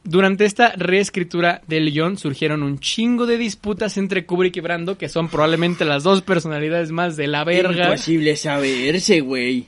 Durante 0.03 0.45
esta 0.45 0.73
reescritura 0.77 1.63
del 1.67 1.91
guion 1.91 2.19
surgieron 2.19 2.63
un 2.63 2.79
chingo 2.81 3.27
de 3.27 3.39
disputas 3.39 3.97
entre 3.97 4.27
Kubrick 4.27 4.57
y 4.57 4.61
Brando, 4.61 4.99
que 4.99 5.09
son 5.09 5.29
probablemente 5.29 5.85
las 5.85 6.03
dos 6.03 6.23
personalidades 6.23 6.91
más 6.91 7.17
de 7.17 7.29
la 7.29 7.45
verga. 7.45 7.87
Imposible 7.87 8.37
saberse, 8.37 9.21
güey. 9.21 9.67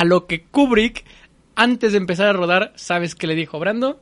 A 0.00 0.06
lo 0.06 0.26
que 0.26 0.44
Kubrick, 0.44 1.04
antes 1.56 1.92
de 1.92 1.98
empezar 1.98 2.26
a 2.26 2.32
rodar, 2.32 2.72
¿sabes 2.74 3.14
qué 3.14 3.26
le 3.26 3.34
dijo 3.34 3.58
Brando? 3.58 4.00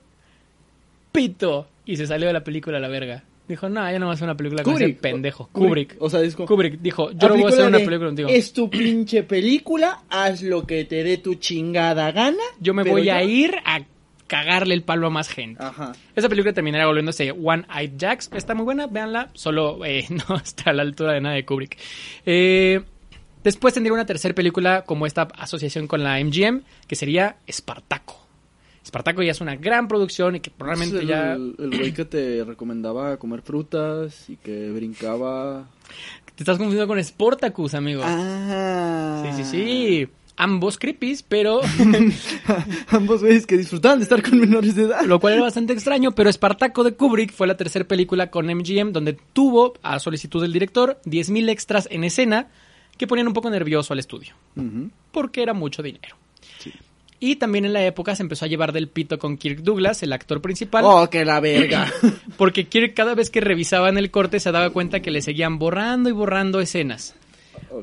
Pito. 1.11 1.67
Y 1.85 1.97
se 1.97 2.07
salió 2.07 2.29
de 2.29 2.35
la 2.35 2.45
película 2.45 2.79
a 2.79 2.81
la 2.81 2.87
verga. 2.87 3.25
Dijo, 3.49 3.69
no, 3.69 3.81
ya 3.91 3.99
no 3.99 4.07
voy 4.07 4.13
a 4.13 4.15
hacer 4.15 4.27
una 4.27 4.37
película 4.37 4.63
con 4.63 4.75
ese 4.75 4.85
Kubrick. 4.85 5.01
pendejo. 5.01 5.49
Kubrick. 5.51 5.95
Kubrick. 5.95 6.03
O 6.03 6.09
sea, 6.09 6.21
como... 6.37 6.47
Kubrick 6.47 6.79
dijo, 6.81 7.11
yo 7.11 7.29
no 7.29 7.35
voy 7.35 7.47
a 7.47 7.49
hacer 7.49 7.67
una 7.67 7.79
película 7.79 8.11
contigo. 8.11 8.29
Es 8.29 8.53
tu 8.53 8.71
pinche 8.71 9.25
película, 9.25 10.05
haz 10.09 10.41
lo 10.43 10.65
que 10.65 10.85
te 10.85 11.03
dé 11.03 11.19
tu 11.19 11.35
chingada 11.35 12.13
gana. 12.13 12.45
Yo 12.61 12.75
me 12.75 12.85
voy 12.85 13.09
a 13.09 13.25
ir 13.25 13.57
a 13.65 13.81
cagarle 14.29 14.75
el 14.75 14.85
palo 14.85 15.09
a 15.09 15.11
más 15.11 15.29
gente. 15.29 15.61
Ajá. 15.61 15.95
Esa 16.15 16.29
película 16.29 16.53
terminará 16.53 16.87
volviéndose 16.87 17.33
One 17.33 17.65
Eyed 17.77 17.95
Jacks. 17.97 18.31
Está 18.35 18.55
muy 18.55 18.67
buena, 18.67 18.87
véanla. 18.87 19.31
Solo 19.35 19.85
eh, 19.85 20.07
no 20.29 20.37
está 20.37 20.71
a 20.71 20.75
la 20.75 20.83
altura 20.83 21.15
de 21.15 21.23
nada 21.23 21.35
de 21.35 21.45
Kubrick. 21.45 21.77
Eh, 22.25 22.83
después 23.45 23.75
tendría 23.75 23.93
una 23.93 24.07
tercera 24.07 24.35
película 24.35 24.85
como 24.85 25.07
esta 25.07 25.23
asociación 25.37 25.87
con 25.87 26.03
la 26.03 26.23
MGM, 26.23 26.63
que 26.87 26.97
sería 26.97 27.37
Espartaco. 27.47 28.29
Espartaco 28.89 29.23
ya 29.23 29.33
es 29.33 29.41
una 29.43 29.55
gran 29.57 29.87
producción 29.87 30.37
y 30.37 30.41
que 30.41 30.51
probablemente 30.51 31.01
el, 31.01 31.07
ya... 31.07 31.35
El 31.35 31.71
güey 31.77 31.93
que 31.93 32.07
te 32.07 32.43
recomendaba 32.45 33.19
comer 33.19 33.43
frutas 33.43 34.31
y 34.31 34.37
que 34.37 34.71
brincaba... 34.71 35.69
Te 36.35 36.43
estás 36.43 36.57
confundiendo 36.57 36.87
con 36.87 37.03
Sportacus, 37.03 37.75
amigo. 37.75 38.03
Ah. 38.05 39.23
Sí, 39.27 39.43
sí, 39.43 39.51
sí. 39.51 40.09
Ambos 40.37 40.79
creepies, 40.79 41.23
pero... 41.23 41.61
Ambos 42.89 43.21
güeyes 43.21 43.45
que 43.45 43.59
disfrutaban 43.59 43.99
de 43.99 44.05
estar 44.05 44.23
con 44.23 44.39
menores 44.39 44.75
de 44.75 44.85
edad. 44.85 45.05
Lo 45.05 45.21
cual 45.21 45.35
era 45.35 45.43
bastante 45.43 45.75
extraño, 45.75 46.13
pero 46.13 46.31
Espartaco 46.31 46.83
de 46.83 46.95
Kubrick 46.95 47.33
fue 47.33 47.47
la 47.47 47.57
tercera 47.59 47.85
película 47.85 48.31
con 48.31 48.47
MGM 48.47 48.93
donde 48.93 49.19
tuvo, 49.35 49.75
a 49.83 49.99
solicitud 49.99 50.41
del 50.41 50.53
director, 50.55 50.99
10.000 51.05 51.51
extras 51.51 51.89
en 51.91 52.05
escena 52.05 52.49
que 52.99 53.07
ponían 53.07 53.29
un 53.29 53.33
poco 53.33 53.49
nervioso 53.49 53.95
al 53.95 53.99
estudio, 53.99 54.35
porque 55.13 55.43
era 55.43 55.55
mucho 55.55 55.83
dinero. 55.83 56.17
Sí. 56.59 56.73
Y 57.21 57.37
también 57.37 57.65
en 57.65 57.73
la 57.73 57.85
época 57.85 58.15
se 58.15 58.23
empezó 58.23 58.45
a 58.45 58.49
llevar 58.49 58.73
del 58.73 58.89
pito 58.89 59.19
con 59.19 59.39
Kirk 59.39 59.63
Douglas, 59.63 60.03
el 60.03 60.13
actor 60.13 60.41
principal, 60.41 60.85
Oh, 60.87 61.09
que 61.11 61.25
la 61.25 61.41
verga. 61.41 61.91
porque 62.37 62.67
Kirk 62.69 62.95
cada 62.95 63.15
vez 63.15 63.31
que 63.31 63.41
revisaban 63.41 63.99
el 63.99 64.11
corte 64.11 64.39
se 64.39 64.53
daba 64.53 64.71
cuenta 64.71 65.01
que 65.01 65.11
le 65.11 65.23
seguían 65.23 65.59
borrando 65.59 66.09
y 66.09 66.13
borrando 66.13 66.61
escenas. 66.61 67.17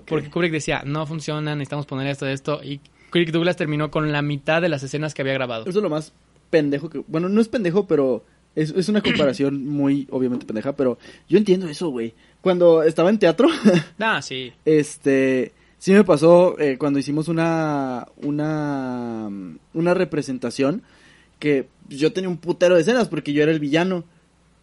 Porque 0.07 0.29
Kubrick 0.29 0.51
decía, 0.51 0.83
no 0.85 1.05
funciona, 1.05 1.53
necesitamos 1.55 1.85
poner 1.85 2.07
esto, 2.07 2.27
esto, 2.27 2.61
y 2.63 2.79
Kirk 3.11 3.31
Douglas 3.31 3.57
terminó 3.57 3.91
con 3.91 4.11
la 4.11 4.21
mitad 4.21 4.61
de 4.61 4.69
las 4.69 4.83
escenas 4.83 5.13
que 5.13 5.21
había 5.21 5.33
grabado. 5.33 5.65
Eso 5.67 5.79
es 5.79 5.83
lo 5.83 5.89
más 5.89 6.13
pendejo 6.49 6.89
que... 6.89 7.03
Bueno, 7.07 7.27
no 7.29 7.41
es 7.41 7.49
pendejo, 7.49 7.87
pero 7.87 8.23
es, 8.55 8.71
es 8.71 8.87
una 8.89 9.01
comparación 9.01 9.65
muy, 9.65 10.07
obviamente, 10.11 10.45
pendeja, 10.45 10.75
pero 10.75 10.97
yo 11.27 11.37
entiendo 11.37 11.67
eso, 11.67 11.89
güey. 11.89 12.13
Cuando 12.45 12.83
estaba 12.83 13.09
en 13.09 13.17
teatro, 13.17 13.47
Ah, 13.99 14.21
sí. 14.21 14.53
este... 14.65 15.51
Sí 15.79 15.93
me 15.93 16.03
pasó 16.03 16.59
eh, 16.59 16.77
cuando 16.77 16.99
hicimos 16.99 17.27
una, 17.27 18.05
una, 18.17 19.27
una 19.73 19.93
representación 19.95 20.83
que 21.39 21.67
yo 21.89 22.13
tenía 22.13 22.29
un 22.29 22.37
putero 22.37 22.75
de 22.75 22.81
escenas 22.81 23.07
porque 23.07 23.33
yo 23.33 23.41
era 23.41 23.51
el 23.51 23.59
villano. 23.59 24.03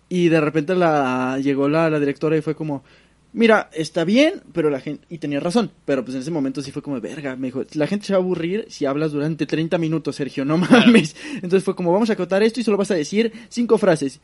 Y 0.09 0.29
de 0.29 0.41
repente 0.41 0.77
la, 0.77 1.41
llegó 1.43 1.69
la, 1.69 1.91
la 1.91 1.99
directora 1.99 2.37
y 2.37 2.41
fue 2.41 2.55
como, 2.55 2.85
mira, 3.33 3.69
está 3.73 4.05
bien, 4.05 4.43
pero 4.53 4.71
la 4.71 4.81
gente, 4.81 5.05
y 5.09 5.19
tenía 5.19 5.41
razón, 5.41 5.71
pero 5.85 6.05
pues 6.05 6.15
en 6.15 6.23
ese 6.23 6.31
momento 6.31 6.61
sí 6.63 6.71
fue 6.71 6.83
como, 6.83 7.01
verga, 7.01 7.35
me 7.35 7.49
dijo, 7.49 7.65
la 7.75 7.87
gente 7.87 8.07
se 8.07 8.13
va 8.13 8.19
a 8.19 8.23
aburrir 8.23 8.67
si 8.69 8.85
hablas 8.87 9.13
durante 9.13 9.47
30 9.47 9.79
minutos, 9.79 10.17
Sergio, 10.17 10.45
no 10.45 10.57
mames. 10.59 11.17
Entonces 11.35 11.65
fue 11.65 11.75
como, 11.75 11.93
vamos 11.93 12.11
a 12.11 12.13
acotar 12.13 12.43
esto 12.43 12.61
y 12.61 12.63
solo 12.63 12.77
vas 12.77 12.91
a 12.91 12.95
decir 12.95 13.33
cinco 13.49 13.77
frases. 13.79 14.21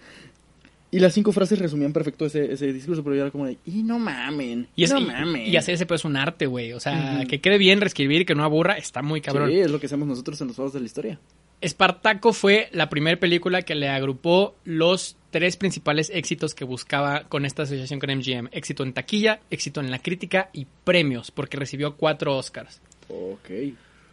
Y 0.91 1.01
las 1.01 1.13
cinco 1.13 1.33
frases 1.33 1.59
resumían 1.59 1.93
perfecto 1.93 2.25
ese, 2.27 2.51
ese 2.53 2.73
discurso, 2.73 3.05
pero 3.05 3.15
yo 3.15 3.23
era 3.23 3.31
como 3.31 3.45
de, 3.47 3.59
y 3.67 3.83
no 3.83 3.99
mamen, 3.99 4.69
Y, 4.75 4.85
es, 4.85 4.93
no 4.93 5.01
y- 5.01 5.05
mamen. 5.05 5.47
y 5.47 5.57
hacer 5.57 5.75
ese 5.75 5.85
pues 5.85 6.01
es 6.01 6.05
un 6.07 6.17
arte, 6.17 6.47
güey. 6.47 6.73
O 6.73 6.81
sea, 6.81 7.25
que 7.29 7.41
quede 7.41 7.59
bien, 7.59 7.81
reescribir, 7.81 8.25
que 8.25 8.35
no 8.35 8.43
aburra, 8.43 8.79
está 8.79 9.03
muy 9.03 9.21
cabrón. 9.21 9.51
Sí, 9.51 9.59
es 9.59 9.71
lo 9.71 9.79
que 9.81 9.87
hacemos 9.87 10.09
nosotros 10.09 10.41
en 10.41 10.47
los 10.47 10.57
juegos 10.57 10.73
de 10.73 10.81
la 10.81 10.87
historia. 10.87 11.21
Espartaco 11.61 12.33
fue 12.33 12.69
la 12.73 12.89
primera 12.89 13.19
película 13.19 13.63
que 13.63 13.75
le 13.75 13.89
agrupó 13.89 14.55
los 14.65 15.17
tres 15.31 15.57
principales 15.57 16.11
éxitos 16.15 16.55
que 16.55 16.65
buscaba 16.65 17.25
con 17.25 17.45
esta 17.45 17.65
asociación 17.65 17.99
con 18.01 18.11
MGM. 18.17 18.49
Éxito 18.53 18.83
en 18.85 18.93
taquilla, 18.95 19.41
éxito 19.51 19.81
en 19.81 19.91
la 19.91 19.99
crítica 19.99 20.49
y 20.53 20.67
premios, 20.85 21.31
porque 21.33 21.57
recibió 21.59 21.97
cuatro 21.97 22.37
Oscars. 22.37 22.81
Ok. 23.09 23.51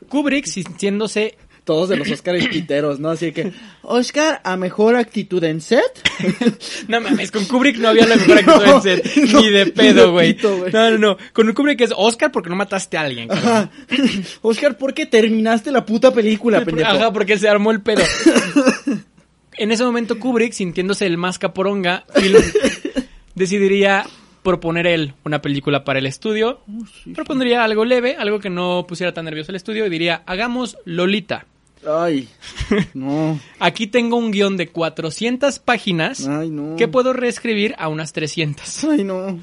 Kubrick, 0.09 0.45
sintiéndose... 0.45 1.37
Todos 1.65 1.89
de 1.89 1.97
los 1.97 2.09
Oscars 2.11 2.47
piteros, 2.47 2.99
¿no? 2.99 3.09
Así 3.09 3.31
que, 3.31 3.51
Oscar 3.81 4.39
a 4.43 4.55
mejor 4.55 4.95
actitud 4.95 5.43
en 5.43 5.61
set. 5.61 5.81
No 6.87 7.01
mames, 7.01 7.31
con 7.31 7.45
Kubrick 7.45 7.77
no 7.77 7.89
había 7.89 8.05
la 8.05 8.15
mejor 8.15 8.37
actitud 8.37 8.65
en 8.65 8.81
set, 8.81 9.15
no, 9.31 9.41
ni 9.41 9.49
de 9.49 9.65
pedo, 9.65 10.11
güey. 10.11 10.37
No, 10.71 10.91
no, 10.91 10.97
no. 10.97 11.17
Con 11.33 11.51
Kubrick 11.53 11.81
es 11.81 11.91
Oscar 11.95 12.31
porque 12.31 12.49
no 12.49 12.55
mataste 12.55 12.97
a 12.97 13.01
alguien. 13.01 13.31
Ajá. 13.31 13.71
Oscar, 14.43 14.77
¿por 14.77 14.93
qué 14.93 15.07
terminaste 15.07 15.71
la 15.71 15.85
puta 15.85 16.13
película, 16.13 16.63
pendejo? 16.63 16.91
Ajá, 16.91 17.11
porque 17.11 17.37
se 17.39 17.49
armó 17.49 17.71
el 17.71 17.81
pedo. 17.81 18.03
en 19.53 19.71
ese 19.71 19.83
momento 19.83 20.19
Kubrick, 20.19 20.53
sintiéndose 20.53 21.07
el 21.07 21.17
más 21.17 21.39
caporonga, 21.39 22.05
decidiría 23.33 24.05
proponer 24.45 24.85
él 24.87 25.15
una 25.25 25.41
película 25.41 25.83
para 25.83 25.99
el 25.99 26.05
estudio. 26.05 26.61
Propondría 27.13 27.65
algo 27.65 27.83
leve, 27.83 28.15
algo 28.17 28.39
que 28.39 28.49
no 28.49 28.85
pusiera 28.87 29.13
tan 29.13 29.25
nervioso 29.25 29.51
el 29.51 29.57
estudio 29.57 29.85
y 29.85 29.89
diría, 29.89 30.21
hagamos 30.25 30.77
Lolita. 30.85 31.47
Ay, 31.87 32.27
no, 32.93 33.39
Aquí 33.59 33.87
tengo 33.87 34.17
un 34.17 34.31
guion 34.31 34.57
de 34.57 34.69
400 34.69 35.59
páginas 35.59 36.27
ay, 36.27 36.49
no. 36.49 36.75
que 36.75 36.87
puedo 36.87 37.13
reescribir 37.13 37.75
a 37.77 37.87
unas 37.89 38.11
300. 38.13 38.83
Ay, 38.85 39.03
no, 39.03 39.39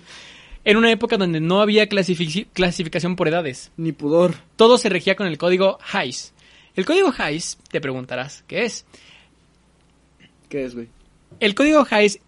En 0.64 0.76
una 0.76 0.90
época 0.90 1.16
donde 1.16 1.40
no 1.40 1.60
había 1.60 1.88
clasificación 1.88 3.16
por 3.16 3.28
edades. 3.28 3.70
ni 3.76 3.92
pudor. 3.92 4.34
Todo 4.56 4.78
se 4.78 4.88
regía 4.88 5.14
con 5.16 5.26
el 5.26 5.38
código 5.38 5.78
Hays. 5.92 6.32
El 6.74 6.84
código 6.86 7.12
Hays, 7.16 7.58
te 7.70 7.80
preguntarás, 7.80 8.44
¿qué 8.46 8.64
es? 8.64 8.86
¿Qué 10.48 10.64
es, 10.64 10.74
güey? 10.74 10.88
El 11.40 11.54
código 11.54 11.86
Hays 11.90 12.18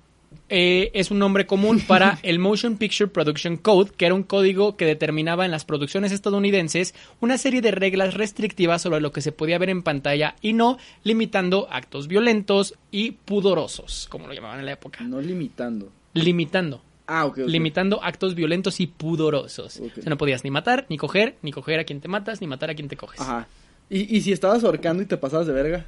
eh, 0.49 0.91
es 0.95 1.11
un 1.11 1.18
nombre 1.18 1.47
común 1.47 1.80
para 1.80 2.18
el 2.22 2.39
Motion 2.39 2.76
Picture 2.76 3.09
Production 3.09 3.57
Code, 3.57 3.93
que 3.97 4.07
era 4.07 4.14
un 4.14 4.22
código 4.22 4.76
que 4.76 4.85
determinaba 4.85 5.45
en 5.45 5.51
las 5.51 5.64
producciones 5.64 6.12
estadounidenses 6.12 6.95
una 7.20 7.39
serie 7.39 7.61
de 7.61 7.70
reglas 7.70 8.14
restrictivas 8.14 8.82
sobre 8.82 9.01
lo 9.01 9.12
que 9.12 9.20
se 9.20 9.32
podía 9.32 9.59
ver 9.59 9.70
en 9.70 9.82
pantalla 9.82 10.37
y 10.41 10.53
no 10.53 10.78
limitando 11.03 11.68
actos 11.70 12.09
violentos 12.09 12.74
y 12.91 13.12
pudorosos, 13.12 14.07
como 14.11 14.26
lo 14.26 14.35
llamaban 14.35 14.61
en 14.61 14.66
la 14.66 14.72
época. 14.72 15.05
No 15.05 15.20
limitando. 15.20 15.91
Limitando. 16.14 16.82
Ah, 17.07 17.26
ok, 17.26 17.39
ok. 17.39 17.49
Limitando 17.49 18.03
actos 18.03 18.35
violentos 18.35 18.80
y 18.80 18.87
pudorosos. 18.87 19.78
Ok. 19.80 19.99
O 19.99 20.03
sea, 20.03 20.11
no 20.11 20.16
podías 20.16 20.45
ni 20.45 20.51
matar, 20.51 20.87
ni 20.89 20.97
coger, 20.97 21.37
ni 21.43 21.53
coger 21.53 21.80
a 21.80 21.85
quien 21.85 22.01
te 22.01 22.09
matas, 22.09 22.41
ni 22.41 22.47
matar 22.47 22.70
a 22.70 22.74
quien 22.74 22.89
te 22.89 22.97
coges. 22.97 23.20
Ajá. 23.20 23.47
¿Y, 23.91 24.16
y 24.16 24.22
si 24.22 24.32
estabas 24.32 24.64
ahorcando 24.64 25.03
y 25.03 25.07
te 25.07 25.16
pasabas 25.16 25.47
de 25.47 25.53
verga? 25.53 25.87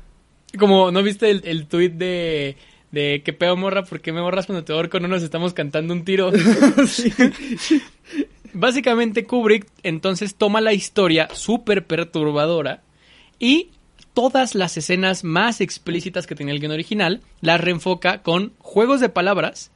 Como, 0.59 0.91
¿no 0.91 1.03
viste 1.03 1.31
el, 1.31 1.43
el 1.45 1.67
tuit 1.67 1.95
de, 1.95 2.57
de 2.91 3.22
que 3.24 3.32
peo 3.32 3.57
morra? 3.57 3.84
¿Por 3.84 4.01
qué 4.01 4.12
me 4.12 4.20
borras 4.20 4.47
cuando 4.47 4.64
te 4.64 4.72
ahorco? 4.72 5.01
No 5.01 5.09
nos 5.09 5.22
estamos 5.22 5.53
cantando 5.55 5.93
un 5.93 6.05
tiro. 6.05 6.30
sí. 6.87 7.12
Básicamente 8.53 9.24
Kubrick 9.24 9.66
entonces 9.82 10.34
toma 10.34 10.61
la 10.61 10.72
historia 10.72 11.28
súper 11.32 11.87
perturbadora 11.87 12.82
y 13.39 13.70
todas 14.14 14.55
las 14.55 14.78
escenas 14.78 15.24
más 15.24 15.61
explícitas 15.61 16.26
que 16.26 16.34
tenía 16.34 16.55
el 16.55 16.61
guion 16.61 16.72
original 16.72 17.20
las 17.43 17.61
reenfoca 17.61 18.22
con 18.22 18.55
juegos 18.61 19.01
de 19.01 19.11
palabras, 19.11 19.72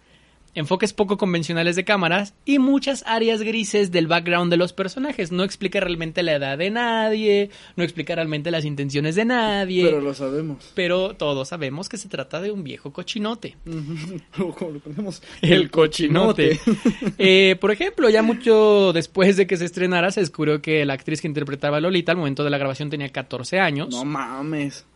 enfoques 0.55 0.92
poco 0.92 1.16
convencionales 1.16 1.76
de 1.76 1.84
cámaras 1.84 2.34
y 2.44 2.59
muchas 2.59 3.05
áreas 3.07 3.42
grises 3.42 3.90
del 3.90 4.07
background 4.07 4.51
de 4.51 4.57
los 4.57 4.72
personajes. 4.72 5.32
No 5.32 5.44
explica 5.44 5.80
realmente 5.80 6.22
la 6.22 6.34
edad 6.34 6.59
de 6.59 6.70
nadie, 6.70 7.51
no 7.76 7.84
explica 7.84 8.14
realmente 8.14 8.51
las 8.51 8.64
intenciones 8.64 9.14
de 9.14 9.24
nadie. 9.24 9.84
Pero 9.84 10.01
lo 10.01 10.14
sabemos. 10.14 10.72
Pero 10.74 11.14
todos 11.14 11.48
sabemos 11.48 11.88
que 11.88 11.96
se 11.96 12.09
trata 12.09 12.40
de 12.40 12.51
un 12.51 12.64
viejo 12.64 12.92
cochinote. 12.92 13.57
Como 14.36 14.70
lo 14.72 14.80
ponemos. 14.80 15.22
El 15.42 15.70
cochinote. 15.70 16.59
Eh, 17.18 17.57
por 17.61 17.70
ejemplo, 17.70 18.09
ya 18.09 18.22
mucho 18.22 18.92
después 18.92 19.36
de 19.36 19.46
que 19.46 19.57
se 19.57 19.64
estrenara, 19.64 20.11
se 20.11 20.20
descubrió 20.20 20.61
que 20.62 20.84
la 20.84 20.94
actriz 20.94 21.20
que 21.20 21.28
interpretaba 21.28 21.76
a 21.76 21.80
Lolita 21.80 22.12
al 22.12 22.18
momento 22.18 22.44
de 22.44 22.51
la 22.51 22.59
grabación 22.59 22.90
tenía 22.90 23.09
14 23.09 23.59
años. 23.59 23.90
No 23.90 24.05
mames. 24.05 24.86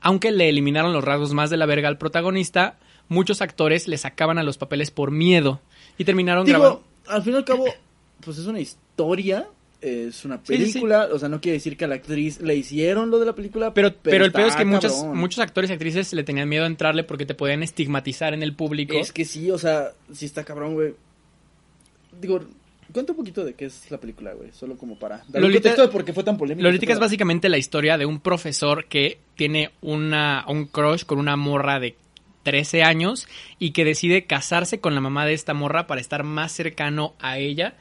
Aunque 0.00 0.32
le 0.32 0.48
eliminaron 0.48 0.92
los 0.92 1.02
rasgos 1.02 1.32
más 1.32 1.48
de 1.48 1.56
la 1.56 1.66
verga 1.66 1.88
al 1.88 1.96
protagonista, 1.96 2.78
muchos 3.08 3.40
actores 3.42 3.88
le 3.88 3.98
sacaban 3.98 4.38
a 4.38 4.42
los 4.42 4.58
papeles 4.58 4.90
por 4.90 5.10
miedo. 5.10 5.60
Y 5.98 6.04
terminaron 6.04 6.44
Digo, 6.46 6.58
grabando. 6.58 6.84
al 7.08 7.22
fin 7.22 7.32
y 7.34 7.36
al 7.36 7.44
cabo, 7.44 7.66
pues 8.20 8.38
es 8.38 8.46
una 8.46 8.60
historia, 8.60 9.46
es 9.80 10.24
una 10.24 10.38
Sí, 10.38 10.56
sí, 10.56 10.66
sí. 10.66 10.72
película, 10.72 11.08
o 11.12 11.18
sea, 11.18 11.28
no 11.28 11.40
quiere 11.40 11.58
decir 11.58 11.76
que 11.76 11.84
a 11.84 11.88
la 11.88 11.96
actriz 11.96 12.40
le 12.40 12.56
hicieron 12.56 13.10
lo 13.10 13.18
de 13.18 13.26
la 13.26 13.34
película. 13.34 13.74
Pero, 13.74 13.92
pero, 14.02 14.24
el 14.24 14.32
peor 14.32 14.48
es 14.48 14.56
que 14.56 14.64
muchos, 14.64 14.92
cabrón. 14.94 15.18
muchos 15.18 15.38
actores 15.40 15.70
y 15.70 15.74
actrices 15.74 16.12
le 16.14 16.24
tenían 16.24 16.48
miedo 16.48 16.64
a 16.64 16.66
entrarle 16.66 17.04
porque 17.04 17.26
te 17.26 17.34
podían 17.34 17.62
estigmatizar 17.62 18.32
en 18.34 18.42
el 18.42 18.54
público. 18.54 18.94
Es 18.94 19.12
que 19.12 19.24
sí, 19.24 19.50
o 19.50 19.58
sea, 19.58 19.92
sí 20.12 20.24
está 20.26 20.42
cabrón, 20.44 20.74
güey. 20.74 20.94
Digo, 22.20 22.40
cuenta 22.92 23.12
un 23.12 23.16
poquito 23.18 23.44
de 23.44 23.54
qué 23.54 23.66
es 23.66 23.90
la 23.90 23.98
película, 23.98 24.32
güey, 24.34 24.50
solo 24.52 24.76
como 24.76 24.96
para 24.98 25.18
dar 25.28 25.42
un 25.42 25.42
Lolita- 25.42 25.54
contexto 25.70 25.82
de 25.82 25.88
por 25.88 26.04
qué 26.04 26.12
fue 26.12 26.22
tan 26.24 26.36
polémica. 26.38 26.62
Lolita 26.66 26.92
es 26.92 26.98
básicamente 26.98 27.48
la 27.48 27.58
historia 27.58 27.98
de 27.98 28.06
un 28.06 28.20
profesor 28.20 28.86
que 28.86 29.18
tiene 29.36 29.72
una, 29.82 30.44
un 30.48 30.66
crush 30.66 31.04
con 31.04 31.18
una 31.18 31.36
morra 31.36 31.80
de 31.80 31.96
13 32.44 32.84
años 32.84 33.26
y 33.58 33.72
que 33.72 33.84
decide 33.84 34.26
casarse 34.26 34.78
con 34.78 34.94
la 34.94 35.00
mamá 35.00 35.26
de 35.26 35.34
esta 35.34 35.54
morra 35.54 35.88
para 35.88 36.00
estar 36.00 36.22
más 36.22 36.52
cercano 36.52 37.14
a 37.18 37.38
ella. 37.38 37.74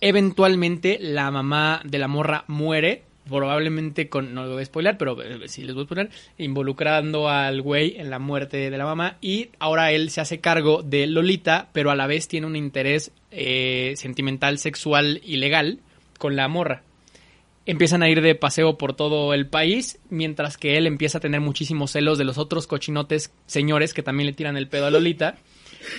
Eventualmente 0.00 0.98
la 1.00 1.30
mamá 1.30 1.80
de 1.84 1.98
la 1.98 2.08
morra 2.08 2.44
muere, 2.48 3.04
probablemente 3.28 4.08
con, 4.08 4.34
no 4.34 4.44
lo 4.44 4.54
voy 4.54 4.62
a 4.62 4.66
spoiler, 4.66 4.98
pero 4.98 5.22
eh, 5.22 5.48
sí 5.48 5.62
les 5.62 5.74
voy 5.74 5.84
a 5.84 5.86
spoiler, 5.86 6.10
involucrando 6.38 7.28
al 7.28 7.62
güey 7.62 7.94
en 7.98 8.10
la 8.10 8.18
muerte 8.18 8.70
de 8.70 8.76
la 8.76 8.84
mamá 8.84 9.16
y 9.20 9.50
ahora 9.60 9.92
él 9.92 10.10
se 10.10 10.20
hace 10.20 10.40
cargo 10.40 10.82
de 10.82 11.06
Lolita, 11.06 11.68
pero 11.72 11.92
a 11.92 11.94
la 11.94 12.08
vez 12.08 12.26
tiene 12.26 12.46
un 12.48 12.56
interés 12.56 13.12
eh, 13.30 13.94
sentimental, 13.96 14.58
sexual 14.58 15.20
y 15.24 15.36
legal 15.36 15.78
con 16.18 16.34
la 16.34 16.48
morra 16.48 16.82
empiezan 17.66 18.02
a 18.02 18.08
ir 18.08 18.20
de 18.20 18.34
paseo 18.34 18.76
por 18.78 18.94
todo 18.94 19.34
el 19.34 19.46
país, 19.46 19.98
mientras 20.10 20.56
que 20.56 20.76
él 20.76 20.86
empieza 20.86 21.18
a 21.18 21.20
tener 21.20 21.40
muchísimos 21.40 21.92
celos 21.92 22.18
de 22.18 22.24
los 22.24 22.38
otros 22.38 22.66
cochinotes 22.66 23.32
señores 23.46 23.94
que 23.94 24.02
también 24.02 24.26
le 24.26 24.32
tiran 24.32 24.56
el 24.56 24.68
pedo 24.68 24.86
a 24.86 24.90
Lolita. 24.90 25.36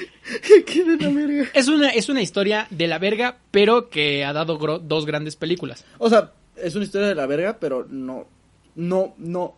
¿Qué 0.65 0.83
de 0.83 0.97
la 0.97 1.09
verga? 1.09 1.49
Es 1.53 1.67
una, 1.67 1.89
es 1.89 2.09
una 2.09 2.21
historia 2.21 2.67
de 2.69 2.87
la 2.87 2.99
verga, 2.99 3.37
pero 3.51 3.89
que 3.89 4.25
ha 4.25 4.33
dado 4.33 4.57
dos 4.79 5.05
grandes 5.05 5.35
películas. 5.35 5.85
O 5.97 6.09
sea, 6.09 6.33
es 6.55 6.75
una 6.75 6.85
historia 6.85 7.07
de 7.07 7.15
la 7.15 7.25
verga, 7.25 7.57
pero 7.59 7.85
no, 7.89 8.27
no, 8.75 9.13
no, 9.17 9.55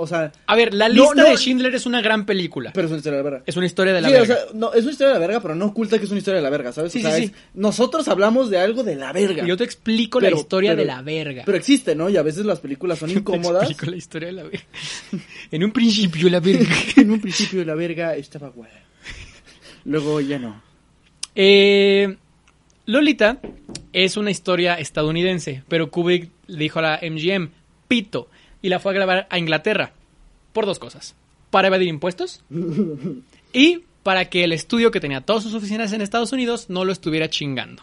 o 0.00 0.06
sea, 0.06 0.32
A 0.46 0.56
ver, 0.56 0.74
la 0.74 0.88
lista 0.88 1.14
no. 1.14 1.24
de 1.28 1.36
Schindler 1.36 1.74
es 1.74 1.86
una 1.86 2.00
gran 2.00 2.26
película. 2.26 2.72
pero 2.74 2.86
es 2.86 2.90
una 2.90 2.98
historia 2.98 3.18
de 3.18 3.22
la 3.24 3.30
verga. 3.30 3.44
Es 3.46 3.56
una 3.56 3.66
historia 3.66 3.92
de 3.92 4.00
la 4.00 4.08
sí, 4.08 4.14
verga. 4.14 4.34
o 4.34 4.36
sea, 4.36 4.46
no, 4.54 4.72
es 4.72 4.82
una 4.82 4.92
historia 4.92 5.08
de 5.14 5.20
la 5.20 5.26
verga, 5.26 5.40
pero 5.40 5.54
no 5.54 5.66
oculta 5.66 5.98
que 5.98 6.04
es 6.04 6.10
una 6.10 6.18
historia 6.18 6.36
de 6.36 6.42
la 6.42 6.50
verga, 6.50 6.72
¿sabes? 6.72 6.92
Sí, 6.92 6.98
o 6.98 7.02
sea, 7.02 7.16
sí, 7.16 7.24
es- 7.24 7.30
sí. 7.30 7.36
nosotros 7.54 8.08
hablamos 8.08 8.50
de 8.50 8.58
algo 8.58 8.82
de 8.82 8.96
la 8.96 9.12
verga. 9.12 9.44
yo 9.46 9.56
te 9.56 9.64
explico 9.64 10.18
Pero- 10.20 10.34
la 10.36 10.40
historia 10.40 10.70
pero- 10.72 10.80
de 10.82 10.86
la 10.86 11.02
verga. 11.02 11.42
Pero 11.46 11.58
existe, 11.58 11.94
¿no? 11.94 12.08
Y 12.10 12.16
a 12.16 12.22
veces 12.22 12.44
las 12.46 12.60
películas 12.60 12.98
son 12.98 13.08
Te 13.12 13.18
incómodas. 13.18 13.62
explico 13.70 13.90
la 13.90 13.96
historia 13.96 14.26
de 14.28 14.32
la 14.32 14.42
verga. 14.44 14.60
en 15.50 15.64
un 15.64 15.70
principio 15.72 16.28
la 16.30 16.40
verga. 16.40 16.74
en 16.96 17.10
un 17.10 17.20
principio 17.20 17.64
la 17.64 17.74
verga 17.74 18.16
estaba 18.16 18.48
guay. 18.48 18.70
Luego 19.84 20.20
ya 20.20 20.38
no. 20.38 20.62
Eh, 21.34 22.16
Lolita 22.86 23.38
es 23.92 24.16
una 24.16 24.30
historia 24.30 24.74
estadounidense, 24.74 25.62
pero 25.68 25.90
Kubrick 25.90 26.30
le 26.48 26.58
dijo 26.58 26.78
a 26.80 26.82
la 26.82 27.00
MGM, 27.02 27.50
pito, 27.88 28.28
y 28.62 28.68
la 28.68 28.80
fue 28.80 28.92
a 28.92 28.94
grabar 28.94 29.26
a 29.30 29.38
Inglaterra. 29.38 29.92
Por 30.52 30.66
dos 30.66 30.78
cosas. 30.78 31.14
Para 31.50 31.68
evadir 31.68 31.88
impuestos 31.88 32.42
y 33.52 33.82
para 34.02 34.26
que 34.26 34.44
el 34.44 34.52
estudio 34.52 34.90
que 34.90 35.00
tenía 35.00 35.20
todas 35.20 35.42
sus 35.42 35.54
oficinas 35.54 35.92
en 35.92 36.00
Estados 36.00 36.32
Unidos 36.32 36.66
no 36.68 36.84
lo 36.84 36.92
estuviera 36.92 37.28
chingando. 37.28 37.82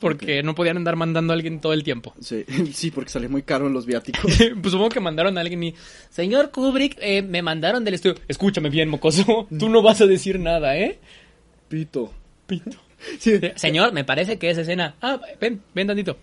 Porque 0.00 0.42
no 0.42 0.54
podían 0.54 0.78
andar 0.78 0.96
mandando 0.96 1.32
a 1.32 1.36
alguien 1.36 1.60
todo 1.60 1.74
el 1.74 1.84
tiempo. 1.84 2.14
Sí, 2.20 2.44
sí, 2.72 2.90
porque 2.90 3.10
sale 3.10 3.28
muy 3.28 3.42
caro 3.42 3.68
los 3.68 3.84
viáticos. 3.84 4.22
pues 4.62 4.72
supongo 4.72 4.88
que 4.88 5.00
mandaron 5.00 5.36
a 5.36 5.42
alguien 5.42 5.62
y... 5.62 5.74
Señor 6.08 6.50
Kubrick, 6.50 6.96
eh, 7.00 7.22
me 7.22 7.42
mandaron 7.42 7.84
del 7.84 7.94
estudio. 7.94 8.16
Escúchame 8.26 8.70
bien, 8.70 8.88
mocoso. 8.88 9.46
Tú 9.58 9.68
no 9.68 9.82
vas 9.82 10.00
a 10.00 10.06
decir 10.06 10.40
nada, 10.40 10.76
¿eh? 10.76 10.98
Pito. 11.68 12.12
Pito. 12.46 12.78
Sí. 13.18 13.40
Señor, 13.56 13.92
me 13.92 14.04
parece 14.04 14.38
que 14.38 14.50
esa 14.50 14.62
escena. 14.62 14.94
Ah, 15.00 15.20
ven, 15.40 15.62
ven 15.74 15.86
tantito. 15.86 16.16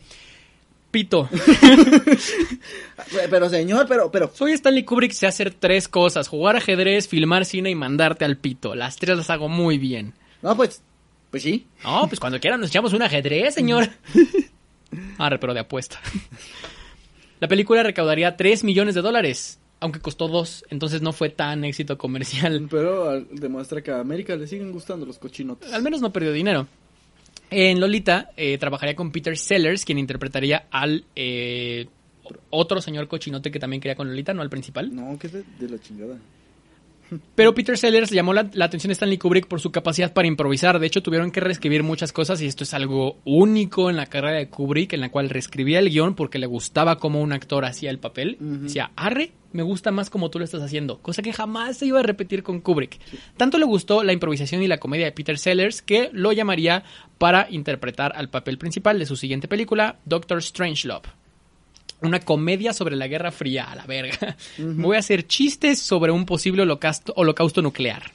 Pito. 0.91 1.29
Pero 3.29 3.49
señor, 3.49 3.87
pero, 3.87 4.09
pero. 4.11 4.31
Soy 4.33 4.53
Stanley 4.53 4.83
Kubrick, 4.83 5.11
sé 5.11 5.27
hacer 5.27 5.53
tres 5.53 5.87
cosas: 5.87 6.27
jugar 6.27 6.55
ajedrez, 6.55 7.07
filmar 7.07 7.45
cine 7.45 7.69
y 7.69 7.75
mandarte 7.75 8.25
al 8.25 8.37
pito. 8.37 8.73
Las 8.75 8.95
tres 8.97 9.17
las 9.17 9.29
hago 9.29 9.49
muy 9.49 9.77
bien. 9.77 10.13
No, 10.41 10.55
pues. 10.55 10.81
Pues 11.29 11.43
sí. 11.43 11.67
No, 11.83 12.07
pues 12.07 12.19
cuando 12.19 12.39
quieran 12.39 12.59
nos 12.59 12.69
echamos 12.69 12.93
un 12.93 13.01
ajedrez, 13.01 13.53
señor. 13.53 13.89
Arre, 15.17 15.39
pero 15.39 15.53
de 15.53 15.59
apuesta. 15.59 15.99
La 17.39 17.47
película 17.47 17.83
recaudaría 17.83 18.35
3 18.35 18.63
millones 18.63 18.95
de 18.95 19.01
dólares, 19.01 19.59
aunque 19.79 19.99
costó 19.99 20.27
2, 20.27 20.65
entonces 20.69 21.01
no 21.01 21.13
fue 21.13 21.29
tan 21.29 21.63
éxito 21.65 21.97
comercial. 21.97 22.67
Pero 22.69 23.21
demuestra 23.21 23.81
que 23.83 23.91
a 23.91 23.99
América 23.99 24.35
le 24.35 24.47
siguen 24.47 24.71
gustando 24.71 25.05
los 25.05 25.19
cochinotes. 25.19 25.71
Al 25.71 25.83
menos 25.83 26.01
no 26.01 26.11
perdió 26.11 26.31
dinero. 26.31 26.67
En 27.49 27.79
Lolita 27.79 28.31
eh, 28.35 28.57
trabajaría 28.57 28.95
con 28.95 29.11
Peter 29.11 29.37
Sellers, 29.37 29.85
quien 29.85 29.99
interpretaría 29.99 30.67
al 30.69 31.05
eh, 31.15 31.87
otro 32.49 32.81
señor 32.81 33.07
cochinote 33.07 33.51
que 33.51 33.59
también 33.59 33.81
quería 33.81 33.95
con 33.95 34.07
Lolita, 34.09 34.33
no 34.33 34.41
al 34.41 34.49
principal. 34.49 34.93
No, 34.93 35.17
que 35.17 35.29
de, 35.29 35.43
de 35.59 35.69
la 35.69 35.79
chingada. 35.79 36.17
Pero 37.35 37.53
Peter 37.53 37.77
Sellers 37.77 38.11
llamó 38.11 38.33
la, 38.33 38.49
la 38.53 38.65
atención 38.65 38.91
a 38.91 38.93
Stanley 38.93 39.17
Kubrick 39.17 39.47
por 39.47 39.59
su 39.59 39.71
capacidad 39.71 40.13
para 40.13 40.27
improvisar. 40.27 40.79
De 40.79 40.87
hecho, 40.87 41.03
tuvieron 41.03 41.31
que 41.31 41.39
reescribir 41.39 41.83
muchas 41.83 42.11
cosas 42.11 42.41
y 42.41 42.45
esto 42.45 42.63
es 42.63 42.73
algo 42.73 43.17
único 43.25 43.89
en 43.89 43.95
la 43.95 44.05
carrera 44.05 44.37
de 44.37 44.49
Kubrick, 44.49 44.93
en 44.93 45.01
la 45.01 45.09
cual 45.09 45.29
reescribía 45.29 45.79
el 45.79 45.89
guion 45.89 46.15
porque 46.15 46.39
le 46.39 46.47
gustaba 46.47 46.97
cómo 46.97 47.21
un 47.21 47.33
actor 47.33 47.65
hacía 47.65 47.89
el 47.89 47.99
papel. 47.99 48.37
Decía, 48.39 48.91
arre, 48.95 49.31
me 49.51 49.63
gusta 49.63 49.91
más 49.91 50.09
como 50.09 50.29
tú 50.29 50.39
lo 50.39 50.45
estás 50.45 50.61
haciendo. 50.61 50.99
Cosa 50.99 51.21
que 51.21 51.33
jamás 51.33 51.77
se 51.77 51.85
iba 51.85 51.99
a 51.99 52.03
repetir 52.03 52.43
con 52.43 52.61
Kubrick. 52.61 52.99
Tanto 53.37 53.57
le 53.57 53.65
gustó 53.65 54.03
la 54.03 54.13
improvisación 54.13 54.61
y 54.61 54.67
la 54.67 54.77
comedia 54.77 55.05
de 55.05 55.11
Peter 55.11 55.37
Sellers 55.37 55.81
que 55.81 56.09
lo 56.13 56.31
llamaría 56.31 56.83
para 57.17 57.47
interpretar 57.49 58.13
al 58.15 58.29
papel 58.29 58.57
principal 58.57 58.99
de 58.99 59.05
su 59.05 59.15
siguiente 59.15 59.47
película, 59.47 59.99
Doctor 60.05 60.43
Strangelove. 60.43 61.09
Una 62.01 62.19
comedia 62.19 62.73
sobre 62.73 62.95
la 62.95 63.07
Guerra 63.07 63.31
Fría, 63.31 63.71
a 63.71 63.75
la 63.75 63.85
verga. 63.85 64.37
Voy 64.57 64.95
a 64.95 64.99
hacer 64.99 65.25
chistes 65.25 65.79
sobre 65.79 66.11
un 66.11 66.25
posible 66.25 66.61
holocausto, 66.61 67.13
holocausto 67.15 67.61
nuclear. 67.61 68.11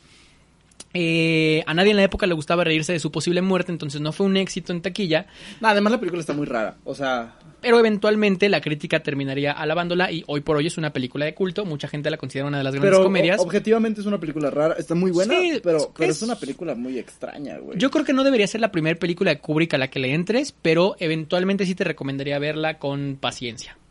Eh, 0.95 1.65
a 1.67 1.73
nadie 1.75 1.91
en 1.93 1.97
la 1.97 2.03
época 2.03 2.27
le 2.27 2.35
gustaba 2.35 2.65
reírse 2.65 2.93
de 2.93 3.01
su 3.01 3.11
posible 3.11 3.41
muerte, 3.41 3.73
entonces 3.73 4.01
no 4.01 4.13
fue 4.13 4.27
un 4.27 4.37
éxito 4.37 4.73
en 4.73 4.83
taquilla, 4.83 5.27
Nah, 5.61 5.71
además 5.71 5.93
la 5.93 5.99
película 5.99 6.21
está 6.21 6.35
muy 6.35 6.47
rara. 6.47 6.77
O 6.85 6.95
sea, 6.95 7.35
pero 7.63 7.79
eventualmente 7.79 8.49
la 8.49 8.61
crítica 8.61 9.01
terminaría 9.01 9.53
alabándola 9.53 10.11
y 10.13 10.25
hoy 10.27 10.41
por 10.41 10.57
hoy 10.57 10.67
es 10.67 10.77
una 10.77 10.93
película 10.93 11.25
de 11.25 11.35
culto, 11.35 11.65
mucha 11.65 11.89
gente 11.89 12.11
la 12.11 12.17
considera 12.19 12.49
una 12.49 12.59
de 12.59 12.65
las 12.65 12.75
grandes 12.75 12.91
pero 12.91 13.05
comedias. 13.05 13.41
objetivamente 13.41 14.01
es 14.01 14.07
una 14.07 14.19
película 14.19 14.51
rara. 14.51 14.75
Está 14.75 14.95
muy 14.95 15.11
buena, 15.11 15.33
Sí, 15.33 15.61
pero, 15.63 15.93
pero 15.97 16.11
es... 16.11 16.21
una 16.23 16.37
película 16.37 16.75
muy 16.75 16.99
extraña, 16.99 17.59
güey. 17.59 17.79
Yo 17.79 17.91
creo 17.91 18.05
que 18.05 18.13
no 18.13 18.25
debería 18.25 18.47
ser 18.47 18.61
la 18.61 18.73
primera 18.73 18.99
película 18.99 19.31
de 19.31 19.39
Kubrick 19.39 19.73
a 19.75 19.79
la 19.79 19.89
que 19.89 20.01
le 20.01 20.13
entres, 20.13 20.53
pero 20.61 20.97
eventualmente 20.99 21.65
sí 21.65 21.75
te 21.75 21.85
recomendaría 21.85 22.39
verla 22.39 22.79
con 22.79 23.17
paciencia. 23.19 23.79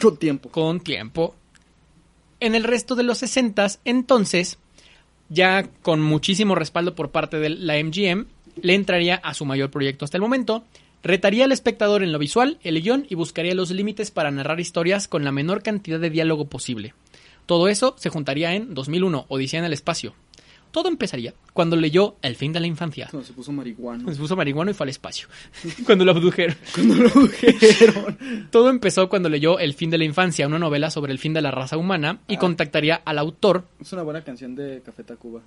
Con 0.00 0.16
tiempo. 0.18 0.50
con 0.50 0.80
tiempo. 0.80 1.34
En 2.38 2.54
el 2.54 2.64
resto 2.64 2.94
de 2.96 3.02
los 3.02 3.18
60 3.18 3.66
entonces, 3.86 4.58
ya 5.30 5.68
con 5.82 6.00
muchísimo 6.02 6.54
respaldo 6.54 6.94
por 6.94 7.10
parte 7.10 7.38
de 7.38 7.48
la 7.50 7.82
MGM, 7.82 8.26
le 8.62 8.74
entraría 8.74 9.14
a 9.16 9.32
su 9.32 9.44
mayor 9.46 9.70
proyecto 9.70 10.04
hasta 10.04 10.16
el 10.16 10.22
momento. 10.22 10.64
Retaría 11.02 11.44
al 11.46 11.52
espectador 11.52 12.02
en 12.02 12.12
lo 12.12 12.18
visual, 12.18 12.58
el 12.62 12.80
guion 12.82 13.06
y 13.08 13.14
buscaría 13.14 13.54
los 13.54 13.70
límites 13.70 14.10
para 14.10 14.30
narrar 14.30 14.60
historias 14.60 15.08
con 15.08 15.24
la 15.24 15.32
menor 15.32 15.62
cantidad 15.62 15.98
de 15.98 16.10
diálogo 16.10 16.46
posible. 16.48 16.94
Todo 17.46 17.68
eso 17.68 17.94
se 17.98 18.10
juntaría 18.10 18.54
en 18.54 18.74
2001, 18.74 19.24
Odisea 19.28 19.60
en 19.60 19.64
el 19.66 19.72
espacio. 19.72 20.14
Todo 20.70 20.88
empezaría 20.88 21.34
cuando 21.52 21.74
leyó 21.74 22.14
El 22.22 22.36
fin 22.36 22.52
de 22.52 22.60
la 22.60 22.68
infancia. 22.68 23.08
Cuando 23.10 23.26
se 23.26 23.32
puso 23.32 23.50
marihuana. 23.50 24.12
Se 24.14 24.20
puso 24.20 24.36
marihuano 24.36 24.70
y 24.70 24.74
fue 24.74 24.84
al 24.84 24.90
espacio. 24.90 25.26
cuando 25.84 26.04
lo 26.04 26.12
abdujeron. 26.12 26.54
Cuando 26.74 26.94
lo 26.94 27.08
dijeron. 27.26 28.18
Todo 28.52 28.70
empezó 28.70 29.08
cuando 29.08 29.28
leyó 29.28 29.58
El 29.58 29.74
fin 29.74 29.90
de 29.90 29.98
la 29.98 30.04
infancia, 30.04 30.46
una 30.46 30.60
novela 30.60 30.90
sobre 30.90 31.10
el 31.10 31.18
fin 31.18 31.32
de 31.32 31.42
la 31.42 31.50
raza 31.50 31.76
humana, 31.76 32.20
y 32.28 32.36
Ah. 32.36 32.38
contactaría 32.38 32.94
al 33.04 33.18
autor, 33.18 33.64
Es 33.80 33.92
una 33.92 34.02
buena 34.02 34.22
canción 34.22 34.54
de 34.54 34.80
Café 34.86 35.02
Tacuba. 35.02 35.40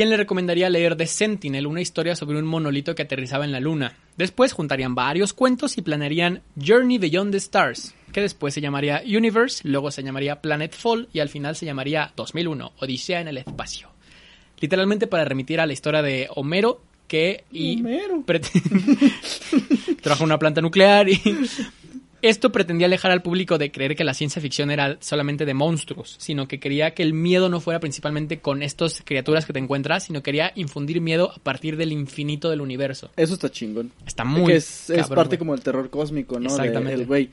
Quien 0.00 0.08
le 0.08 0.16
recomendaría 0.16 0.70
leer 0.70 0.96
The 0.96 1.06
Sentinel, 1.06 1.66
una 1.66 1.82
historia 1.82 2.16
sobre 2.16 2.38
un 2.38 2.46
monolito 2.46 2.94
que 2.94 3.02
aterrizaba 3.02 3.44
en 3.44 3.52
la 3.52 3.60
luna. 3.60 3.98
Después 4.16 4.54
juntarían 4.54 4.94
varios 4.94 5.34
cuentos 5.34 5.76
y 5.76 5.82
planearían 5.82 6.40
Journey 6.58 6.96
Beyond 6.96 7.32
the 7.32 7.36
Stars, 7.36 7.94
que 8.10 8.22
después 8.22 8.54
se 8.54 8.62
llamaría 8.62 9.02
Universe, 9.04 9.68
luego 9.68 9.90
se 9.90 10.02
llamaría 10.02 10.40
Planetfall 10.40 11.10
y 11.12 11.20
al 11.20 11.28
final 11.28 11.54
se 11.54 11.66
llamaría 11.66 12.14
2001, 12.16 12.72
Odisea 12.78 13.20
en 13.20 13.28
el 13.28 13.36
espacio. 13.36 13.90
Literalmente 14.58 15.06
para 15.06 15.26
remitir 15.26 15.60
a 15.60 15.66
la 15.66 15.74
historia 15.74 16.00
de 16.00 16.28
Homero, 16.34 16.80
que 17.06 17.44
y 17.52 17.80
Homero. 17.80 18.24
en 18.26 20.22
una 20.22 20.38
planta 20.38 20.62
nuclear 20.62 21.10
y 21.10 21.20
esto 22.22 22.52
pretendía 22.52 22.86
alejar 22.86 23.10
al 23.10 23.22
público 23.22 23.58
de 23.58 23.70
creer 23.72 23.96
que 23.96 24.04
la 24.04 24.14
ciencia 24.14 24.40
ficción 24.42 24.70
era 24.70 24.96
solamente 25.00 25.44
de 25.44 25.54
monstruos, 25.54 26.16
sino 26.18 26.46
que 26.48 26.60
quería 26.60 26.92
que 26.94 27.02
el 27.02 27.14
miedo 27.14 27.48
no 27.48 27.60
fuera 27.60 27.80
principalmente 27.80 28.40
con 28.40 28.62
estas 28.62 29.02
criaturas 29.04 29.46
que 29.46 29.52
te 29.52 29.58
encuentras, 29.58 30.04
sino 30.04 30.22
quería 30.22 30.52
infundir 30.54 31.00
miedo 31.00 31.32
a 31.34 31.38
partir 31.38 31.76
del 31.76 31.92
infinito 31.92 32.50
del 32.50 32.60
universo. 32.60 33.10
Eso 33.16 33.34
está 33.34 33.50
chingón. 33.50 33.92
Está 34.06 34.24
muy 34.24 34.46
que 34.52 34.56
es, 34.56 34.90
es 34.90 35.06
parte 35.08 35.38
como 35.38 35.52
del 35.54 35.62
terror 35.62 35.90
cósmico, 35.90 36.38
¿no? 36.40 36.48
Exactamente. 36.50 37.00
el 37.00 37.06
güey. 37.06 37.30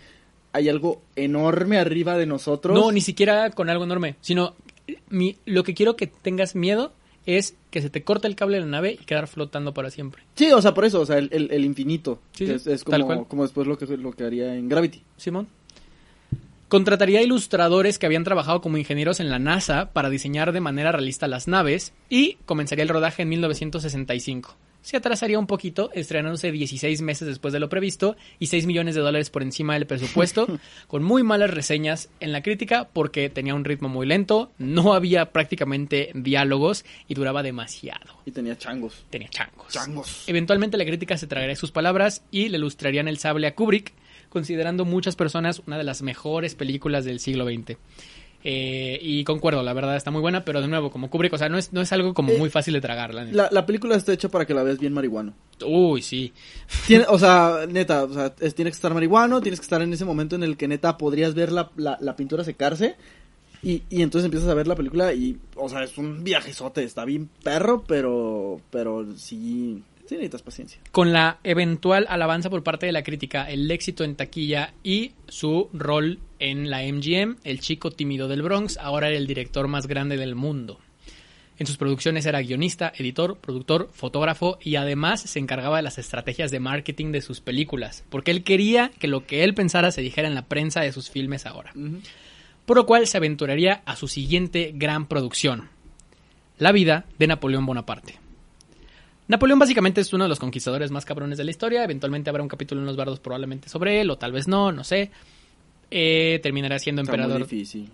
Hay 0.54 0.70
algo 0.70 1.02
enorme 1.16 1.78
arriba 1.78 2.18
de 2.18 2.26
nosotros. 2.26 2.78
No, 2.80 2.92
ni 2.92 3.02
siquiera 3.02 3.52
con 3.52 3.70
algo 3.70 3.84
enorme, 3.84 4.16
sino 4.22 4.56
mi- 5.10 5.38
lo 5.46 5.64
que 5.64 5.74
quiero 5.74 5.96
que 5.96 6.08
tengas 6.08 6.56
miedo 6.56 6.94
es 7.28 7.56
que 7.72 7.82
se 7.82 7.90
te 7.90 8.04
corte 8.04 8.28
el 8.28 8.36
cable 8.36 8.58
de 8.58 8.62
la 8.62 8.70
nave 8.72 8.94
y 9.00 9.06
quedar 9.06 9.28
flotando 9.28 9.74
para 9.74 9.92
siempre. 9.92 10.24
Sí, 10.36 10.52
o 10.52 10.62
sea, 10.62 10.74
por 10.74 10.86
eso, 10.86 11.02
o 11.02 11.06
sea, 11.06 11.18
el, 11.18 11.30
el- 11.32 11.52
el 11.52 11.66
infinito. 11.66 12.20
Sí, 12.32 12.46
que 12.46 12.52
sí, 12.52 12.56
es, 12.56 12.68
es 12.68 12.84
tal 12.84 13.02
como, 13.02 13.06
cual. 13.16 13.28
como 13.28 13.44
después 13.44 13.68
lo 13.68 13.78
que, 13.78 13.86
lo 13.98 14.12
que 14.12 14.24
haría 14.24 14.56
en 14.56 14.70
Gravity. 14.70 15.04
Simón. 15.18 15.48
Contrataría 16.70 17.22
ilustradores 17.22 17.98
que 17.98 18.06
habían 18.06 18.26
trabajado 18.26 18.60
como 18.60 18.78
ingenieros 18.78 19.22
en 19.22 19.30
la 19.30 19.40
NASA 19.40 19.92
para 19.94 20.10
diseñar 20.10 20.52
de 20.52 20.60
manera 20.60 20.92
realista 20.92 21.26
las 21.28 21.48
naves 21.48 21.94
y 22.10 22.36
comenzaría 22.46 22.84
el 22.84 22.90
rodaje 22.90 23.22
en 23.22 23.30
1965. 23.30 24.56
Se 24.88 24.96
atrasaría 24.96 25.38
un 25.38 25.48
poquito, 25.48 25.92
estrenándose 25.92 26.50
16 26.50 27.02
meses 27.02 27.28
después 27.28 27.52
de 27.52 27.60
lo 27.60 27.68
previsto 27.68 28.16
y 28.40 28.48
6 28.48 28.68
millones 28.68 28.96
de 28.96 29.02
dólares 29.02 29.30
por 29.30 29.44
encima 29.44 29.74
del 29.74 29.86
presupuesto, 29.86 30.48
con 30.88 31.04
muy 31.04 31.24
malas 31.24 31.50
reseñas 31.50 32.08
en 32.22 32.32
la 32.32 32.42
crítica 32.42 32.88
porque 32.94 33.30
tenía 33.30 33.54
un 33.54 33.66
ritmo 33.66 33.90
muy 33.90 34.08
lento, 34.08 34.50
no 34.58 34.94
había 34.94 35.34
prácticamente 35.34 36.12
diálogos 36.14 36.86
y 37.10 37.16
duraba 37.16 37.44
demasiado. 37.44 38.14
Y 38.26 38.32
tenía 38.32 38.58
changos. 38.58 39.04
Tenía 39.10 39.28
changos. 39.28 39.74
Changos. 39.74 40.24
Eventualmente 40.26 40.78
la 40.78 40.86
crítica 40.86 41.18
se 41.18 41.28
tragaría 41.28 41.58
sus 41.58 41.72
palabras 41.72 42.24
y 42.32 42.48
le 42.48 42.58
ilustrarían 42.58 43.10
el 43.10 43.18
sable 43.18 43.48
a 43.48 43.56
Kubrick, 43.56 43.92
considerando 44.30 44.86
muchas 44.86 45.18
personas 45.18 45.62
una 45.68 45.78
de 45.78 45.84
las 45.84 46.02
mejores 46.02 46.56
películas 46.56 47.04
del 47.04 47.20
siglo 47.20 47.46
XX. 47.46 47.76
Eh, 48.44 49.00
y 49.02 49.24
concuerdo, 49.24 49.62
la 49.64 49.74
verdad 49.74 49.96
está 49.98 50.12
muy 50.12 50.22
buena, 50.22 50.46
pero 50.46 50.62
de 50.62 50.68
nuevo, 50.68 50.90
como 50.92 51.10
Kubrick, 51.10 51.34
o 51.34 51.38
sea, 51.38 51.50
no 51.50 51.58
es, 51.58 51.74
no 51.74 51.82
es 51.82 51.92
algo 51.92 52.14
como 52.14 52.32
Eh, 52.32 52.38
muy 52.38 52.50
fácil 52.50 52.74
de 52.76 52.82
tragar. 52.82 53.14
La 53.14 53.26
neta. 53.26 53.36
La, 53.36 53.50
la 53.52 53.66
película 53.66 53.96
está 53.96 54.14
hecha 54.14 54.30
para 54.30 54.46
que 54.46 54.54
la 54.54 54.64
veas 54.64 54.80
bien 54.80 54.94
marihuano. 54.94 55.34
Uy, 55.66 56.02
sí. 56.02 56.34
Tiene, 56.86 57.06
o 57.10 57.18
sea, 57.20 57.66
neta, 57.68 58.04
o 58.04 58.14
sea, 58.14 58.34
es- 58.40 58.56
tienes 58.56 58.74
que 58.74 58.78
estar 58.78 58.94
marihuano, 58.94 59.42
tienes 59.42 59.60
que 59.60 59.66
estar 59.66 59.82
en 59.82 59.92
ese 59.92 60.06
momento 60.06 60.36
en 60.36 60.44
el 60.44 60.56
que 60.56 60.68
neta 60.68 60.98
podrías 60.98 61.34
ver 61.34 61.52
la, 61.52 61.72
la, 61.76 61.98
la 62.00 62.16
pintura 62.16 62.44
secarse. 62.44 62.96
Y, 63.64 63.82
y 63.90 64.04
entonces 64.04 64.26
empiezas 64.26 64.48
a 64.50 64.54
ver 64.54 64.68
la 64.68 64.76
película 64.76 65.14
y, 65.14 65.40
o 65.56 65.68
sea, 65.68 65.84
es 65.84 65.98
un 65.98 66.24
viajezote, 66.24 66.84
está 66.84 67.06
bien 67.06 67.28
perro, 67.44 67.84
pero, 67.88 68.62
pero 68.70 69.06
sí, 69.18 69.82
sí 70.08 70.16
necesitas 70.16 70.42
paciencia. 70.42 70.80
Con 70.92 71.14
la 71.14 71.40
eventual 71.44 72.06
alabanza 72.10 72.50
por 72.50 72.64
parte 72.64 72.86
de 72.86 72.92
la 72.92 73.04
crítica, 73.04 73.50
el 73.50 73.70
éxito 73.70 74.04
en 74.04 74.16
taquilla 74.16 74.74
y 74.84 75.12
su 75.28 75.70
rol 75.74 76.20
en 76.40 76.70
la 76.70 76.82
MGM, 76.82 77.38
el 77.44 77.60
chico 77.60 77.92
tímido 77.92 78.28
del 78.28 78.42
Bronx 78.42 78.78
ahora 78.78 79.10
era 79.10 79.18
el 79.18 79.28
director 79.28 79.68
más 79.68 79.88
grande 79.88 80.18
del 80.18 80.36
mundo. 80.36 80.80
En 81.60 81.66
sus 81.66 81.78
producciones 81.78 82.26
era 82.28 82.42
guionista, 82.42 82.94
editor, 82.96 83.38
productor, 83.40 83.90
fotógrafo 83.92 84.60
y 84.62 84.76
además 84.76 85.22
se 85.22 85.40
encargaba 85.40 85.78
de 85.78 85.84
las 85.84 85.98
estrategias 85.98 86.52
de 86.52 86.60
marketing 86.60 87.12
de 87.12 87.22
sus 87.22 87.42
películas, 87.42 88.04
porque 88.10 88.30
él 88.30 88.44
quería 88.44 88.92
que 89.00 89.08
lo 89.08 89.26
que 89.26 89.44
él 89.44 89.56
pensara 89.56 89.92
se 89.92 90.02
dijera 90.02 90.28
en 90.28 90.36
la 90.36 90.46
prensa 90.46 90.82
de 90.82 90.92
sus 90.92 91.10
filmes 91.10 91.48
ahora. 91.48 91.74
Por 92.66 92.78
lo 92.78 92.86
cual 92.86 93.08
se 93.08 93.18
aventuraría 93.18 93.82
a 93.86 93.96
su 93.96 94.08
siguiente 94.08 94.72
gran 94.76 95.08
producción, 95.08 95.70
La 96.60 96.72
vida 96.72 97.06
de 97.18 97.28
Napoleón 97.28 97.66
Bonaparte. 97.66 98.27
Napoleón 99.28 99.60
básicamente 99.60 100.02
es 100.02 100.14
uno 100.14 100.24
de 100.24 100.30
los 100.30 100.40
conquistadores 100.40 100.90
más 100.92 101.04
cabrones 101.06 101.38
de 101.38 101.44
la 101.44 101.52
historia. 101.52 101.84
Eventualmente 101.84 102.30
habrá 102.30 102.42
un 102.44 102.50
capítulo 102.50 102.82
en 102.82 102.88
los 102.88 102.96
bardos 102.96 103.20
probablemente 103.20 103.68
sobre 103.70 104.00
él, 104.02 104.10
o 104.10 104.18
tal 104.18 104.32
vez 104.32 104.48
no, 104.48 104.72
no 104.72 104.84
sé. 104.84 105.12
Eh, 105.90 106.40
terminará 106.44 106.80
siendo 106.80 107.02
Está 107.02 107.14
muy 107.14 107.22
emperador. 107.24 107.48
difícil. 107.48 107.90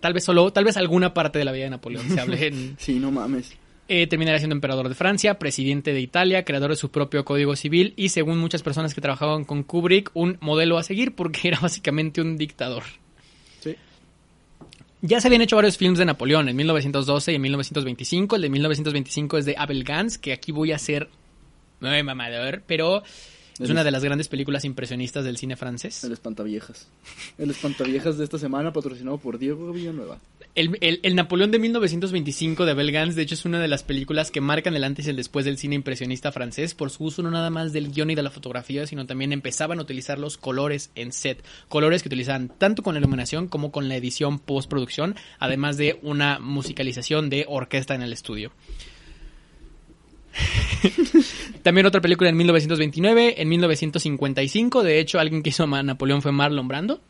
Tal 0.00 0.12
vez 0.12 0.24
solo, 0.24 0.50
tal 0.52 0.64
vez 0.64 0.76
alguna 0.76 1.14
parte 1.14 1.38
de 1.38 1.44
la 1.44 1.52
vida 1.52 1.64
de 1.64 1.70
Napoleón 1.70 2.08
se 2.08 2.20
hable 2.20 2.46
en, 2.48 2.76
Sí, 2.78 2.98
no 2.98 3.10
mames. 3.10 3.52
eh, 3.88 4.06
terminará 4.06 4.38
siendo 4.38 4.54
emperador 4.54 4.88
de 4.88 4.94
Francia, 4.94 5.38
presidente 5.38 5.92
de 5.94 6.00
Italia, 6.00 6.44
creador 6.44 6.70
de 6.70 6.76
su 6.76 6.90
propio 6.90 7.24
código 7.24 7.56
civil 7.56 7.94
y, 7.96 8.10
según 8.10 8.38
muchas 8.38 8.62
personas 8.62 8.94
que 8.94 9.00
trabajaban 9.00 9.44
con 9.44 9.62
Kubrick, 9.62 10.10
un 10.14 10.36
modelo 10.40 10.76
a 10.76 10.82
seguir 10.82 11.14
porque 11.14 11.48
era 11.48 11.58
básicamente 11.60 12.20
un 12.20 12.36
dictador. 12.36 12.82
Ya 15.00 15.20
se 15.20 15.28
habían 15.28 15.42
hecho 15.42 15.56
varios 15.56 15.76
films 15.76 15.98
de 15.98 16.04
Napoleón 16.04 16.48
en 16.48 16.56
1912 16.56 17.32
y 17.32 17.34
en 17.36 17.42
1925. 17.42 18.36
El 18.36 18.42
de 18.42 18.48
1925 18.48 19.38
es 19.38 19.44
de 19.44 19.54
Abel 19.56 19.84
Gans, 19.84 20.18
que 20.18 20.32
aquí 20.32 20.50
voy 20.50 20.72
a 20.72 20.78
ser 20.78 21.08
muy 21.80 22.02
mamador, 22.02 22.62
pero 22.66 23.04
es 23.60 23.70
una 23.70 23.84
de 23.84 23.90
las 23.92 24.02
grandes 24.02 24.28
películas 24.28 24.64
impresionistas 24.64 25.24
del 25.24 25.36
cine 25.36 25.56
francés. 25.56 26.02
El 26.02 26.12
espantaviejas. 26.12 26.88
El 27.38 27.50
espantaviejas 27.50 28.18
de 28.18 28.24
esta 28.24 28.38
semana 28.38 28.72
patrocinado 28.72 29.18
por 29.18 29.38
Diego 29.38 29.72
Villanueva. 29.72 30.18
El, 30.54 31.14
Napoleón 31.14 31.50
de 31.50 31.58
1925 31.58 32.64
de 32.64 32.72
Abel 32.72 33.14
de 33.14 33.22
hecho, 33.22 33.34
es 33.34 33.44
una 33.44 33.60
de 33.60 33.68
las 33.68 33.82
películas 33.82 34.30
que 34.30 34.40
marcan 34.40 34.74
el 34.74 34.82
antes 34.82 35.06
y 35.06 35.10
el 35.10 35.16
después 35.16 35.44
del 35.44 35.58
cine 35.58 35.74
impresionista 35.76 36.32
francés 36.32 36.74
por 36.74 36.90
su 36.90 37.04
uso 37.04 37.22
no 37.22 37.30
nada 37.30 37.50
más 37.50 37.72
del 37.72 37.92
guion 37.92 38.10
y 38.10 38.14
de 38.14 38.22
la 38.22 38.30
fotografía, 38.30 38.86
sino 38.86 39.06
también 39.06 39.32
empezaban 39.32 39.78
a 39.78 39.82
utilizar 39.82 40.18
los 40.18 40.36
colores 40.36 40.90
en 40.94 41.12
set. 41.12 41.44
Colores 41.68 42.02
que 42.02 42.08
utilizaban 42.08 42.48
tanto 42.48 42.82
con 42.82 42.94
la 42.94 43.00
iluminación 43.00 43.46
como 43.48 43.70
con 43.70 43.88
la 43.88 43.96
edición 43.96 44.38
postproducción, 44.38 45.14
además 45.38 45.76
de 45.76 45.98
una 46.02 46.38
musicalización 46.38 47.30
de 47.30 47.44
orquesta 47.48 47.94
en 47.94 48.02
el 48.02 48.12
estudio. 48.12 48.52
También 51.62 51.86
otra 51.86 52.00
película 52.00 52.30
en 52.30 52.36
1929, 52.36 53.42
en 53.42 53.48
1955, 53.48 54.82
de 54.82 55.00
hecho 55.00 55.18
alguien 55.18 55.42
que 55.42 55.50
hizo 55.50 55.66
Napoleón 55.66 56.22
fue 56.22 56.32
Marlon 56.32 56.68
Brando. 56.68 57.00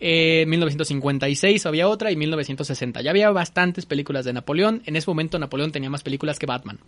Eh, 0.00 0.42
En 0.42 0.50
1956 0.50 1.66
había 1.66 1.88
otra 1.88 2.10
y 2.10 2.16
1960. 2.16 3.02
Ya 3.02 3.10
había 3.10 3.30
bastantes 3.30 3.86
películas 3.86 4.24
de 4.24 4.32
Napoleón. 4.32 4.82
En 4.86 4.96
ese 4.96 5.10
momento 5.10 5.38
Napoleón 5.38 5.72
tenía 5.72 5.90
más 5.90 6.02
películas 6.02 6.38
que 6.38 6.46
Batman. 6.46 6.78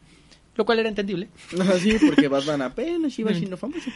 Lo 0.54 0.64
cual 0.64 0.78
era 0.80 0.88
entendible. 0.88 1.28
Así, 1.72 1.96
porque 2.06 2.28
Batman 2.28 2.62
apenas 2.62 3.18
iba 3.18 3.32
siendo 3.34 3.56
famoso. 3.56 3.90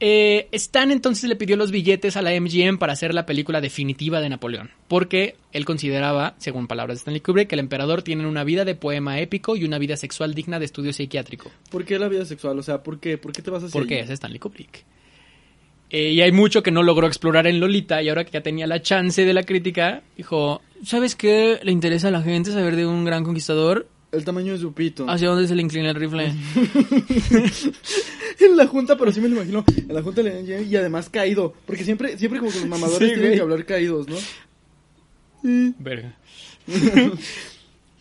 Eh, 0.00 0.48
Stan 0.52 0.92
entonces 0.92 1.28
le 1.28 1.34
pidió 1.34 1.56
los 1.56 1.72
billetes 1.72 2.16
a 2.16 2.22
la 2.22 2.30
MGM 2.40 2.78
para 2.78 2.92
hacer 2.92 3.12
la 3.14 3.26
película 3.26 3.60
definitiva 3.60 4.20
de 4.20 4.28
Napoleón, 4.28 4.70
porque 4.86 5.34
él 5.52 5.64
consideraba, 5.64 6.36
según 6.38 6.68
palabras 6.68 6.98
de 6.98 7.00
Stanley 7.00 7.20
Kubrick, 7.20 7.48
que 7.48 7.56
el 7.56 7.60
emperador 7.60 8.02
tiene 8.02 8.24
una 8.24 8.44
vida 8.44 8.64
de 8.64 8.76
poema 8.76 9.18
épico 9.18 9.56
y 9.56 9.64
una 9.64 9.78
vida 9.78 9.96
sexual 9.96 10.34
digna 10.34 10.60
de 10.60 10.66
estudio 10.66 10.92
psiquiátrico. 10.92 11.50
¿Por 11.68 11.84
qué 11.84 11.98
la 11.98 12.06
vida 12.06 12.24
sexual? 12.24 12.56
O 12.60 12.62
sea, 12.62 12.84
¿por 12.84 13.00
qué? 13.00 13.18
¿Por 13.18 13.32
qué 13.32 13.42
te 13.42 13.50
vas 13.50 13.64
a 13.64 13.66
hacer? 13.66 13.80
Porque 13.80 13.98
es 13.98 14.10
Stanley 14.10 14.38
Kubrick. 14.38 14.84
Eh, 15.90 16.10
y 16.10 16.20
hay 16.20 16.32
mucho 16.32 16.62
que 16.62 16.70
no 16.70 16.82
logró 16.82 17.06
explorar 17.06 17.46
en 17.46 17.60
Lolita 17.60 18.02
y 18.02 18.08
ahora 18.10 18.24
que 18.24 18.32
ya 18.32 18.42
tenía 18.42 18.66
la 18.66 18.82
chance 18.82 19.24
de 19.24 19.32
la 19.32 19.42
crítica, 19.44 20.02
dijo, 20.16 20.60
¿sabes 20.84 21.14
qué 21.16 21.58
le 21.62 21.72
interesa 21.72 22.08
a 22.08 22.10
la 22.10 22.20
gente 22.22 22.52
saber 22.52 22.76
de 22.76 22.84
un 22.86 23.04
gran 23.06 23.24
conquistador? 23.24 23.88
El 24.12 24.24
tamaño 24.24 24.52
de 24.52 24.58
su 24.58 24.72
pito. 24.72 25.08
¿Hacia 25.08 25.28
dónde 25.28 25.46
se 25.48 25.54
le 25.54 25.62
inclina 25.62 25.90
el 25.90 25.96
rifle? 25.96 26.32
En 28.40 28.56
la 28.56 28.66
junta, 28.66 28.96
pero 28.96 29.10
sí 29.10 29.20
me 29.20 29.28
lo 29.28 29.36
imagino. 29.36 29.64
En 29.76 29.92
la 29.94 30.02
junta 30.02 30.22
le- 30.22 30.62
y 30.62 30.76
además 30.76 31.08
caído. 31.10 31.54
Porque 31.66 31.84
siempre, 31.84 32.16
siempre 32.16 32.38
como 32.38 32.52
que 32.52 32.60
los 32.60 32.68
mamadores 32.68 33.08
Sí, 33.08 33.14
tienen 33.14 33.34
que 33.34 33.40
hablar 33.40 33.64
caídos, 33.64 34.06
¿no? 34.08 34.16
Verga. 35.78 36.14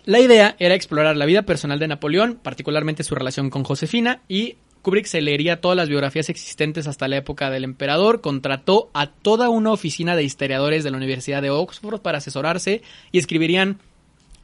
La 0.06 0.20
idea 0.22 0.56
era 0.60 0.74
explorar 0.76 1.18
la 1.18 1.26
vida 1.26 1.42
personal 1.42 1.80
de 1.80 1.88
Napoleón, 1.90 2.40
particularmente 2.42 3.04
su 3.04 3.14
relación 3.14 3.50
con 3.50 3.64
Josefina, 3.66 4.22
y 4.30 4.56
Kubrick 4.88 5.06
se 5.06 5.20
leería 5.20 5.60
todas 5.60 5.76
las 5.76 5.90
biografías 5.90 6.30
existentes 6.30 6.88
hasta 6.88 7.10
la 7.10 7.18
época 7.18 7.50
del 7.50 7.66
emperador, 7.66 8.22
contrató 8.22 8.90
a 8.94 9.08
toda 9.08 9.50
una 9.50 9.74
oficina 9.74 10.16
de 10.16 10.24
historiadores 10.24 10.86
de 10.86 10.92
la 10.92 10.96
Universidad 10.96 11.42
de 11.42 11.50
Oxford 11.50 12.00
para 12.00 12.20
asesorarse 12.20 12.82
y 13.12 13.18
escribirían 13.18 13.80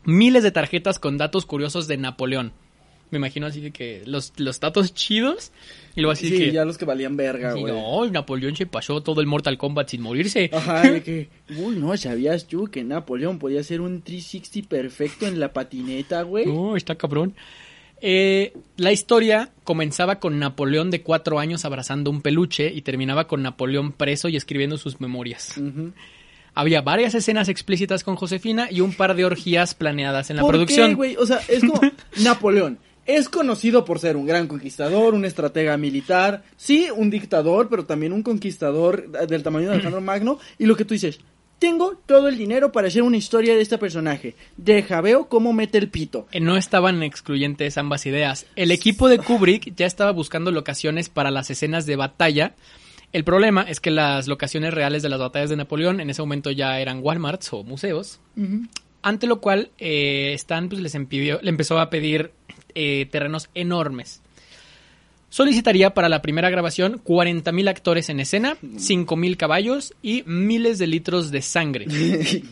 miles 0.04 0.44
de 0.44 0.52
tarjetas 0.52 1.00
con 1.00 1.18
datos 1.18 1.46
curiosos 1.46 1.88
de 1.88 1.96
Napoleón. 1.96 2.52
Me 3.10 3.20
imagino 3.20 3.48
así 3.48 3.72
que 3.72 4.04
los, 4.06 4.34
los 4.36 4.60
datos 4.60 4.94
chidos 4.94 5.54
y 5.96 6.02
luego 6.02 6.12
así 6.12 6.28
sí, 6.28 6.38
que... 6.38 6.52
ya 6.52 6.66
los 6.66 6.78
que 6.78 6.84
valían 6.84 7.16
verga, 7.16 7.54
güey. 7.54 7.72
no, 7.72 8.06
Napoleón 8.08 8.58
se 8.58 8.66
pasó 8.66 9.02
todo 9.02 9.22
el 9.22 9.28
Mortal 9.28 9.58
Kombat 9.58 9.88
sin 9.92 10.02
morirse. 10.02 10.50
Ajá, 10.52 10.82
de 10.82 11.04
que, 11.04 11.30
uy, 11.58 11.78
no, 11.78 11.96
¿sabías 11.96 12.48
tú 12.48 12.68
que 12.68 12.84
Napoleón 12.84 13.40
podía 13.40 13.62
hacer 13.62 13.80
un 13.80 14.02
360 14.02 14.68
perfecto 14.68 15.26
en 15.26 15.40
la 15.40 15.54
patineta, 15.54 16.24
güey? 16.24 16.48
No, 16.48 16.76
está 16.76 16.96
cabrón. 16.96 17.34
Eh, 18.06 18.52
la 18.76 18.92
historia 18.92 19.54
comenzaba 19.64 20.20
con 20.20 20.38
Napoleón 20.38 20.92
de 20.92 21.02
cuatro 21.02 21.40
años 21.40 21.64
abrazando 21.64 22.12
un 22.12 22.22
peluche 22.22 22.70
y 22.74 22.82
terminaba 22.82 23.28
con 23.28 23.42
Napoleón 23.42 23.94
preso 23.94 24.28
y 24.28 24.36
escribiendo 24.36 24.78
sus 24.78 25.00
memorias. 25.00 25.56
Había 26.54 26.82
varias 26.82 27.16
escenas 27.16 27.48
explícitas 27.48 28.04
con 28.04 28.18
Josefina 28.18 28.68
y 28.70 28.82
un 28.82 28.94
par 28.94 29.16
de 29.16 29.24
orgías 29.24 29.74
planeadas 29.74 30.30
en 30.30 30.36
la 30.36 30.42
¿Por 30.42 30.52
producción. 30.52 30.90
qué, 30.90 30.96
güey? 30.96 31.16
O 31.16 31.26
sea, 31.26 31.40
es 31.48 31.62
como 31.62 31.80
Napoleón. 32.22 32.78
Es 33.06 33.30
conocido 33.30 33.86
por 33.86 34.00
ser 34.00 34.18
un 34.18 34.26
gran 34.26 34.48
conquistador, 34.48 35.14
un 35.14 35.24
estratega 35.24 35.78
militar, 35.78 36.44
sí, 36.58 36.88
un 36.94 37.10
dictador, 37.10 37.70
pero 37.70 37.86
también 37.86 38.12
un 38.12 38.22
conquistador 38.22 39.10
del 39.28 39.44
tamaño 39.44 39.70
de 39.70 39.76
Alejandro 39.76 40.02
Magno. 40.02 40.40
Y 40.60 40.66
lo 40.66 40.76
que 40.76 40.84
tú 40.84 40.94
dices, 40.94 41.22
tengo 41.64 41.96
todo 42.06 42.28
el 42.28 42.38
dinero 42.38 42.74
para 42.74 42.90
hacer 42.90 43.04
una 43.04 43.16
historia 43.16 43.56
de 43.56 43.62
este 43.62 43.78
personaje. 43.78 44.36
Deja, 44.58 45.00
veo 45.00 45.30
cómo 45.30 45.54
mete 45.54 45.78
el 45.78 45.88
pito. 45.88 46.28
Eh, 46.34 46.42
No 46.42 46.58
estaban 46.58 47.02
excluyentes 47.04 47.78
ambas 47.78 48.06
ideas. 48.06 48.46
El 48.58 48.72
equipo 48.72 49.08
de 49.08 49.18
Kubrick 49.20 49.74
ya 49.74 49.86
estaba 49.86 50.12
buscando 50.12 50.52
locaciones 50.52 51.08
para 51.08 51.32
las 51.32 51.50
escenas 51.50 51.86
de 51.86 51.96
batalla. 51.96 52.54
El 53.14 53.24
problema 53.24 53.62
es 53.62 53.80
que 53.80 53.92
las 53.92 54.28
locaciones 54.28 54.74
reales 54.74 55.04
de 55.04 55.10
las 55.10 55.20
batallas 55.20 55.50
de 55.52 55.56
Napoleón 55.56 56.02
en 56.02 56.10
ese 56.10 56.22
momento 56.22 56.52
ya 56.52 56.80
eran 56.82 57.00
Walmarts 57.02 57.54
o 57.54 57.64
museos. 57.64 58.20
Ante 59.02 59.28
lo 59.28 59.40
cual, 59.40 59.70
eh, 59.78 60.34
Stan 60.34 60.68
pues, 60.68 60.82
les 60.82 60.96
impidió- 60.96 61.40
le 61.42 61.50
empezó 61.50 61.80
a 61.80 61.90
pedir 61.90 62.32
eh, 62.76 63.08
terrenos 63.12 63.50
enormes. 63.54 64.23
Solicitaría 65.34 65.96
para 65.96 66.10
la 66.10 66.22
primera 66.22 66.52
grabación 66.52 67.04
40.000 67.04 67.68
actores 67.68 68.10
en 68.10 68.20
escena, 68.20 68.56
5.000 68.62 69.36
caballos 69.36 69.96
y 70.04 70.22
miles 70.28 70.78
de 70.78 70.86
litros 70.86 71.32
de 71.32 71.42
sangre. 71.42 71.88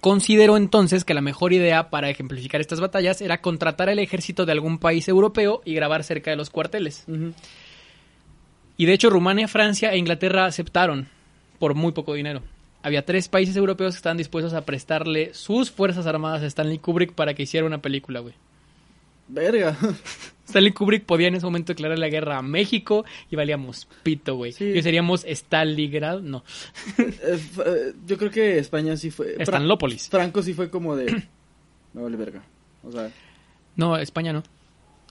Consideró 0.00 0.56
entonces 0.56 1.04
que 1.04 1.14
la 1.14 1.20
mejor 1.20 1.52
idea 1.52 1.90
para 1.90 2.10
ejemplificar 2.10 2.60
estas 2.60 2.80
batallas 2.80 3.20
era 3.20 3.40
contratar 3.40 3.88
al 3.88 4.00
ejército 4.00 4.44
de 4.44 4.50
algún 4.50 4.78
país 4.78 5.06
europeo 5.06 5.62
y 5.64 5.74
grabar 5.74 6.02
cerca 6.02 6.32
de 6.32 6.36
los 6.36 6.50
cuarteles. 6.50 7.04
Y 8.76 8.84
de 8.84 8.92
hecho 8.92 9.08
Rumania, 9.08 9.46
Francia 9.46 9.92
e 9.92 9.98
Inglaterra 9.98 10.46
aceptaron 10.46 11.06
por 11.60 11.74
muy 11.74 11.92
poco 11.92 12.14
dinero. 12.14 12.42
Había 12.82 13.06
tres 13.06 13.28
países 13.28 13.54
europeos 13.54 13.94
que 13.94 13.98
estaban 13.98 14.18
dispuestos 14.18 14.54
a 14.54 14.64
prestarle 14.64 15.34
sus 15.34 15.70
fuerzas 15.70 16.08
armadas 16.08 16.42
a 16.42 16.46
Stanley 16.46 16.78
Kubrick 16.78 17.12
para 17.12 17.34
que 17.34 17.44
hiciera 17.44 17.64
una 17.64 17.80
película, 17.80 18.18
güey. 18.18 18.34
Verga. 19.28 19.76
Stanley 20.48 20.72
Kubrick 20.72 21.04
podía 21.04 21.28
en 21.28 21.36
ese 21.36 21.46
momento 21.46 21.72
declarar 21.72 21.98
la 21.98 22.08
guerra 22.08 22.36
a 22.38 22.42
México 22.42 23.04
y 23.30 23.36
valíamos 23.36 23.88
pito, 24.02 24.36
güey. 24.36 24.52
Sí. 24.52 24.64
Y 24.66 24.82
seríamos 24.82 25.24
Stalingrad, 25.24 26.20
no, 26.20 26.44
Eh, 26.98 27.40
eh, 27.64 27.92
Yo 28.06 28.18
creo 28.18 28.30
que 28.30 28.58
España 28.58 28.96
sí 28.96 29.10
fue... 29.10 29.34
Fra- 29.34 29.44
Stanlópolis. 29.44 30.08
Franco 30.10 30.42
sí 30.42 30.52
fue 30.52 30.68
como 30.68 30.94
de... 30.96 31.06
Me 31.94 32.02
vale 32.02 32.16
verga. 32.16 32.42
O 32.82 32.92
sea... 32.92 33.10
No, 33.76 33.96
España 33.96 34.32
no. 34.34 34.42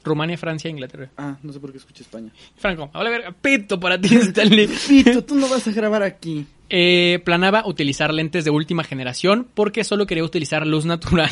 Rumania, 0.04 0.38
Francia 0.38 0.70
Inglaterra. 0.70 1.10
Ah, 1.18 1.38
no 1.44 1.54
sé 1.54 1.60
por 1.60 1.72
qué 1.72 1.78
escuché 1.78 2.04
España. 2.04 2.32
Franco, 2.58 2.90
vale 2.94 3.10
verga, 3.12 3.32
pito 3.32 3.80
para 3.80 4.00
ti, 4.02 4.16
Stanley. 4.16 4.68
Pito, 4.88 5.24
tú 5.24 5.36
no 5.36 5.48
vas 5.48 5.68
a 5.68 5.72
grabar 5.72 6.02
aquí. 6.04 6.46
Eh, 6.70 7.20
planaba 7.26 7.68
utilizar 7.68 8.14
lentes 8.14 8.44
de 8.46 8.50
última 8.52 8.84
generación 8.84 9.48
porque 9.54 9.84
solo 9.84 10.06
quería 10.08 10.24
utilizar 10.24 10.66
luz 10.68 10.86
natural. 10.86 11.30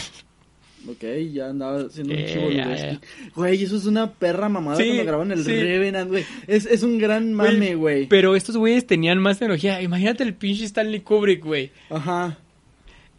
Ok, 0.88 1.04
ya 1.34 1.50
andaba 1.50 1.82
haciendo 1.82 2.14
un 2.14 2.20
Eh, 2.20 2.26
chivo 2.32 2.50
ya. 2.52 3.00
Güey, 3.36 3.64
eso 3.64 3.76
es 3.76 3.86
una 3.86 4.12
perra 4.14 4.48
mamada 4.50 4.78
Sí, 4.78 4.86
cuando 4.86 5.06
graban 5.06 5.32
el 5.32 5.44
sí. 5.44 5.52
Revenant, 5.62 6.10
güey. 6.10 6.24
Es, 6.48 6.66
es 6.66 6.84
un 6.84 6.98
gran 6.98 7.34
mame, 7.34 7.76
güey. 7.76 8.08
Pero 8.08 8.36
estos 8.36 8.56
güeyes 8.58 8.88
tenían 8.88 9.20
más 9.20 9.40
tecnología. 9.40 9.82
Imagínate 9.82 10.24
el 10.24 10.34
pinche 10.34 10.64
Stanley 10.66 11.02
Kubrick, 11.02 11.44
güey. 11.44 11.72
Ajá. 11.90 12.38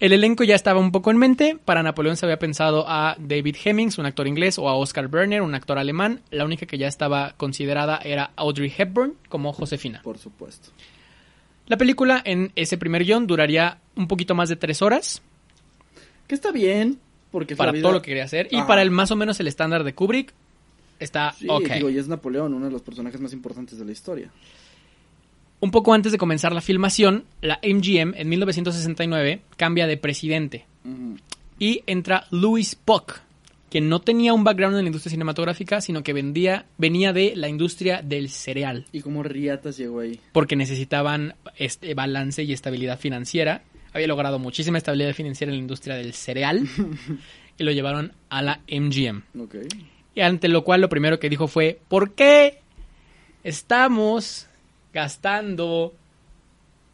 El 0.00 0.14
elenco 0.14 0.44
ya 0.44 0.54
estaba 0.54 0.80
un 0.80 0.92
poco 0.92 1.10
en 1.10 1.18
mente. 1.18 1.58
Para 1.62 1.82
Napoleón 1.82 2.16
se 2.16 2.24
había 2.24 2.38
pensado 2.38 2.86
a 2.88 3.16
David 3.18 3.56
Hemmings, 3.62 3.98
un 3.98 4.06
actor 4.06 4.26
inglés, 4.26 4.58
o 4.58 4.66
a 4.66 4.74
Oscar 4.74 5.08
Werner, 5.12 5.42
un 5.42 5.54
actor 5.54 5.78
alemán. 5.78 6.22
La 6.30 6.46
única 6.46 6.64
que 6.64 6.78
ya 6.78 6.88
estaba 6.88 7.34
considerada 7.36 7.98
era 8.02 8.30
Audrey 8.36 8.72
Hepburn 8.76 9.12
como 9.28 9.52
Josefina. 9.52 10.00
Por 10.02 10.16
supuesto. 10.16 10.70
La 11.66 11.76
película 11.76 12.22
en 12.24 12.50
ese 12.56 12.78
primer 12.78 13.04
guion 13.04 13.26
duraría 13.26 13.78
un 13.94 14.08
poquito 14.08 14.34
más 14.34 14.48
de 14.48 14.56
tres 14.56 14.80
horas 14.80 15.20
Que 16.26 16.34
está 16.34 16.50
bien, 16.50 16.98
porque 17.30 17.56
para 17.56 17.72
vida- 17.72 17.82
todo 17.82 17.92
lo 17.92 18.02
que 18.02 18.10
quería 18.10 18.24
hacer. 18.24 18.48
Y 18.50 18.62
para 18.62 18.82
el 18.82 18.90
más 18.90 19.10
o 19.10 19.16
menos 19.16 19.38
el 19.40 19.46
estándar 19.48 19.84
de 19.84 19.94
Kubrick 19.94 20.32
está 20.98 21.32
Sí, 21.32 21.46
ok. 21.48 21.68
digo, 21.74 21.90
y 21.90 21.98
es 21.98 22.08
Napoleón, 22.08 22.54
uno 22.54 22.66
de 22.66 22.72
los 22.72 22.82
personajes 22.82 23.20
más 23.20 23.32
importantes 23.32 23.78
de 23.78 23.84
la 23.84 23.92
historia. 23.92 24.30
Un 25.60 25.70
poco 25.70 25.92
antes 25.92 26.10
de 26.12 26.18
comenzar 26.18 26.52
la 26.54 26.62
filmación, 26.62 27.24
la 27.42 27.58
MGM 27.62 28.14
en 28.16 28.28
1969 28.28 29.42
cambia 29.56 29.86
de 29.86 29.96
presidente 29.98 30.64
y 31.58 31.82
entra 31.86 32.26
Louis 32.30 32.74
Puck, 32.74 33.20
quien 33.68 33.90
no 33.90 34.00
tenía 34.00 34.32
un 34.32 34.42
background 34.42 34.76
en 34.78 34.84
la 34.84 34.88
industria 34.88 35.10
cinematográfica, 35.10 35.82
sino 35.82 36.02
que 36.02 36.14
vendía, 36.14 36.64
venía 36.78 37.12
de 37.12 37.34
la 37.36 37.48
industria 37.50 38.00
del 38.02 38.30
cereal, 38.30 38.86
Y 38.90 39.02
como 39.02 39.22
Riatas 39.22 39.76
llegó 39.76 40.00
ahí. 40.00 40.18
porque 40.32 40.56
necesitaban 40.56 41.34
este 41.56 41.92
balance 41.92 42.42
y 42.42 42.54
estabilidad 42.54 42.98
financiera. 42.98 43.62
Había 43.92 44.06
logrado 44.06 44.38
muchísima 44.38 44.78
estabilidad 44.78 45.14
financiera 45.14 45.50
en 45.50 45.56
la 45.56 45.62
industria 45.62 45.96
del 45.96 46.12
cereal 46.14 46.66
y 47.58 47.64
lo 47.64 47.72
llevaron 47.72 48.12
a 48.28 48.42
la 48.42 48.60
MGM. 48.70 49.22
Ok. 49.42 49.56
Y 50.14 50.20
ante 50.20 50.48
lo 50.48 50.64
cual 50.64 50.80
lo 50.80 50.88
primero 50.88 51.18
que 51.18 51.28
dijo 51.28 51.48
fue, 51.48 51.80
¿por 51.88 52.12
qué 52.12 52.60
estamos 53.44 54.46
gastando 54.92 55.94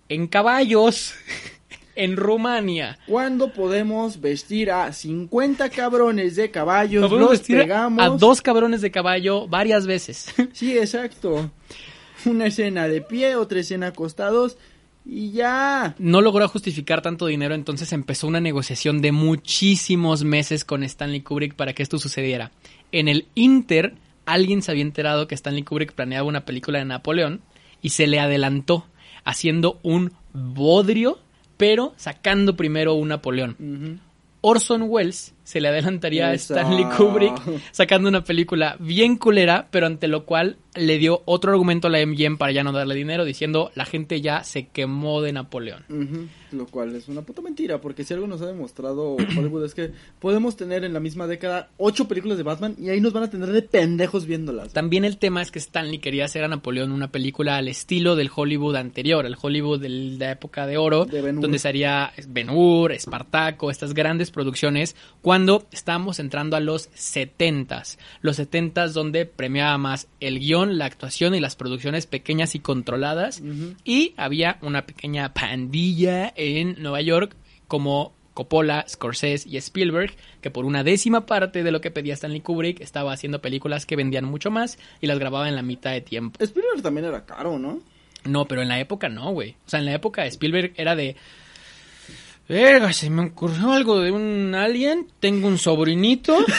en 0.09 0.27
caballos 0.27 1.15
en 1.97 2.17
Rumania? 2.17 2.99
¿Cuándo 3.07 3.53
podemos 3.53 4.21
vestir 4.21 4.71
a 4.71 4.93
50 4.93 5.69
cabrones 5.71 6.37
de 6.37 6.51
caballos? 6.51 7.03
Nos 7.11 7.21
los 7.21 7.31
vestir 7.31 7.59
pegamos. 7.61 8.05
a 8.05 8.09
dos 8.11 8.41
cabrones 8.43 8.81
de 8.81 8.91
caballo 8.91 9.49
varias 9.49 9.87
veces. 9.87 10.33
Sí, 10.53 10.77
exacto. 10.79 11.51
Una 12.25 12.47
escena 12.47 12.89
de 12.89 13.03
pie, 13.03 13.37
otra 13.37 13.61
escena 13.61 13.89
acostados 13.89 14.57
Y 15.09 15.31
ya. 15.31 15.95
No 15.99 16.21
logró 16.21 16.49
justificar 16.49 17.01
tanto 17.01 17.27
dinero, 17.27 17.55
entonces 17.55 17.93
empezó 17.93 18.27
una 18.27 18.41
negociación 18.41 19.01
de 19.01 19.13
muchísimos 19.13 20.25
meses 20.25 20.65
con 20.65 20.83
Stanley 20.83 21.21
Kubrick 21.21 21.55
para 21.55 21.75
que 21.75 21.85
esto 21.85 21.99
sucediera. 21.99 22.51
En 22.91 23.07
el 23.07 23.29
Inter, 23.37 23.95
alguien 24.25 24.63
se 24.63 24.73
había 24.73 24.83
enterado 24.83 25.29
que 25.29 25.37
Stanley 25.37 25.63
Kubrick 25.63 25.93
planeaba 25.93 26.27
una 26.27 26.45
película 26.45 26.81
de 26.81 26.87
Napoleón 26.87 27.41
y 27.83 27.91
se 27.91 28.09
le 28.09 28.19
adelantó 28.19 28.87
haciendo 29.25 29.79
un 29.85 30.13
bodrio, 30.33 31.21
pero 31.57 31.95
sacando 31.97 32.57
primero 32.57 32.95
un 32.95 33.09
Napoleón. 33.09 34.01
Orson 34.41 34.83
Welles 34.89 35.35
se 35.47 35.61
le 35.61 35.69
adelantaría 35.69 36.33
Eso. 36.33 36.55
a 36.55 36.61
Stanley 36.61 36.85
Kubrick 36.97 37.41
sacando 37.71 38.09
una 38.09 38.25
película 38.25 38.77
bien 38.81 39.17
culera, 39.17 39.69
pero 39.71 39.87
ante 39.87 40.09
lo 40.09 40.25
cual 40.25 40.57
le 40.75 40.99
dio 40.99 41.23
otro 41.25 41.53
argumento 41.53 41.87
a 41.87 41.91
la 41.91 42.05
MGM 42.05 42.37
para 42.37 42.53
ya 42.53 42.65
no 42.65 42.73
darle 42.73 42.97
dinero, 42.97 43.25
diciendo 43.25 43.71
la 43.77 43.85
gente 43.85 44.21
ya 44.21 44.43
se 44.43 44.67
quemó 44.67 45.23
de 45.23 45.33
Napoleón. 45.33 45.85
Lo 46.51 46.67
cual 46.67 46.95
es 46.97 47.09
una 47.09 47.23
puta 47.23 47.43
mentira, 47.43 47.81
porque 47.81 48.05
si 48.05 48.13
algo 48.13 48.27
nos 48.27 48.43
ha 48.43 48.47
demostrado 48.47 49.15
Hollywood 49.15 49.65
es 49.65 49.75
que 49.75 49.93
podemos 50.19 50.57
tener 50.57 50.85
en 50.85 50.93
la 50.93 51.01
misma 51.01 51.27
década 51.29 51.71
ocho 51.77 52.09
películas 52.09 52.39
de 52.39 52.45
Batman 52.45 52.75
y 52.79 52.89
ahí 52.91 53.01
nos 53.01 53.13
van 53.13 53.23
a 53.23 53.31
tener 53.31 53.51
de 53.53 53.63
pendejos 53.63 54.27
viéndolas. 54.27 54.73
También 54.73 55.05
el 55.05 55.19
tema 55.19 55.43
es 55.43 55.53
que 55.53 55.61
Stanley 55.61 55.99
quería 55.99 56.25
hacer 56.25 56.43
a 56.45 56.49
Napoleón 56.49 56.91
una 56.91 57.13
película 57.13 57.57
al 57.57 57.69
estilo 57.69 58.17
del 58.17 58.31
Hollywood 58.35 58.77
anterior, 58.77 59.27
el 59.27 59.37
Hollywood 59.41 59.81
de 59.81 59.89
la 59.89 60.33
época 60.33 60.67
de 60.67 60.77
oro, 60.77 61.05
De 61.05 61.23
donde 61.33 61.59
se 61.61 61.69
haría 61.69 62.13
Ben 62.29 62.51
Hur, 62.51 62.93
Espartaco, 62.93 63.71
estas 63.71 63.95
grandes 63.95 64.31
producciones, 64.31 64.97
cuando 65.23 65.36
estábamos 65.73 66.19
entrando 66.19 66.57
a 66.57 66.61
los 66.61 66.91
70s. 66.93 67.99
Los 68.21 68.39
70s 68.39 68.93
donde 68.93 69.27
premiaba 69.27 69.77
más 69.79 70.09
el 70.21 70.39
guion, 70.39 70.79
la 70.79 70.87
actuación 70.87 71.35
y 71.35 71.41
las 71.41 71.57
producciones 71.57 72.07
pequeñas 72.07 72.55
y 72.55 72.61
controladas. 72.61 73.43
Y 73.85 74.15
había 74.17 74.59
una 74.63 74.87
pequeña 74.87 75.33
pandilla 75.35 76.33
en 76.37 76.83
Nueva 76.83 77.01
York 77.01 77.37
como 77.69 78.15
Coppola, 78.37 78.85
Scorsese 78.87 79.49
y 79.49 79.57
Spielberg, 79.57 80.15
que 80.43 80.51
por 80.51 80.67
una 80.67 80.85
décima 80.85 81.25
parte 81.25 81.63
de 81.63 81.71
lo 81.73 81.81
que 81.81 81.91
pedía 81.91 82.15
Stanley 82.15 82.43
Kubrick 82.43 82.81
estaba 82.81 83.13
haciendo 83.13 83.41
películas 83.41 83.87
que 83.87 83.97
vendían 83.97 84.27
mucho 84.27 84.51
más 84.51 84.79
y 85.01 85.07
las 85.07 85.19
grababa 85.19 85.49
en 85.49 85.57
la 85.57 85.63
mitad 85.63 85.93
de 85.93 86.03
tiempo. 86.03 86.39
Spielberg 86.43 86.83
también 86.83 87.07
era 87.07 87.25
caro, 87.25 87.59
¿no? 87.59 87.81
No, 88.25 88.47
pero 88.47 88.61
en 88.61 88.69
la 88.69 88.79
época 88.79 89.09
no, 89.09 89.33
güey. 89.33 89.53
O 89.67 89.71
sea, 89.71 89.81
en 89.81 89.87
la 89.87 89.95
época 89.95 90.27
Spielberg 90.27 90.75
era 90.77 90.95
de... 90.95 91.17
Verga, 92.49 92.93
se 92.93 93.11
me 93.11 93.23
ocurrió 93.27 93.73
algo 93.73 94.01
de 94.01 94.13
un 94.13 94.55
alien, 94.55 95.09
tengo 95.19 95.49
un 95.49 95.59
sobrinito. 95.59 96.45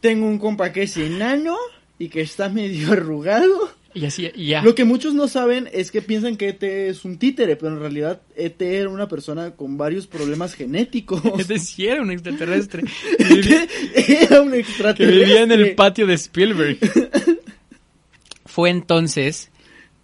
Tengo 0.00 0.26
un 0.26 0.38
compa 0.38 0.70
que 0.72 0.82
es 0.82 0.96
enano 0.98 1.56
y 1.98 2.08
que 2.08 2.20
está 2.20 2.48
medio 2.50 2.92
arrugado. 2.92 3.70
Y 3.94 4.04
así, 4.06 4.30
y 4.34 4.48
ya. 4.48 4.62
Lo 4.62 4.74
que 4.74 4.84
muchos 4.84 5.14
no 5.14 5.28
saben 5.28 5.68
es 5.72 5.92
que 5.92 6.02
piensan 6.02 6.36
que 6.36 6.48
ET 6.48 6.62
es 6.64 7.04
un 7.04 7.16
títere, 7.16 7.54
pero 7.54 7.72
en 7.72 7.78
realidad 7.78 8.20
ET 8.36 8.60
era 8.60 8.88
una 8.88 9.08
persona 9.08 9.52
con 9.52 9.78
varios 9.78 10.08
problemas 10.08 10.54
genéticos. 10.54 11.22
Es 11.38 11.48
decir, 11.48 11.90
era 11.90 12.02
un 12.02 12.10
extraterrestre. 12.10 12.82
ET 13.18 13.70
era 14.28 14.40
un 14.42 14.50
que 14.50 14.58
extraterrestre. 14.58 15.24
vivía 15.24 15.42
en 15.42 15.52
el 15.52 15.74
patio 15.76 16.06
de 16.06 16.14
Spielberg. 16.14 16.78
Fue 18.44 18.68
entonces 18.68 19.50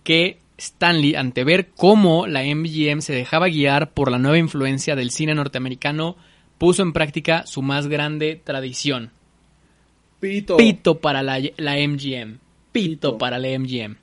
que 0.05 0.40
Stanley, 0.61 1.15
ante 1.15 1.43
ver 1.45 1.71
cómo 1.77 2.27
la 2.27 2.43
MGM 2.45 3.01
se 3.01 3.15
dejaba 3.15 3.49
guiar 3.49 3.93
por 3.93 4.11
la 4.11 4.19
nueva 4.19 4.39
influencia 4.39 4.95
del 4.95 5.11
cine 5.11 5.35
norteamericano, 5.35 6.17
puso 6.59 6.83
en 6.83 6.93
práctica 6.93 7.47
su 7.47 7.63
más 7.63 7.87
grande 7.89 8.41
tradición. 8.45 9.11
Pito. 10.21 10.57
Pito 10.59 10.99
para 11.01 11.23
la, 11.23 11.39
la 11.57 11.77
MGM. 11.77 12.39
Pito, 12.73 13.13
Pito. 13.13 13.19
para 13.19 13.39
la 13.39 13.49
MGM. 13.59 13.97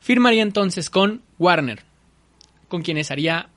Firmaría 0.00 0.42
entonces 0.42 0.88
con 0.90 1.20
Warner, 1.38 1.82
con 2.68 2.82
quienes 2.82 3.10
haría 3.10 3.48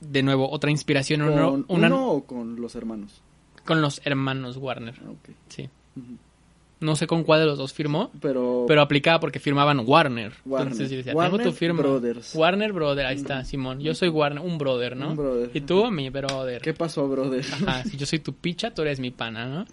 de 0.00 0.22
nuevo 0.22 0.50
otra 0.50 0.70
inspiración, 0.70 1.20
¿Con 1.20 1.32
una- 1.32 1.64
uno 1.68 2.10
o 2.10 2.24
con 2.26 2.60
los 2.60 2.74
hermanos? 2.74 3.22
con 3.64 3.80
los 3.80 4.00
hermanos 4.04 4.56
Warner. 4.58 4.94
Ah. 5.04 5.12
Sí. 5.48 5.68
No 6.78 6.94
sé 6.94 7.06
con 7.06 7.24
cuál 7.24 7.40
de 7.40 7.46
los 7.46 7.56
dos 7.56 7.72
firmó, 7.72 8.10
Pero, 8.20 8.66
pero 8.68 8.82
aplicaba 8.82 9.18
porque 9.18 9.40
firmaban 9.40 9.80
Warner. 9.86 10.34
Warner. 10.44 10.72
Entonces 10.72 10.90
yo 10.90 10.98
decía, 10.98 11.14
Warner 11.14 11.38
tengo 11.40 11.50
tu 11.50 11.56
firma. 11.56 11.80
Brothers. 11.82 12.34
Warner 12.34 12.72
Brother, 12.74 13.06
ahí 13.06 13.16
está, 13.16 13.44
Simón. 13.44 13.80
Yo 13.80 13.94
soy 13.94 14.10
Warner, 14.10 14.44
un 14.44 14.58
brother, 14.58 14.94
¿no? 14.94 15.08
Un 15.10 15.16
brother. 15.16 15.50
Y 15.54 15.62
tú, 15.62 15.90
mi 15.90 16.10
brother. 16.10 16.60
¿qué 16.60 16.74
pasó, 16.74 17.08
brother? 17.08 17.42
Ajá, 17.50 17.82
si 17.84 17.96
yo 17.96 18.04
soy 18.04 18.18
tu 18.18 18.34
picha, 18.34 18.72
tú 18.74 18.82
eres 18.82 19.00
mi 19.00 19.10
pana, 19.10 19.46
¿no? 19.46 19.64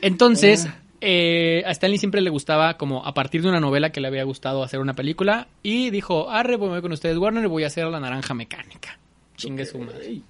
Entonces, 0.00 0.66
Ah. 0.66 0.76
eh, 1.00 1.62
a 1.66 1.70
Stanley 1.72 1.98
siempre 1.98 2.20
le 2.20 2.30
gustaba, 2.30 2.76
como 2.76 3.04
a 3.04 3.12
partir 3.14 3.42
de 3.42 3.48
una 3.48 3.60
novela 3.60 3.90
que 3.90 4.00
le 4.00 4.08
había 4.08 4.24
gustado 4.24 4.62
hacer 4.62 4.80
una 4.80 4.94
película, 4.94 5.48
y 5.62 5.90
dijo, 5.90 6.30
arre, 6.30 6.56
voy 6.56 6.80
con 6.82 6.92
ustedes, 6.92 7.16
Warner, 7.18 7.48
voy 7.48 7.64
a 7.64 7.68
hacer 7.68 7.86
La 7.86 7.98
Naranja 8.00 8.34
Mecánica. 8.34 8.98
Chingue 9.36 9.66
su 9.66 9.78
madre. 9.78 10.20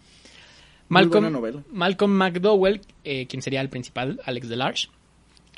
Malcolm. 0.89 1.64
Malcolm 1.72 2.12
McDowell, 2.12 2.81
eh, 3.05 3.27
quien 3.27 3.43
sería 3.43 3.61
el 3.61 3.68
principal, 3.68 4.20
Alex 4.24 4.49
Delarge, 4.49 4.89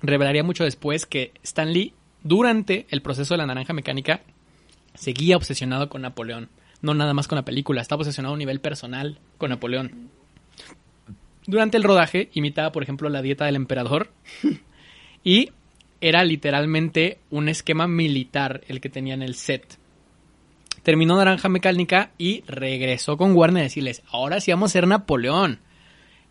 revelaría 0.01 0.43
mucho 0.43 0.65
después 0.65 1.07
que 1.07 1.33
Stanley, 1.43 1.95
durante 2.23 2.87
el 2.91 3.03
proceso 3.03 3.35
de 3.35 3.39
la 3.39 3.47
naranja 3.47 3.73
mecánica, 3.73 4.23
seguía 4.95 5.37
obsesionado 5.37 5.89
con 5.89 6.03
Napoleón. 6.03 6.49
No 6.81 6.95
nada 6.95 7.15
más 7.15 7.29
con 7.29 7.37
la 7.37 7.45
película, 7.45 7.83
estaba 7.83 8.01
obsesionado 8.01 8.33
a 8.33 8.35
un 8.35 8.39
nivel 8.39 8.61
personal 8.61 9.19
con 9.37 9.51
Napoleón. 9.51 10.11
Durante 11.47 11.77
el 11.77 11.83
rodaje 11.83 12.31
imitaba, 12.35 12.73
por 12.73 12.83
ejemplo, 12.83 13.09
la 13.09 13.23
dieta 13.23 13.47
del 13.47 13.57
emperador 13.57 14.13
y 15.25 15.51
era 16.01 16.23
literalmente 16.25 17.19
un 17.31 17.49
esquema 17.49 17.89
militar 17.89 18.63
el 18.69 18.81
que 18.81 18.91
tenía 18.91 19.15
en 19.15 19.23
el 19.23 19.35
set. 19.35 19.79
Terminó 20.83 21.17
Naranja 21.17 21.49
Mecánica 21.49 22.13
y 22.19 22.43
regresó 22.47 23.17
con 23.17 23.35
Warner 23.35 23.63
a 23.63 23.65
decirles, 23.65 24.03
ahora 24.11 24.41
sí 24.41 24.53
vamos 24.53 24.71
a 24.71 24.73
ser 24.73 24.87
Napoleón. 24.87 25.61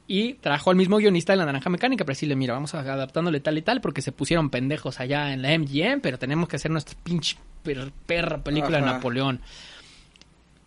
Y 0.09 0.35
trajo 0.35 0.69
al 0.69 0.77
mismo 0.77 0.97
guionista 0.97 1.33
de 1.33 1.37
la 1.37 1.45
Naranja 1.45 1.69
Mecánica 1.69 2.05
para 2.05 2.13
decirle, 2.13 2.35
mira, 2.37 2.53
vamos 2.53 2.73
adaptándole 2.73 3.41
tal 3.41 3.57
y 3.57 3.61
tal 3.61 3.81
porque 3.81 4.01
se 4.01 4.11
pusieron 4.13 4.49
pendejos 4.49 4.99
allá 5.01 5.33
en 5.33 5.41
la 5.41 5.57
MGM, 5.57 5.99
pero 6.01 6.17
tenemos 6.17 6.47
que 6.47 6.55
hacer 6.55 6.71
nuestra 6.71 6.97
pinche 7.03 7.35
per- 7.63 7.91
perra 8.05 8.37
película 8.43 8.77
de. 8.79 8.85
Napoleón. 8.85 9.41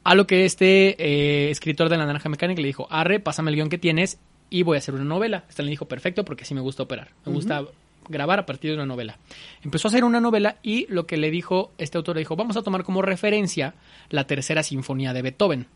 A 0.04 0.14
lo 0.14 0.26
que 0.26 0.44
este 0.44 0.96
eh, 0.98 1.50
escritor 1.50 1.88
de 1.88 1.96
la 1.96 2.06
Naranja 2.06 2.28
Mecánica 2.28 2.60
le 2.60 2.66
dijo, 2.66 2.86
arre, 2.90 3.20
pásame 3.20 3.50
el 3.50 3.56
guion 3.56 3.68
que 3.70 3.78
tienes 3.78 4.18
y 4.50 4.62
voy 4.62 4.76
a 4.76 4.78
hacer 4.78 4.94
una 4.94 5.04
novela. 5.04 5.44
Este 5.48 5.62
le 5.62 5.70
dijo, 5.70 5.86
perfecto, 5.86 6.24
porque 6.24 6.44
sí 6.44 6.54
me 6.54 6.60
gusta 6.60 6.82
operar. 6.82 7.08
Me 7.24 7.32
gusta 7.32 7.64
grabar 8.08 8.38
a 8.40 8.46
partir 8.46 8.70
de 8.70 8.76
una 8.76 8.86
novela. 8.86 9.18
Empezó 9.62 9.88
a 9.88 9.90
hacer 9.90 10.04
una 10.04 10.20
novela 10.20 10.56
y 10.62 10.86
lo 10.92 11.06
que 11.06 11.16
le 11.16 11.30
dijo, 11.30 11.72
este 11.78 11.96
autor 11.98 12.16
le 12.16 12.20
dijo, 12.20 12.34
vamos 12.36 12.56
a 12.56 12.62
tomar 12.62 12.82
como 12.82 13.02
referencia 13.02 13.74
la 14.08 14.24
tercera 14.26 14.62
sinfonía 14.62 15.12
de 15.12 15.22
Beethoven. 15.22 15.66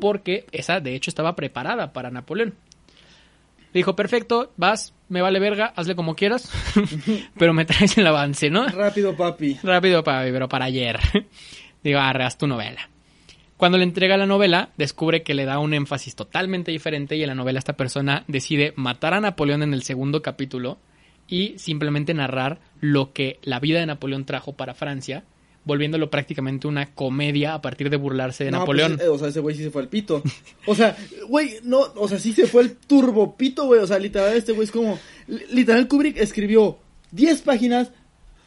Porque 0.00 0.46
esa, 0.52 0.78
de 0.80 0.94
hecho, 0.94 1.10
estaba 1.10 1.34
preparada 1.36 1.92
para 1.92 2.10
Napoleón. 2.10 2.54
Le 3.74 3.80
dijo, 3.80 3.96
perfecto, 3.96 4.52
vas, 4.56 4.94
me 5.08 5.20
vale 5.20 5.40
verga, 5.40 5.72
hazle 5.74 5.96
como 5.96 6.14
quieras, 6.14 6.48
pero 7.38 7.52
me 7.52 7.64
traes 7.64 7.98
el 7.98 8.06
avance, 8.06 8.48
¿no? 8.48 8.68
Rápido, 8.68 9.16
papi. 9.16 9.58
Rápido, 9.64 10.04
para, 10.04 10.22
pero 10.30 10.48
para 10.48 10.66
ayer. 10.66 11.00
Digo, 11.82 11.98
arre, 11.98 12.22
haz 12.22 12.38
tu 12.38 12.46
novela. 12.46 12.88
Cuando 13.56 13.76
le 13.76 13.82
entrega 13.82 14.16
la 14.16 14.26
novela, 14.26 14.70
descubre 14.76 15.24
que 15.24 15.34
le 15.34 15.44
da 15.44 15.58
un 15.58 15.74
énfasis 15.74 16.14
totalmente 16.14 16.70
diferente 16.70 17.16
y 17.16 17.22
en 17.22 17.28
la 17.28 17.34
novela 17.34 17.58
esta 17.58 17.72
persona 17.72 18.22
decide 18.28 18.74
matar 18.76 19.12
a 19.12 19.20
Napoleón 19.20 19.64
en 19.64 19.74
el 19.74 19.82
segundo 19.82 20.22
capítulo 20.22 20.78
y 21.26 21.58
simplemente 21.58 22.14
narrar 22.14 22.60
lo 22.80 23.12
que 23.12 23.40
la 23.42 23.58
vida 23.58 23.80
de 23.80 23.86
Napoleón 23.86 24.24
trajo 24.24 24.52
para 24.52 24.74
Francia, 24.74 25.24
volviéndolo 25.64 26.10
prácticamente 26.10 26.66
una 26.66 26.94
comedia 26.94 27.54
a 27.54 27.62
partir 27.62 27.88
de 27.90 27.96
burlarse 27.96 28.44
de 28.44 28.50
No, 28.50 28.58
Napoleón. 28.60 28.96
pues, 28.96 29.06
eh, 29.06 29.10
o 29.10 29.18
sea, 29.18 29.28
ese 29.28 29.40
güey 29.40 29.56
sí 29.56 29.62
se 29.64 29.70
fue 29.70 29.82
al 29.82 29.88
pito. 29.88 30.22
O 30.66 30.74
sea, 30.74 30.96
güey, 31.28 31.56
no, 31.62 31.80
o 31.96 32.08
sea, 32.08 32.18
sí 32.18 32.32
se 32.32 32.46
fue 32.46 32.62
el 32.62 32.76
turbo 32.76 33.36
pito, 33.36 33.64
güey. 33.66 33.80
O 33.80 33.86
sea, 33.86 33.98
literal, 33.98 34.36
este 34.36 34.52
güey 34.52 34.64
es 34.66 34.70
como. 34.70 34.98
li- 35.26 35.44
Literal, 35.50 35.88
Kubrick 35.88 36.16
escribió 36.18 36.78
10 37.12 37.42
páginas 37.42 37.88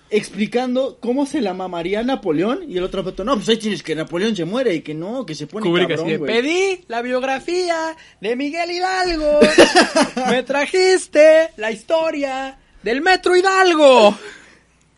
explicando 0.09 0.99
cómo 1.01 1.25
se 1.25 1.41
la 1.41 1.53
mamaría 1.53 2.01
Napoleón. 2.03 2.59
Y 2.69 2.77
el 2.77 2.83
otro 2.83 3.03
vato, 3.03 3.23
no, 3.23 3.35
pues 3.35 3.49
ahí 3.49 3.57
tienes 3.57 3.83
que 3.83 3.93
Napoleón 3.95 4.35
se 4.35 4.45
muere 4.45 4.73
y 4.75 4.81
que 4.81 4.93
no, 4.93 5.25
que 5.25 5.35
se 5.35 5.47
pone 5.47 5.65
Kubrick 5.65 5.89
cabrón, 5.89 6.05
así 6.07 6.17
de, 6.17 6.25
pedí 6.25 6.85
la 6.87 7.01
biografía 7.01 7.95
de 8.21 8.35
Miguel 8.35 8.71
Hidalgo. 8.71 9.39
Me 10.29 10.43
trajiste 10.43 11.49
la 11.57 11.71
historia 11.71 12.57
del 12.83 13.01
Metro 13.01 13.35
Hidalgo. 13.35 14.17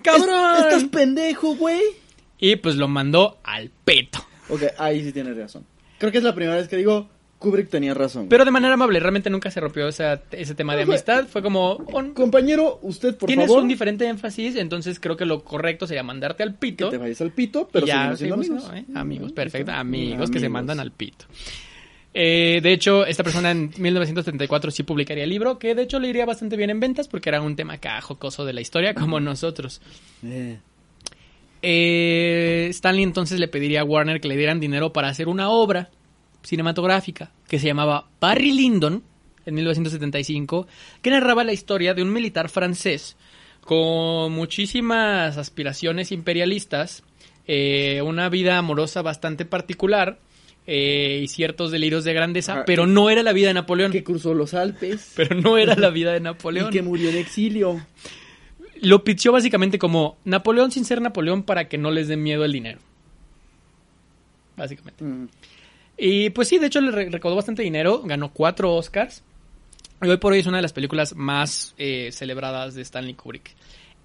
¡Cabrón! 0.03 0.57
Estás 0.59 0.83
pendejo, 0.85 1.55
güey. 1.55 1.81
Y 2.39 2.55
pues 2.57 2.75
lo 2.75 2.87
mandó 2.87 3.37
al 3.43 3.69
peto. 3.85 4.19
Ok, 4.49 4.63
ahí 4.77 5.03
sí 5.03 5.11
tienes 5.11 5.35
razón. 5.37 5.65
Creo 5.97 6.11
que 6.11 6.17
es 6.19 6.23
la 6.23 6.33
primera 6.33 6.55
vez 6.57 6.67
que 6.67 6.77
digo, 6.77 7.09
Kubrick 7.39 7.69
tenía 7.69 7.93
razón. 7.93 8.27
Pero 8.29 8.43
de 8.45 8.51
manera 8.51 8.73
amable, 8.73 8.99
realmente 8.99 9.29
nunca 9.29 9.51
se 9.51 9.59
rompió 9.59 9.87
esa- 9.87 10.21
ese 10.31 10.55
tema 10.55 10.75
de 10.75 10.83
amistad. 10.83 11.25
Fue 11.27 11.41
como, 11.41 11.73
"On- 11.93 12.13
Compañero, 12.13 12.79
usted, 12.81 13.15
por 13.17 13.27
tienes 13.27 13.47
favor, 13.47 13.61
un 13.63 13.69
diferente 13.69 14.07
énfasis, 14.07 14.55
entonces 14.55 14.99
creo 14.99 15.15
que 15.17 15.25
lo 15.25 15.43
correcto 15.43 15.85
sería 15.87 16.03
mandarte 16.03 16.43
al 16.43 16.53
que 16.53 16.57
pito. 16.59 16.89
te 16.89 16.97
vayas 16.97 17.21
al 17.21 17.31
pito, 17.31 17.67
pero 17.71 17.85
ya 17.85 18.15
seguimos 18.15 18.47
amigos. 18.49 18.69
¿no? 18.69 18.75
¿Eh? 18.77 18.85
Amigos, 18.95 19.31
perfecto. 19.33 19.71
Amigos 19.71 20.31
que 20.31 20.39
se 20.39 20.49
mandan 20.49 20.79
al 20.79 20.91
pito. 20.91 21.25
Eh, 22.13 22.59
de 22.63 22.73
hecho, 22.73 23.05
esta 23.05 23.23
persona 23.23 23.51
en 23.51 23.71
1934 23.77 24.71
sí 24.71 24.81
publicaría 24.83 25.23
el 25.23 25.29
libro, 25.29 25.59
que 25.59 25.75
de 25.75 25.83
hecho 25.83 25.99
le 25.99 26.07
iría 26.09 26.25
bastante 26.25 26.57
bien 26.57 26.71
en 26.71 26.79
ventas 26.79 27.07
porque 27.07 27.29
era 27.29 27.39
un 27.41 27.55
tema 27.55 27.73
acá 27.73 28.01
jocoso 28.01 28.45
de 28.45 28.53
la 28.53 28.61
historia 28.61 28.95
como 28.95 29.19
nosotros. 29.19 29.79
Eh. 30.25 30.57
Eh, 31.61 32.67
Stanley 32.71 33.03
entonces 33.03 33.39
le 33.39 33.47
pediría 33.47 33.81
a 33.81 33.83
Warner 33.83 34.21
que 34.21 34.27
le 34.27 34.37
dieran 34.37 34.59
dinero 34.59 34.93
para 34.93 35.09
hacer 35.09 35.27
una 35.27 35.49
obra 35.49 35.89
cinematográfica 36.41 37.31
que 37.47 37.59
se 37.59 37.67
llamaba 37.67 38.07
Barry 38.19 38.51
Lyndon 38.51 39.03
en 39.45 39.55
1975, 39.55 40.67
que 41.01 41.09
narraba 41.09 41.43
la 41.43 41.53
historia 41.53 41.93
de 41.93 42.03
un 42.03 42.13
militar 42.13 42.49
francés 42.49 43.17
con 43.61 44.31
muchísimas 44.31 45.37
aspiraciones 45.37 46.11
imperialistas, 46.11 47.03
eh, 47.47 48.01
una 48.03 48.29
vida 48.29 48.57
amorosa 48.57 49.01
bastante 49.01 49.45
particular 49.45 50.19
eh, 50.65 51.21
y 51.23 51.27
ciertos 51.27 51.71
delirios 51.71 52.03
de 52.03 52.13
grandeza, 52.13 52.53
Ajá, 52.53 52.63
pero 52.65 52.85
no 52.85 53.09
era 53.09 53.23
la 53.23 53.33
vida 53.33 53.47
de 53.47 53.55
Napoleón. 53.55 53.91
Que 53.91 54.03
cruzó 54.03 54.33
los 54.33 54.53
Alpes. 54.53 55.13
Pero 55.15 55.35
no 55.35 55.57
era 55.57 55.75
la 55.75 55.89
vida 55.89 56.11
de 56.13 56.17
y 56.19 56.21
Napoleón. 56.21 56.71
que 56.71 56.81
murió 56.81 57.09
en 57.09 57.17
exilio. 57.17 57.79
Lo 58.81 59.03
pitchó 59.03 59.31
básicamente 59.31 59.77
como 59.79 60.17
Napoleón 60.25 60.71
sin 60.71 60.85
ser 60.85 61.01
Napoleón 61.01 61.43
para 61.43 61.67
que 61.67 61.77
no 61.77 61.91
les 61.91 62.07
dé 62.07 62.17
miedo 62.17 62.45
el 62.45 62.51
dinero. 62.51 62.79
Básicamente. 64.55 65.03
Mm. 65.03 65.27
Y 65.97 66.29
pues 66.29 66.47
sí, 66.47 66.59
de 66.59 66.67
hecho 66.67 66.81
le 66.81 66.91
re- 66.91 67.09
recaudó 67.09 67.35
bastante 67.35 67.61
dinero, 67.61 68.01
ganó 68.03 68.31
cuatro 68.31 68.73
Oscars. 68.75 69.23
Y 70.01 70.07
hoy 70.07 70.17
por 70.17 70.31
hoy 70.31 70.39
es 70.39 70.47
una 70.47 70.57
de 70.57 70.61
las 70.63 70.73
películas 70.73 71.13
más 71.15 71.73
eh, 71.77 72.09
celebradas 72.13 72.73
de 72.73 72.81
Stanley 72.83 73.15
Kubrick. 73.15 73.53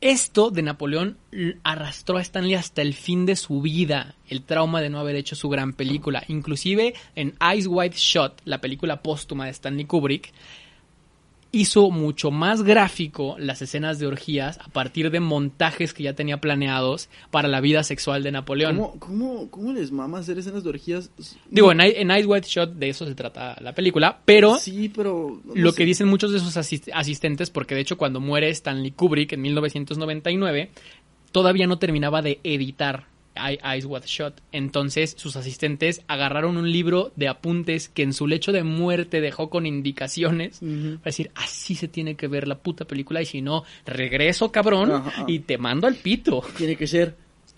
Esto 0.01 0.51
de 0.51 0.63
Napoleón 0.63 1.17
arrastró 1.63 2.19
a 2.19 2.21
Stanley 2.21 2.55
hasta 2.55 2.83
el 2.83 2.95
fin 2.95 3.25
de 3.27 3.37
su 3.37 3.63
vida, 3.63 4.17
el 4.29 4.43
trauma 4.43 4.83
de 4.83 4.91
no 4.91 4.99
haber 4.99 5.17
hecho 5.17 5.37
su 5.37 5.49
gran 5.49 5.73
película. 5.73 6.25
Inclusive 6.29 6.95
en 7.15 7.35
Eyes 7.41 7.69
Wide 7.69 7.95
Shot, 7.97 8.43
la 8.45 8.61
película 8.61 9.03
póstuma 9.03 9.45
de 9.47 9.53
Stanley 9.53 9.87
Kubrick, 9.87 10.33
hizo 11.55 11.91
mucho 11.91 12.31
más 12.31 12.63
gráfico 12.63 13.37
las 13.39 13.63
escenas 13.63 13.99
de 13.99 14.07
orgías 14.07 14.59
a 14.59 14.69
partir 14.69 15.11
de 15.11 15.21
montajes 15.21 15.95
que 15.95 16.03
ya 16.03 16.13
tenía 16.15 16.41
planeados 16.41 17.09
para 17.31 17.49
la 17.49 17.61
vida 17.61 17.83
sexual 17.85 18.23
de 18.23 18.33
Napoleón. 18.33 18.77
¿Cómo, 18.77 18.99
cómo, 18.99 19.51
¿Cómo 19.51 19.73
les 19.73 19.93
mama 19.93 20.19
hacer 20.19 20.39
escenas 20.39 20.65
de 20.65 20.71
orgías? 20.71 21.11
Digo, 21.51 21.71
en, 21.73 21.81
en 21.81 22.11
Eyes 22.11 22.27
Wide 22.27 22.47
Shot 22.47 22.75
de 22.75 22.89
eso 22.89 23.07
se 23.07 23.15
trata 23.15 23.57
la 23.61 23.75
película, 23.75 24.19
pero 24.25 24.57
Sí, 24.59 24.89
pero... 24.95 25.41
no 25.45 25.55
lo 25.55 25.71
sé. 25.71 25.77
que 25.79 25.85
dicen 25.85 26.09
muchos 26.09 26.33
de 26.33 26.41
sus 26.41 26.57
asis- 26.57 26.91
asistentes, 26.93 27.51
porque 27.51 27.75
de 27.75 27.83
hecho 27.83 27.97
cuando 27.97 28.21
muere 28.21 28.49
Stanley 28.51 28.91
Kubrick 28.91 29.33
en 29.33 29.43
1999, 29.43 30.71
todavía 31.33 31.67
no 31.67 31.79
terminaba 31.79 32.21
de 32.23 32.41
editar 32.45 33.07
Eyes 33.37 33.85
Wide 33.85 34.07
Shot. 34.07 34.41
Entonces 34.53 35.15
sus 35.17 35.37
asistentes 35.37 36.03
agarraron 36.09 36.57
un 36.57 36.71
libro 36.71 37.13
de 37.17 37.29
apuntes 37.29 37.89
que 37.89 38.03
en 38.03 38.13
su 38.13 38.27
lecho 38.27 38.53
de 38.53 38.63
muerte 38.63 39.21
dejó 39.21 39.51
con 39.51 39.67
indicaciones. 39.67 40.61
Ujú. 40.63 40.99
Para 40.99 41.05
decir, 41.05 41.31
así 41.35 41.75
se 41.75 41.89
tiene 41.89 42.15
que 42.15 42.29
ver 42.29 42.49
la 42.49 42.59
puta 42.59 42.85
película 42.85 43.23
y 43.23 43.27
si 43.27 43.43
no, 43.43 43.65
regreso 43.87 44.53
cabrón 44.53 44.93
Ajá. 44.93 45.25
y 45.27 45.41
te 45.41 45.59
mando 45.59 45.87
al 45.87 45.97
pito. 45.97 46.43
Tiene 46.57 46.77
que 46.77 46.87
ser... 46.87 47.17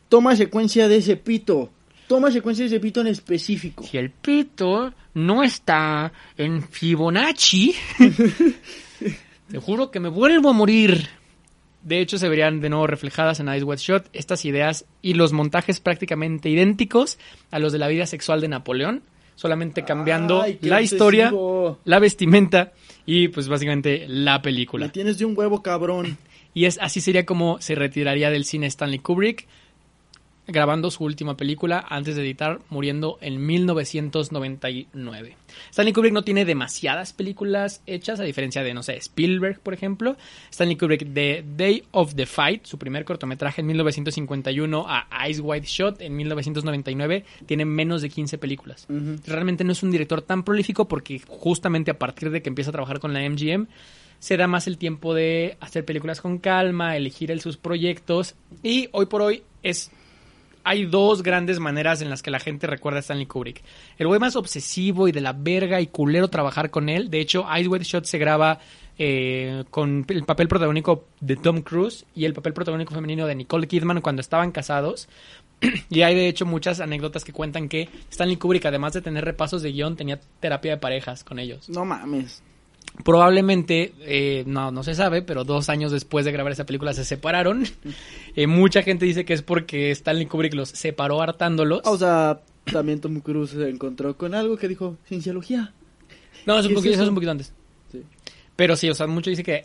Toma 0.09 0.37
secuencia 0.37 0.89
de 0.89 0.99
ese 0.99 1.17
pito. 1.17 1.71
Toma 2.07 2.31
secuencia 2.31 2.65
de 2.65 2.69
ese 2.69 2.81
pito 2.81 3.01
en 3.01 3.09
específico. 3.09 3.83
Si 3.83 3.99
el 3.99 4.11
pito 4.11 4.95
no 5.15 5.43
está 5.43 6.13
en 6.37 6.63
Fibonacci, 6.63 7.75
te 9.51 9.59
juro 9.59 9.91
que 9.91 9.99
me 9.99 10.09
vuelvo 10.09 10.51
a 10.51 10.53
morir. 10.53 11.09
De 11.87 12.01
hecho, 12.01 12.19
se 12.19 12.29
verían 12.29 12.61
de 12.61 12.69
nuevo 12.69 12.89
reflejadas 12.89 13.39
en 13.39 13.49
Ice 13.55 13.63
Wide 13.63 13.79
Shot 13.81 14.07
estas 14.13 14.45
ideas 14.45 14.87
y 15.03 15.15
los 15.15 15.33
montajes 15.33 15.79
prácticamente 15.79 16.49
idénticos 16.49 17.17
a 17.53 17.61
los 17.61 17.73
de 17.73 17.79
la 17.79 17.87
vida 17.87 18.07
sexual 18.07 18.41
de 18.41 18.49
Napoleón, 18.49 19.03
solamente 19.37 19.85
cambiando 19.85 20.43
Ay, 20.43 20.59
la 20.63 20.83
historia, 20.83 21.27
obsesivo. 21.27 21.79
la 21.85 22.01
vestimenta 22.01 22.73
y 23.07 23.29
pues 23.29 23.47
básicamente 23.47 24.05
la 24.09 24.43
película. 24.43 24.87
Me 24.87 24.93
tienes 24.93 25.19
de 25.19 25.27
un 25.27 25.39
huevo, 25.39 25.63
cabrón. 25.63 26.19
Y 26.55 26.65
es 26.65 26.77
así 26.83 27.01
sería 27.01 27.25
como 27.25 27.61
se 27.61 27.77
retiraría 27.77 28.31
del 28.31 28.47
cine 28.47 28.67
Stanley 28.67 28.99
Kubrick, 28.99 29.47
grabando 30.47 30.91
su 30.91 31.05
última 31.05 31.37
película 31.37 31.85
antes 31.89 32.17
de 32.17 32.23
editar, 32.23 32.61
muriendo 32.69 33.19
en 33.21 33.45
1999. 33.45 35.37
Stanley 35.71 35.93
Kubrick 35.93 36.13
no 36.13 36.23
tiene 36.23 36.45
demasiadas 36.45 37.13
películas 37.13 37.83
hechas, 37.87 38.21
a 38.21 38.25
diferencia 38.25 38.63
de, 38.63 38.75
no 38.75 38.83
sé, 38.83 38.97
Spielberg, 38.97 39.61
por 39.61 39.75
ejemplo. 39.75 40.17
Stanley 40.51 40.77
Kubrick 40.77 41.07
de 41.07 41.45
Day 41.57 41.83
of 41.93 42.15
the 42.15 42.27
Fight, 42.27 42.65
su 42.65 42.79
primer 42.79 43.05
cortometraje 43.05 43.61
en 43.61 43.67
1951, 43.69 44.87
a 44.89 45.09
Eyes 45.25 45.41
Wide 45.41 45.67
Shot 45.67 46.01
en 46.01 46.17
1999, 46.17 47.25
tiene 47.47 47.65
menos 47.65 48.03
de 48.03 48.11
15 48.11 48.39
películas. 48.39 48.87
Realmente 49.27 49.65
no 49.65 49.73
es 49.73 49.83
un 49.83 49.91
director 49.91 50.23
tan 50.23 50.45
prolífico 50.45 50.87
porque 50.89 51.21
justamente 51.27 51.91
a 51.91 51.99
partir 51.99 52.31
de 52.31 52.43
que 52.43 52.49
empieza 52.49 52.71
a 52.71 52.73
trabajar 52.73 53.01
con 53.01 53.13
la 53.13 53.29
MGM, 53.29 53.67
se 54.19 54.37
da 54.37 54.47
más 54.47 54.67
el 54.67 54.79
tiempo 54.79 55.15
de 55.15 55.57
hacer 55.61 55.85
películas 55.85 56.21
con 56.21 56.39
calma, 56.39 56.97
elegir 56.97 57.39
sus 57.41 57.57
proyectos 57.57 58.35
y 58.63 58.89
hoy 58.93 59.07
por 59.07 59.23
hoy 59.23 59.43
es 59.63 59.91
hay 60.67 60.85
dos 60.85 61.23
grandes 61.23 61.61
maneras 61.61 62.03
en 62.03 62.11
las 62.11 62.23
que 62.23 62.33
la 62.33 62.41
gente 62.41 62.67
recuerda 62.67 62.99
a 62.99 63.01
Stanley 63.01 63.27
Kubrick. 63.27 63.63
El 63.99 64.09
güey 64.09 64.19
más 64.19 64.35
obsesivo 64.35 65.07
y 65.07 65.13
de 65.13 65.21
la 65.21 65.33
verga 65.33 65.81
y 65.81 65.87
culero 65.87 66.27
trabajar 66.27 66.71
con 66.71 66.89
él. 66.89 67.09
De 67.09 67.21
hecho, 67.21 67.47
Ice 67.57 67.69
Wide 67.69 67.85
Shot 67.85 68.05
se 68.05 68.19
graba 68.19 68.59
eh, 68.99 69.63
con 69.71 70.05
el 70.09 70.25
papel 70.25 70.49
protagónico 70.49 71.05
de 71.21 71.37
Tom 71.37 71.63
Cruise 71.63 72.05
y 72.17 72.25
el 72.25 72.35
papel 72.35 72.53
protagónico 72.53 72.93
femenino 72.93 73.29
de 73.29 73.37
Nicole 73.37 73.69
Kidman 73.69 74.01
cuando 74.01 74.21
estaban 74.21 74.51
casados. 74.51 75.09
y 75.89 76.03
hay 76.03 76.17
de 76.17 76.27
hecho 76.27 76.47
muchas 76.47 76.81
anécdotas 76.81 77.23
que 77.23 77.33
cuentan 77.33 77.69
que 77.69 77.89
Stanley 78.11 78.37
Kubrick, 78.37 78.67
además 78.67 78.93
de 78.93 79.03
tener 79.03 79.25
repasos 79.25 79.63
de 79.63 79.71
guion, 79.71 79.95
tenía 79.95 80.19
terapia 80.41 80.73
de 80.73 80.79
parejas 80.79 81.23
con 81.23 81.39
ellos. 81.39 81.69
No 81.69 81.85
mames. 81.85 82.43
Probablemente, 83.05 83.93
eh, 84.01 84.45
no, 84.47 84.71
no 84.71 84.83
se 84.83 84.95
sabe, 84.95 85.23
pero 85.23 85.45
dos 85.45 85.69
años 85.69 85.93
después 85.93 86.25
de 86.25 86.33
grabar 86.33 86.53
esa 86.53 86.67
película 86.67 86.93
se 86.93 87.05
separaron. 87.05 87.65
Eh, 88.39 88.47
mucha 88.47 88.83
gente 88.83 89.07
dice 89.07 89.25
que 89.25 89.33
es 89.33 89.41
porque 89.41 89.91
Stanley 89.93 90.27
Kubrick 90.27 90.53
los 90.53 90.69
separó 90.69 91.23
hartándolos. 91.23 91.81
O 91.85 91.97
sea, 91.97 92.43
también 92.71 93.01
Tom 93.01 93.21
Cruise 93.21 93.49
se 93.49 93.67
encontró 93.71 94.15
con 94.15 94.35
algo 94.35 94.59
que 94.59 94.69
dijo 94.69 94.99
cienciología. 95.09 95.73
no, 96.45 96.59
es 96.59 96.67
un, 96.67 96.69
¿qué 96.69 96.75
es 96.75 96.79
poquito, 96.79 96.95
eso 96.97 97.03
es 97.05 97.09
un 97.09 97.15
poquito 97.15 97.31
antes. 97.31 97.55
Sí. 97.91 98.03
Pero 98.55 98.77
sí, 98.77 98.91
o 98.91 98.95
sea, 98.95 99.07
mucho 99.07 99.31
dice 99.31 99.43
que 99.43 99.65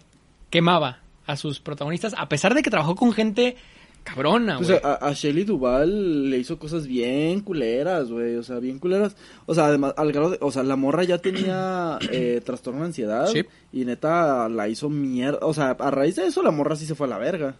quemaba 0.49 0.99
a 1.25 1.35
sus 1.35 1.59
protagonistas, 1.59 2.15
a 2.17 2.29
pesar 2.29 2.53
de 2.53 2.61
que 2.61 2.69
trabajó 2.69 2.95
con 2.95 3.11
gente 3.11 3.57
cabrona, 4.03 4.57
Pues 4.57 4.69
güey. 4.69 4.79
a, 4.83 4.93
a 4.95 5.13
Shelley 5.13 5.43
Duval 5.43 6.29
le 6.29 6.37
hizo 6.37 6.57
cosas 6.59 6.87
bien 6.87 7.41
culeras, 7.41 8.11
güey. 8.11 8.35
O 8.35 8.43
sea, 8.43 8.59
bien 8.59 8.79
culeras. 8.79 9.15
O 9.45 9.53
sea, 9.55 9.65
además, 9.65 9.93
al 9.97 10.11
grado 10.11 10.31
de. 10.31 10.37
O 10.41 10.51
sea, 10.51 10.63
la 10.63 10.75
morra 10.75 11.03
ya 11.03 11.17
tenía 11.19 11.97
eh, 12.11 12.41
trastorno 12.45 12.81
de 12.81 12.87
ansiedad. 12.87 13.27
Sí. 13.27 13.43
Y 13.71 13.85
neta 13.85 14.49
la 14.49 14.67
hizo 14.67 14.89
mierda. 14.89 15.39
O 15.41 15.53
sea, 15.53 15.71
a 15.71 15.91
raíz 15.91 16.15
de 16.15 16.25
eso 16.27 16.41
la 16.43 16.51
morra 16.51 16.75
sí 16.75 16.85
se 16.85 16.95
fue 16.95 17.07
a 17.07 17.11
la 17.11 17.17
verga. 17.17 17.55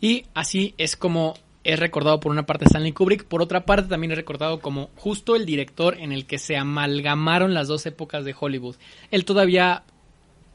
Y 0.00 0.24
así 0.34 0.74
es 0.78 0.96
como 0.96 1.34
es 1.64 1.78
recordado 1.78 2.18
por 2.18 2.32
una 2.32 2.44
parte 2.44 2.64
Stanley 2.64 2.90
Kubrick, 2.90 3.22
por 3.24 3.40
otra 3.40 3.64
parte 3.64 3.88
también 3.88 4.10
es 4.10 4.16
recordado 4.18 4.58
como 4.58 4.90
justo 4.96 5.36
el 5.36 5.46
director 5.46 5.96
en 5.96 6.10
el 6.10 6.26
que 6.26 6.38
se 6.38 6.56
amalgamaron 6.56 7.54
las 7.54 7.68
dos 7.68 7.86
épocas 7.86 8.24
de 8.24 8.34
Hollywood. 8.38 8.74
Él 9.12 9.24
todavía 9.24 9.84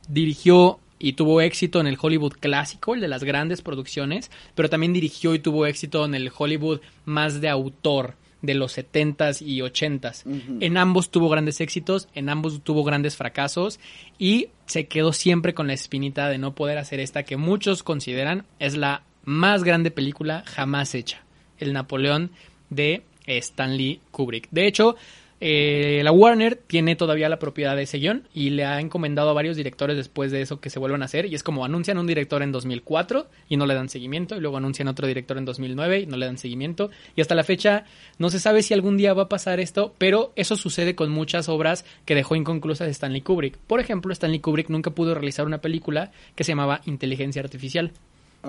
dirigió 0.10 0.80
y 1.00 1.14
tuvo 1.14 1.42
éxito 1.42 1.80
en 1.80 1.88
el 1.88 1.98
Hollywood 2.00 2.34
clásico, 2.40 2.96
el 2.96 3.02
de 3.02 3.08
las 3.08 3.24
grandes 3.24 3.62
producciones, 3.62 4.32
pero 4.56 4.70
también 4.70 4.94
dirigió 4.94 5.34
y 5.36 5.40
tuvo 5.40 5.66
éxito 5.66 6.06
en 6.06 6.16
el 6.16 6.32
Hollywood 6.36 6.80
más 7.06 7.42
de 7.42 7.50
autor 7.50 8.16
de 8.42 8.54
los 8.54 8.78
70s 8.78 9.42
y 9.42 9.60
80s. 9.60 10.26
Ujú. 10.26 10.58
En 10.62 10.78
ambos 10.78 11.10
tuvo 11.10 11.30
grandes 11.30 11.60
éxitos, 11.60 12.08
en 12.14 12.30
ambos 12.30 12.62
tuvo 12.64 12.84
grandes 12.84 13.16
fracasos 13.16 13.80
y 14.20 14.50
se 14.66 14.88
quedó 14.88 15.14
siempre 15.14 15.54
con 15.54 15.68
la 15.68 15.74
espinita 15.74 16.30
de 16.30 16.38
no 16.38 16.54
poder 16.54 16.78
hacer 16.78 17.00
esta 17.00 17.24
que 17.24 17.38
muchos 17.38 17.84
consideran 17.84 18.46
es 18.60 18.78
la 18.78 19.04
más 19.26 19.64
grande 19.64 19.92
película 19.92 20.44
jamás 20.46 20.96
hecha, 20.96 21.24
el 21.58 21.74
Napoleón 21.74 22.32
de 22.70 23.04
Stanley 23.26 24.00
Kubrick. 24.12 24.48
De 24.52 24.68
hecho, 24.68 24.96
eh, 25.40 26.02
la 26.04 26.12
Warner 26.12 26.56
tiene 26.56 26.96
todavía 26.96 27.30
la 27.30 27.38
propiedad 27.38 27.76
de 27.76 27.84
ese 27.84 28.00
guion 28.00 28.28
y 28.34 28.50
le 28.50 28.66
ha 28.66 28.80
encomendado 28.80 29.30
a 29.30 29.34
varios 29.34 29.56
directores 29.56 29.96
después 29.96 30.32
de 30.32 30.42
eso 30.42 30.60
que 30.60 30.72
se 30.72 30.80
vuelvan 30.80 31.04
a 31.04 31.06
hacer 31.06 31.28
y 31.28 31.36
es 31.36 31.44
como 31.44 31.64
anuncian 31.64 32.00
un 32.00 32.08
director 32.08 32.42
en 32.42 32.52
2004 32.52 33.28
y 33.48 33.58
no 33.58 33.68
le 33.68 33.76
dan 33.76 33.88
seguimiento 33.88 34.36
y 34.36 34.40
luego 34.40 34.58
anuncian 34.58 34.88
otro 34.88 35.06
director 35.06 35.38
en 35.38 35.46
2009 35.46 36.00
y 36.00 36.06
no 36.08 36.18
le 36.18 36.26
dan 36.26 36.40
seguimiento 36.40 36.90
y 37.16 37.22
hasta 37.22 37.36
la 37.36 37.44
fecha 37.44 37.86
no 38.18 38.32
se 38.32 38.40
sabe 38.40 38.64
si 38.64 38.74
algún 38.74 38.98
día 38.98 39.14
va 39.14 39.24
a 39.24 39.30
pasar 39.30 39.60
esto, 39.60 39.94
pero 40.00 40.34
eso 40.36 40.56
sucede 40.56 40.96
con 40.96 41.12
muchas 41.12 41.50
obras 41.50 41.86
que 42.06 42.16
dejó 42.16 42.36
inconclusas 42.36 42.88
Stanley 42.88 43.22
Kubrick. 43.22 43.58
Por 43.58 43.80
ejemplo, 43.80 44.12
Stanley 44.14 44.40
Kubrick 44.40 44.70
nunca 44.70 44.92
pudo 44.92 45.14
realizar 45.14 45.46
una 45.46 45.60
película 45.60 46.12
que 46.36 46.44
se 46.44 46.54
llamaba 46.54 46.82
Inteligencia 46.86 47.44
Artificial 47.44 47.92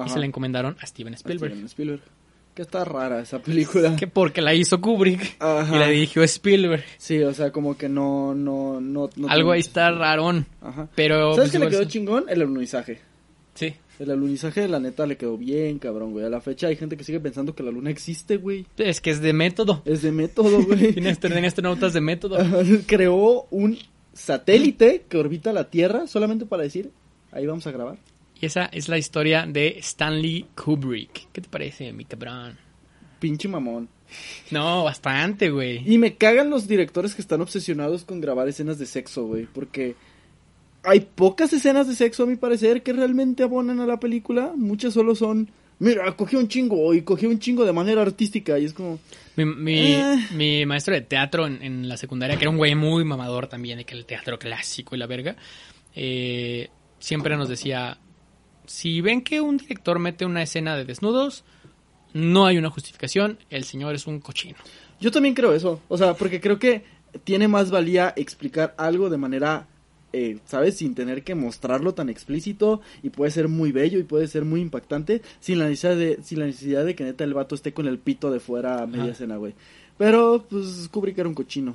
y 0.05 0.09
se 0.09 0.19
la 0.19 0.27
encomendaron 0.27 0.77
a 0.81 0.87
Steven 0.87 1.15
Spielberg. 1.15 1.53
Steven 1.53 1.67
Spielberg. 1.67 2.18
Que 2.59 2.63
está 2.63 2.85
rara 2.85 3.21
esa 3.21 3.39
película. 3.39 3.95
Que 3.95 4.09
porque 4.09 4.43
la 4.43 4.53
hizo 4.53 4.81
Kubrick 4.81 5.37
Ajá. 5.39 5.77
y 5.77 5.79
la 5.79 5.87
dirigió 5.87 6.25
Spielberg. 6.25 6.83
Sí, 6.97 7.23
o 7.23 7.33
sea, 7.33 7.53
como 7.53 7.79
que 7.79 7.89
no, 7.89 8.35
no, 8.35 8.81
no. 8.81 9.09
no 9.15 9.29
Algo 9.29 9.53
ahí 9.53 9.61
está 9.61 9.93
rarón. 9.93 10.45
Ajá. 10.61 10.89
Pero. 10.97 11.35
¿Sabes 11.37 11.51
pues, 11.51 11.53
qué 11.53 11.59
le 11.61 11.71
quedó 11.71 11.85
chingón? 11.85 12.25
El 12.29 12.43
alunizaje. 12.43 12.99
Sí. 13.55 13.77
El 14.01 14.11
alunizaje, 14.11 14.67
la 14.67 14.81
neta, 14.81 15.07
le 15.07 15.17
quedó 15.17 15.39
bien, 15.39 15.79
cabrón, 15.79 16.11
güey. 16.11 16.25
A 16.25 16.31
la 16.31 16.41
fecha 16.41 16.67
hay 16.67 16.75
gente 16.75 16.97
que 16.97 17.05
sigue 17.05 17.21
pensando 17.21 17.55
que 17.55 17.63
la 17.63 17.71
luna 17.71 17.91
existe, 17.91 18.39
güey. 18.39 18.67
Es 18.77 19.01
que 19.01 19.11
es 19.11 19.21
de 19.21 19.33
método. 19.33 19.83
Es 19.85 20.03
de 20.03 20.11
método, 20.11 20.61
güey. 20.61 20.93
Tiene, 20.95 21.15
tiene 21.15 21.47
astronautas 21.47 21.93
de 21.93 22.01
método. 22.01 22.39
Creó 22.89 23.47
un 23.53 23.79
satélite 24.15 25.05
que 25.09 25.17
orbita 25.17 25.53
la 25.53 25.71
Tierra 25.71 26.09
solamente 26.09 26.45
para 26.45 26.65
decir, 26.65 26.91
ahí 27.31 27.47
vamos 27.47 27.69
a 27.69 27.71
grabar. 27.71 27.99
Y 28.41 28.47
esa 28.47 28.67
es 28.67 28.89
la 28.89 28.99
historia 28.99 29.47
de 29.47 29.79
Stanley 29.81 30.47
Kubrick. 30.55 31.29
¿Qué 31.33 31.41
te 31.41 31.49
parece, 31.49 31.93
mi 31.93 32.05
cabrón? 32.05 32.57
pinche 33.19 33.49
mamón. 33.49 33.89
No, 34.53 34.85
bastante, 34.85 35.51
güey. 35.51 35.83
Y 35.93 35.99
me 35.99 36.15
cagan 36.15 36.51
los 36.51 36.69
directores 36.69 37.17
que 37.17 37.21
están 37.23 37.41
obsesionados 37.41 38.05
con 38.05 38.21
grabar 38.21 38.47
escenas 38.49 38.79
de 38.79 38.87
sexo, 38.87 39.27
güey, 39.27 39.47
porque 39.47 39.97
hay 40.85 41.01
pocas 41.01 41.53
escenas 41.53 41.89
de 41.89 41.97
sexo 41.97 42.23
a 42.23 42.27
mi 42.27 42.37
parecer 42.37 42.85
que 42.85 42.93
realmente 42.93 43.43
abonan 43.43 43.81
a 43.81 43.87
la 43.87 43.99
película, 43.99 44.53
muchas 44.57 44.95
solo 44.95 45.17
son, 45.17 45.51
mira, 45.81 46.15
cogió 46.17 46.39
un 46.39 46.47
chingo 46.47 46.95
y 46.95 47.03
cogió 47.03 47.29
un 47.29 47.41
chingo 47.41 47.65
de 47.65 47.73
manera 47.73 48.03
artística 48.03 48.57
y 48.59 48.67
es 48.67 48.73
como, 48.73 49.01
Mi, 49.37 49.45
mi, 49.45 49.79
Eh. 49.95 50.17
mi 50.35 50.65
maestro 50.65 50.95
de 50.95 51.01
teatro 51.01 51.47
en, 51.49 51.61
en 51.61 51.89
la 51.89 51.97
secundaria, 51.97 52.37
que 52.37 52.45
era 52.45 52.51
un 52.51 52.57
güey 52.57 52.77
muy 52.77 53.03
mamador 53.05 53.49
también, 53.49 53.79
de 53.79 53.85
que 53.85 53.95
el 53.97 54.07
teatro 54.07 54.39
clásico 54.39 54.95
y 54.95 54.99
la 55.01 55.07
verga, 55.09 55.35
eh, 55.97 56.69
siempre 57.01 57.37
nos 57.37 57.49
decía, 57.49 57.99
si 58.69 59.01
ven 59.01 59.23
que 59.23 59.41
un 59.41 59.57
director 59.57 59.99
mete 59.99 60.25
una 60.25 60.43
escena 60.43 60.77
de 60.77 60.85
desnudos, 60.85 61.45
no 62.13 62.47
hay 62.47 62.59
una 62.59 62.71
justificación, 62.71 63.39
el 63.51 63.65
señor 63.65 63.95
es 63.95 64.07
un 64.07 64.21
cochino. 64.21 64.57
Yo 65.01 65.11
también 65.11 65.35
creo 65.35 65.53
eso, 65.55 65.81
o 65.89 65.99
sea, 65.99 66.15
porque 66.15 66.41
creo 66.41 66.59
que 66.59 66.85
tiene 67.25 67.49
más 67.49 67.71
valía 67.71 68.13
explicar 68.17 68.75
algo 68.77 69.11
de 69.11 69.17
manera, 69.17 69.67
eh, 70.13 70.39
¿sabes? 70.45 70.77
Sin 70.77 70.95
tener 70.95 71.23
que 71.25 71.35
mostrarlo 71.35 71.95
tan 71.95 72.09
explícito 72.09 72.81
y 73.03 73.11
puede 73.11 73.31
ser 73.31 73.49
muy 73.49 73.73
bello 73.73 73.99
y 73.99 74.05
puede 74.05 74.29
ser 74.29 74.45
muy 74.45 74.61
impactante 74.61 75.23
sin 75.41 75.59
la 75.59 75.69
necesidad 75.69 75.97
de, 75.97 76.19
sin 76.23 76.41
la 76.41 76.47
necesidad 76.47 76.85
de 76.85 76.95
que 76.95 77.05
neta 77.05 77.25
el 77.25 77.35
vato 77.35 77.55
esté 77.55 77.73
con 77.73 77.87
el 77.87 77.99
pito 77.99 78.31
de 78.31 78.41
fuera 78.41 78.83
a 78.83 78.87
media 78.87 79.05
Ajá. 79.05 79.13
escena, 79.13 79.37
güey. 79.37 79.55
Pero, 79.97 80.47
pues, 80.49 80.89
Kubrick 80.93 81.19
era 81.19 81.29
un 81.29 81.35
cochino. 81.35 81.75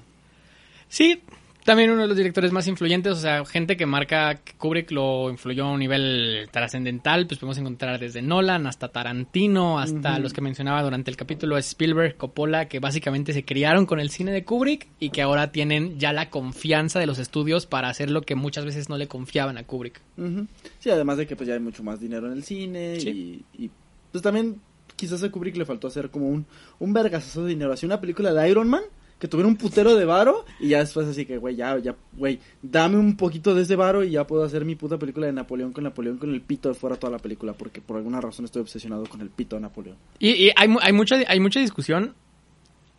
Sí, 0.88 1.22
también 1.66 1.92
uno 1.92 2.02
de 2.02 2.08
los 2.08 2.18
directores 2.18 2.52
más 2.52 2.68
influyentes, 2.68 3.14
o 3.14 3.16
sea, 3.16 3.46
gente 3.46 3.78
que 3.78 3.86
marca 3.86 4.36
que 4.36 4.54
Kubrick 4.54 4.92
lo 4.92 5.30
influyó 5.30 5.66
a 5.66 5.72
un 5.72 5.80
nivel 5.80 6.48
trascendental, 6.52 7.28
pues 7.28 7.40
podemos 7.40 7.58
encontrar 7.58 8.00
desde 8.00 8.22
Nolan 8.22 8.68
hasta 8.68 8.90
Tarantino, 8.90 9.80
hasta 9.80 10.20
los 10.20 10.34
que 10.34 10.42
mencionaba 10.42 10.82
durante 10.84 11.10
el 11.12 11.18
capítulo 11.18 11.58
Spielberg, 11.58 12.18
Coppola, 12.18 12.68
que 12.68 12.80
básicamente 12.80 13.34
se 13.34 13.46
criaron 13.46 13.86
con 13.86 14.00
el 14.00 14.10
cine 14.10 14.32
de 14.32 14.44
Kubrick 14.44 14.88
y 15.00 15.10
que 15.10 15.22
ahora 15.22 15.52
tienen 15.52 16.00
ya 16.00 16.14
la 16.14 16.30
confianza 16.30 17.00
de 17.00 17.06
los 17.06 17.20
estudios 17.20 17.66
para 17.66 17.90
hacer 17.90 18.10
lo 18.10 18.22
que 18.22 18.36
muchas 18.36 18.66
veces 18.66 18.90
no 18.90 18.98
le 18.98 19.08
confiaban 19.08 19.58
a 19.58 19.64
Kubrick. 19.64 20.02
Sí, 20.80 20.90
además 20.90 21.18
de 21.18 21.28
que 21.28 21.36
pues 21.36 21.48
ya 21.48 21.54
hay 21.56 21.60
mucho 21.60 21.84
más 21.84 22.00
dinero 22.00 22.28
en 22.28 22.34
el 22.34 22.44
cine 22.44 23.00
Sí. 23.00 23.46
y, 23.54 23.64
y, 23.66 23.72
pues 24.12 24.22
también 24.22 24.60
quizás 24.96 25.24
a 25.24 25.32
Kubrick 25.32 25.58
le 25.58 25.66
faltó 25.66 25.88
hacer 25.88 26.10
como 26.10 26.28
un, 26.28 26.46
un 26.80 26.94
vergazazo 26.94 27.44
de 27.44 27.50
dinero. 27.50 27.74
Así 27.74 27.86
una 27.86 28.00
película 28.00 28.34
de 28.34 28.50
Iron 28.50 28.70
Man 28.70 28.84
que 29.24 29.30
tuviera 29.30 29.48
un 29.48 29.56
putero 29.56 29.96
de 29.96 30.04
varo 30.04 30.44
y 30.60 30.68
ya 30.68 30.80
después 30.80 31.08
así 31.08 31.26
que, 31.26 31.38
güey, 31.38 31.56
ya, 31.56 31.80
ya, 31.80 31.96
güey, 32.12 32.42
dame 32.62 32.98
un 32.98 33.16
poquito 33.16 33.56
de 33.56 33.62
ese 33.62 33.78
varo 33.78 34.04
y 34.04 34.10
ya 34.10 34.28
puedo 34.28 34.44
hacer 34.44 34.66
mi 34.66 34.76
puta 34.76 35.00
película 35.00 35.28
de 35.28 35.32
Napoleón 35.32 35.72
con 35.72 35.86
Napoleón 35.86 36.18
con 36.18 36.34
el 36.34 36.42
pito 36.42 36.68
de 36.68 36.76
fuera 36.76 36.98
toda 36.98 37.14
la 37.14 37.20
película 37.20 37.54
porque 37.54 37.80
por 37.80 37.96
alguna 37.96 38.20
razón 38.20 38.44
estoy 38.44 38.64
obsesionado 38.64 39.06
con 39.06 39.22
el 39.22 39.30
pito 39.30 39.56
de 39.56 39.62
Napoleón. 39.62 39.96
Y, 40.20 40.52
hay, 40.58 40.76
hay, 40.82 40.92
mucha, 40.92 41.16
hay 41.26 41.40
mucha 41.40 41.62
discusión. 41.62 42.16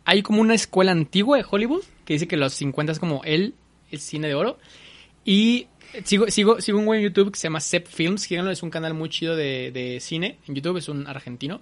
Hay 0.03 0.23
como 0.23 0.41
una 0.41 0.55
escuela 0.55 0.93
antigua 0.93 1.37
de 1.37 1.45
Hollywood 1.47 1.83
que 2.05 2.13
dice 2.13 2.27
que 2.27 2.37
los 2.37 2.53
50 2.53 2.93
es 2.93 2.97
como 2.97 3.21
el, 3.23 3.53
el 3.91 3.99
cine 3.99 4.27
de 4.27 4.33
oro. 4.33 4.57
Y 5.25 5.67
sigo, 6.05 6.31
sigo, 6.31 6.59
sigo 6.59 6.79
un 6.79 6.87
güey 6.87 7.01
en 7.01 7.09
YouTube 7.09 7.33
que 7.33 7.37
se 7.37 7.43
llama 7.43 7.59
Sep 7.59 7.85
Films. 7.85 8.23
Síganlo, 8.23 8.49
es 8.49 8.63
un 8.63 8.71
canal 8.71 8.95
muy 8.95 9.09
chido 9.09 9.35
de, 9.35 9.69
de 9.71 9.99
cine 9.99 10.39
en 10.47 10.55
YouTube, 10.55 10.77
es 10.77 10.89
un 10.89 11.05
argentino. 11.05 11.61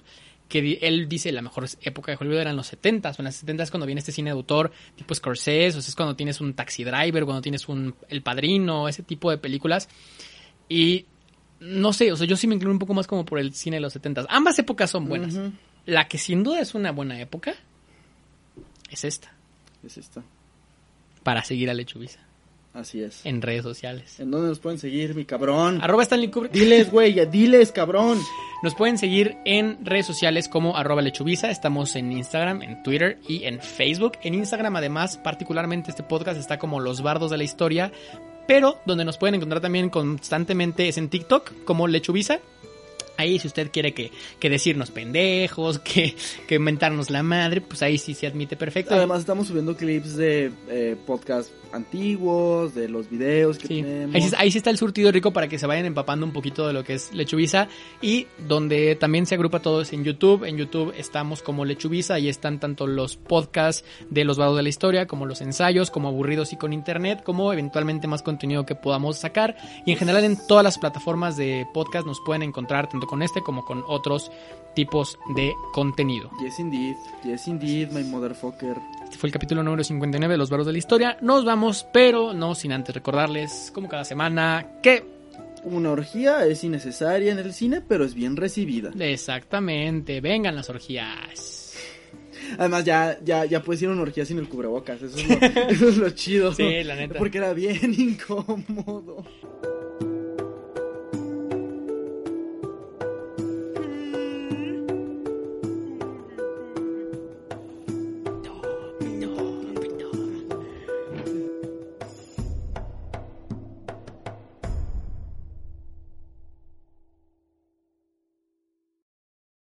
Que 0.53 0.77
él 0.83 1.09
dice 1.09 1.31
la 1.31 1.41
mejor 1.41 1.67
época 1.81 2.11
de 2.11 2.17
Hollywood 2.19 2.41
eran 2.41 2.55
los 2.55 2.67
70 2.67 3.09
s 3.09 3.19
En 3.19 3.25
los 3.25 3.33
70 3.33 3.63
es 3.63 3.71
cuando 3.71 3.87
viene 3.87 3.97
este 3.97 4.11
cine 4.11 4.29
de 4.29 4.35
autor 4.35 4.71
tipo 4.95 5.15
Scorsese, 5.15 5.79
o 5.79 5.81
sea, 5.81 5.89
es 5.89 5.95
cuando 5.95 6.15
tienes 6.15 6.41
un 6.41 6.53
Taxi 6.53 6.83
Driver, 6.83 7.25
cuando 7.25 7.41
tienes 7.41 7.67
un 7.67 7.95
El 8.07 8.21
Padrino, 8.21 8.87
ese 8.87 9.01
tipo 9.01 9.31
de 9.31 9.39
películas. 9.39 9.89
Y 10.69 11.07
no 11.59 11.91
sé, 11.91 12.11
o 12.11 12.15
sea, 12.15 12.27
yo 12.27 12.37
sí 12.37 12.45
me 12.45 12.53
inclino 12.53 12.71
un 12.71 12.77
poco 12.77 12.93
más 12.93 13.07
como 13.07 13.25
por 13.25 13.39
el 13.39 13.55
cine 13.55 13.77
de 13.77 13.81
los 13.81 13.93
70 13.93 14.27
Ambas 14.29 14.59
épocas 14.59 14.91
son 14.91 15.09
buenas. 15.09 15.39
La 15.87 16.07
que 16.07 16.19
sin 16.19 16.43
duda 16.43 16.61
es 16.61 16.75
una 16.75 16.91
buena 16.91 17.19
época 17.19 17.55
es 18.91 19.03
esta, 19.05 19.33
Es 19.83 19.97
esta. 19.97 20.23
para 21.23 21.43
seguir 21.43 21.71
a 21.71 21.73
Lechuvisa 21.73 22.19
Así 22.73 23.03
es. 23.03 23.25
en 23.25 23.41
redes 23.41 23.63
sociales. 23.63 24.19
¿En 24.19 24.31
dónde 24.31 24.49
nos 24.49 24.59
pueden 24.59 24.79
seguir, 24.79 25.13
mi 25.13 25.25
cabrón? 25.25 25.79
Arroba 25.81 26.03
Stanley 26.03 26.29
Kubrick. 26.29 26.51
Diles, 26.51 26.89
güey, 26.91 27.13
ya 27.13 27.25
diles, 27.25 27.71
cabrón. 27.71 28.19
Nos 28.63 28.73
pueden 28.73 28.97
seguir 28.97 29.37
en 29.45 29.77
redes 29.85 30.07
sociales 30.07 30.47
como 30.47 30.75
arroba 30.75 31.01
lechuvisa. 31.01 31.51
Estamos 31.51 31.95
en 31.95 32.11
Instagram, 32.11 32.63
en 32.63 32.81
Twitter 32.81 33.19
y 33.27 33.43
en 33.43 33.61
Facebook. 33.61 34.13
En 34.23 34.33
Instagram, 34.33 34.75
además, 34.75 35.17
particularmente 35.17 35.91
este 35.91 36.01
podcast 36.03 36.39
está 36.39 36.57
como 36.57 36.79
Los 36.79 37.01
Bardos 37.03 37.29
de 37.29 37.37
la 37.37 37.43
Historia. 37.43 37.91
Pero 38.47 38.79
donde 38.85 39.05
nos 39.05 39.17
pueden 39.17 39.35
encontrar 39.35 39.61
también 39.61 39.89
constantemente 39.89 40.87
es 40.87 40.97
en 40.97 41.09
TikTok 41.09 41.63
como 41.65 41.87
lechuvisa. 41.87 42.39
Ahí 43.17 43.39
si 43.39 43.47
usted 43.47 43.71
quiere 43.71 43.93
que, 43.93 44.11
que 44.39 44.49
decirnos 44.49 44.91
pendejos, 44.91 45.79
que, 45.79 46.15
que 46.47 46.55
inventarnos 46.55 47.09
la 47.09 47.23
madre, 47.23 47.61
pues 47.61 47.81
ahí 47.83 47.97
sí 47.97 48.13
se 48.13 48.27
admite 48.27 48.55
perfecto. 48.55 48.95
Además 48.95 49.19
estamos 49.19 49.47
subiendo 49.47 49.75
clips 49.75 50.15
de 50.15 50.51
eh, 50.69 50.95
podcast 51.05 51.51
antiguos, 51.71 52.73
de 52.75 52.87
los 52.87 53.09
videos 53.09 53.57
que 53.57 53.67
Sí, 53.67 53.81
tenemos. 53.81 54.15
ahí 54.15 54.21
sí, 54.21 54.35
ahí 54.37 54.51
sí 54.51 54.57
está 54.57 54.69
el 54.69 54.77
surtido 54.77 55.11
rico 55.11 55.33
para 55.33 55.47
que 55.47 55.57
se 55.59 55.65
vayan 55.67 55.85
empapando 55.85 56.25
un 56.25 56.31
poquito 56.33 56.67
de 56.67 56.73
lo 56.73 56.83
que 56.83 56.93
es 56.93 57.11
Lechuvisa 57.13 57.67
y 58.01 58.27
donde 58.47 58.95
también 58.95 59.25
se 59.25 59.35
agrupa 59.35 59.59
todo 59.59 59.81
es 59.81 59.93
en 59.93 60.03
YouTube. 60.03 60.43
En 60.45 60.57
YouTube 60.57 60.93
estamos 60.97 61.41
como 61.41 61.65
Lechuvisa 61.65 62.19
y 62.19 62.29
están 62.29 62.59
tanto 62.59 62.87
los 62.87 63.15
podcasts 63.17 63.83
de 64.09 64.23
los 64.23 64.37
vados 64.37 64.55
de 64.57 64.63
la 64.63 64.69
historia 64.69 65.07
como 65.07 65.25
los 65.25 65.41
ensayos, 65.41 65.91
como 65.91 66.09
aburridos 66.09 66.53
y 66.53 66.57
con 66.57 66.73
internet, 66.73 67.21
como 67.23 67.51
eventualmente 67.53 68.07
más 68.07 68.21
contenido 68.21 68.65
que 68.65 68.75
podamos 68.75 69.17
sacar. 69.17 69.55
Y 69.85 69.91
en 69.91 69.97
general 69.97 70.23
en 70.23 70.37
todas 70.47 70.63
las 70.63 70.77
plataformas 70.77 71.37
de 71.37 71.65
podcast 71.73 72.05
nos 72.05 72.19
pueden 72.25 72.43
encontrar 72.43 72.89
tanto 72.89 73.02
con 73.07 73.21
este 73.21 73.41
como 73.41 73.65
con 73.65 73.83
otros 73.87 74.31
tipos 74.75 75.17
de 75.35 75.53
contenido. 75.71 76.29
Yes, 76.41 76.59
indeed. 76.59 76.95
Yes, 77.23 77.47
indeed, 77.47 77.89
my 77.91 78.03
motherfucker. 78.03 78.77
Este 79.03 79.17
fue 79.17 79.27
el 79.29 79.33
capítulo 79.33 79.61
número 79.63 79.83
59 79.83 80.33
de 80.33 80.37
Los 80.37 80.49
Varos 80.49 80.65
de 80.65 80.71
la 80.71 80.77
Historia. 80.77 81.17
Nos 81.21 81.45
vamos, 81.45 81.85
pero 81.93 82.33
no 82.33 82.55
sin 82.55 82.71
antes 82.71 82.95
recordarles, 82.95 83.71
como 83.73 83.87
cada 83.87 84.03
semana, 84.05 84.79
que 84.81 85.03
Una 85.63 85.91
orgía 85.91 86.45
es 86.45 86.63
innecesaria 86.63 87.31
en 87.31 87.39
el 87.39 87.53
cine, 87.53 87.81
pero 87.81 88.03
es 88.03 88.13
bien 88.15 88.35
recibida. 88.35 88.91
Exactamente, 88.99 90.19
vengan 90.19 90.55
las 90.55 90.69
orgías. 90.69 91.77
Además, 92.57 92.83
ya, 92.83 93.17
ya, 93.23 93.45
ya 93.45 93.63
puedes 93.63 93.81
ir 93.81 93.87
a 93.89 93.93
una 93.93 94.01
orgía 94.01 94.25
sin 94.25 94.37
el 94.37 94.49
cubrebocas. 94.49 95.01
Eso 95.01 95.17
es 95.17 95.29
lo, 95.29 95.35
eso 95.69 95.87
es 95.89 95.97
lo 95.97 96.09
chido. 96.09 96.53
Sí, 96.53 96.83
la 96.83 96.95
neta. 96.95 97.17
Porque 97.17 97.37
era 97.37 97.53
bien 97.53 97.93
incómodo. 97.97 99.23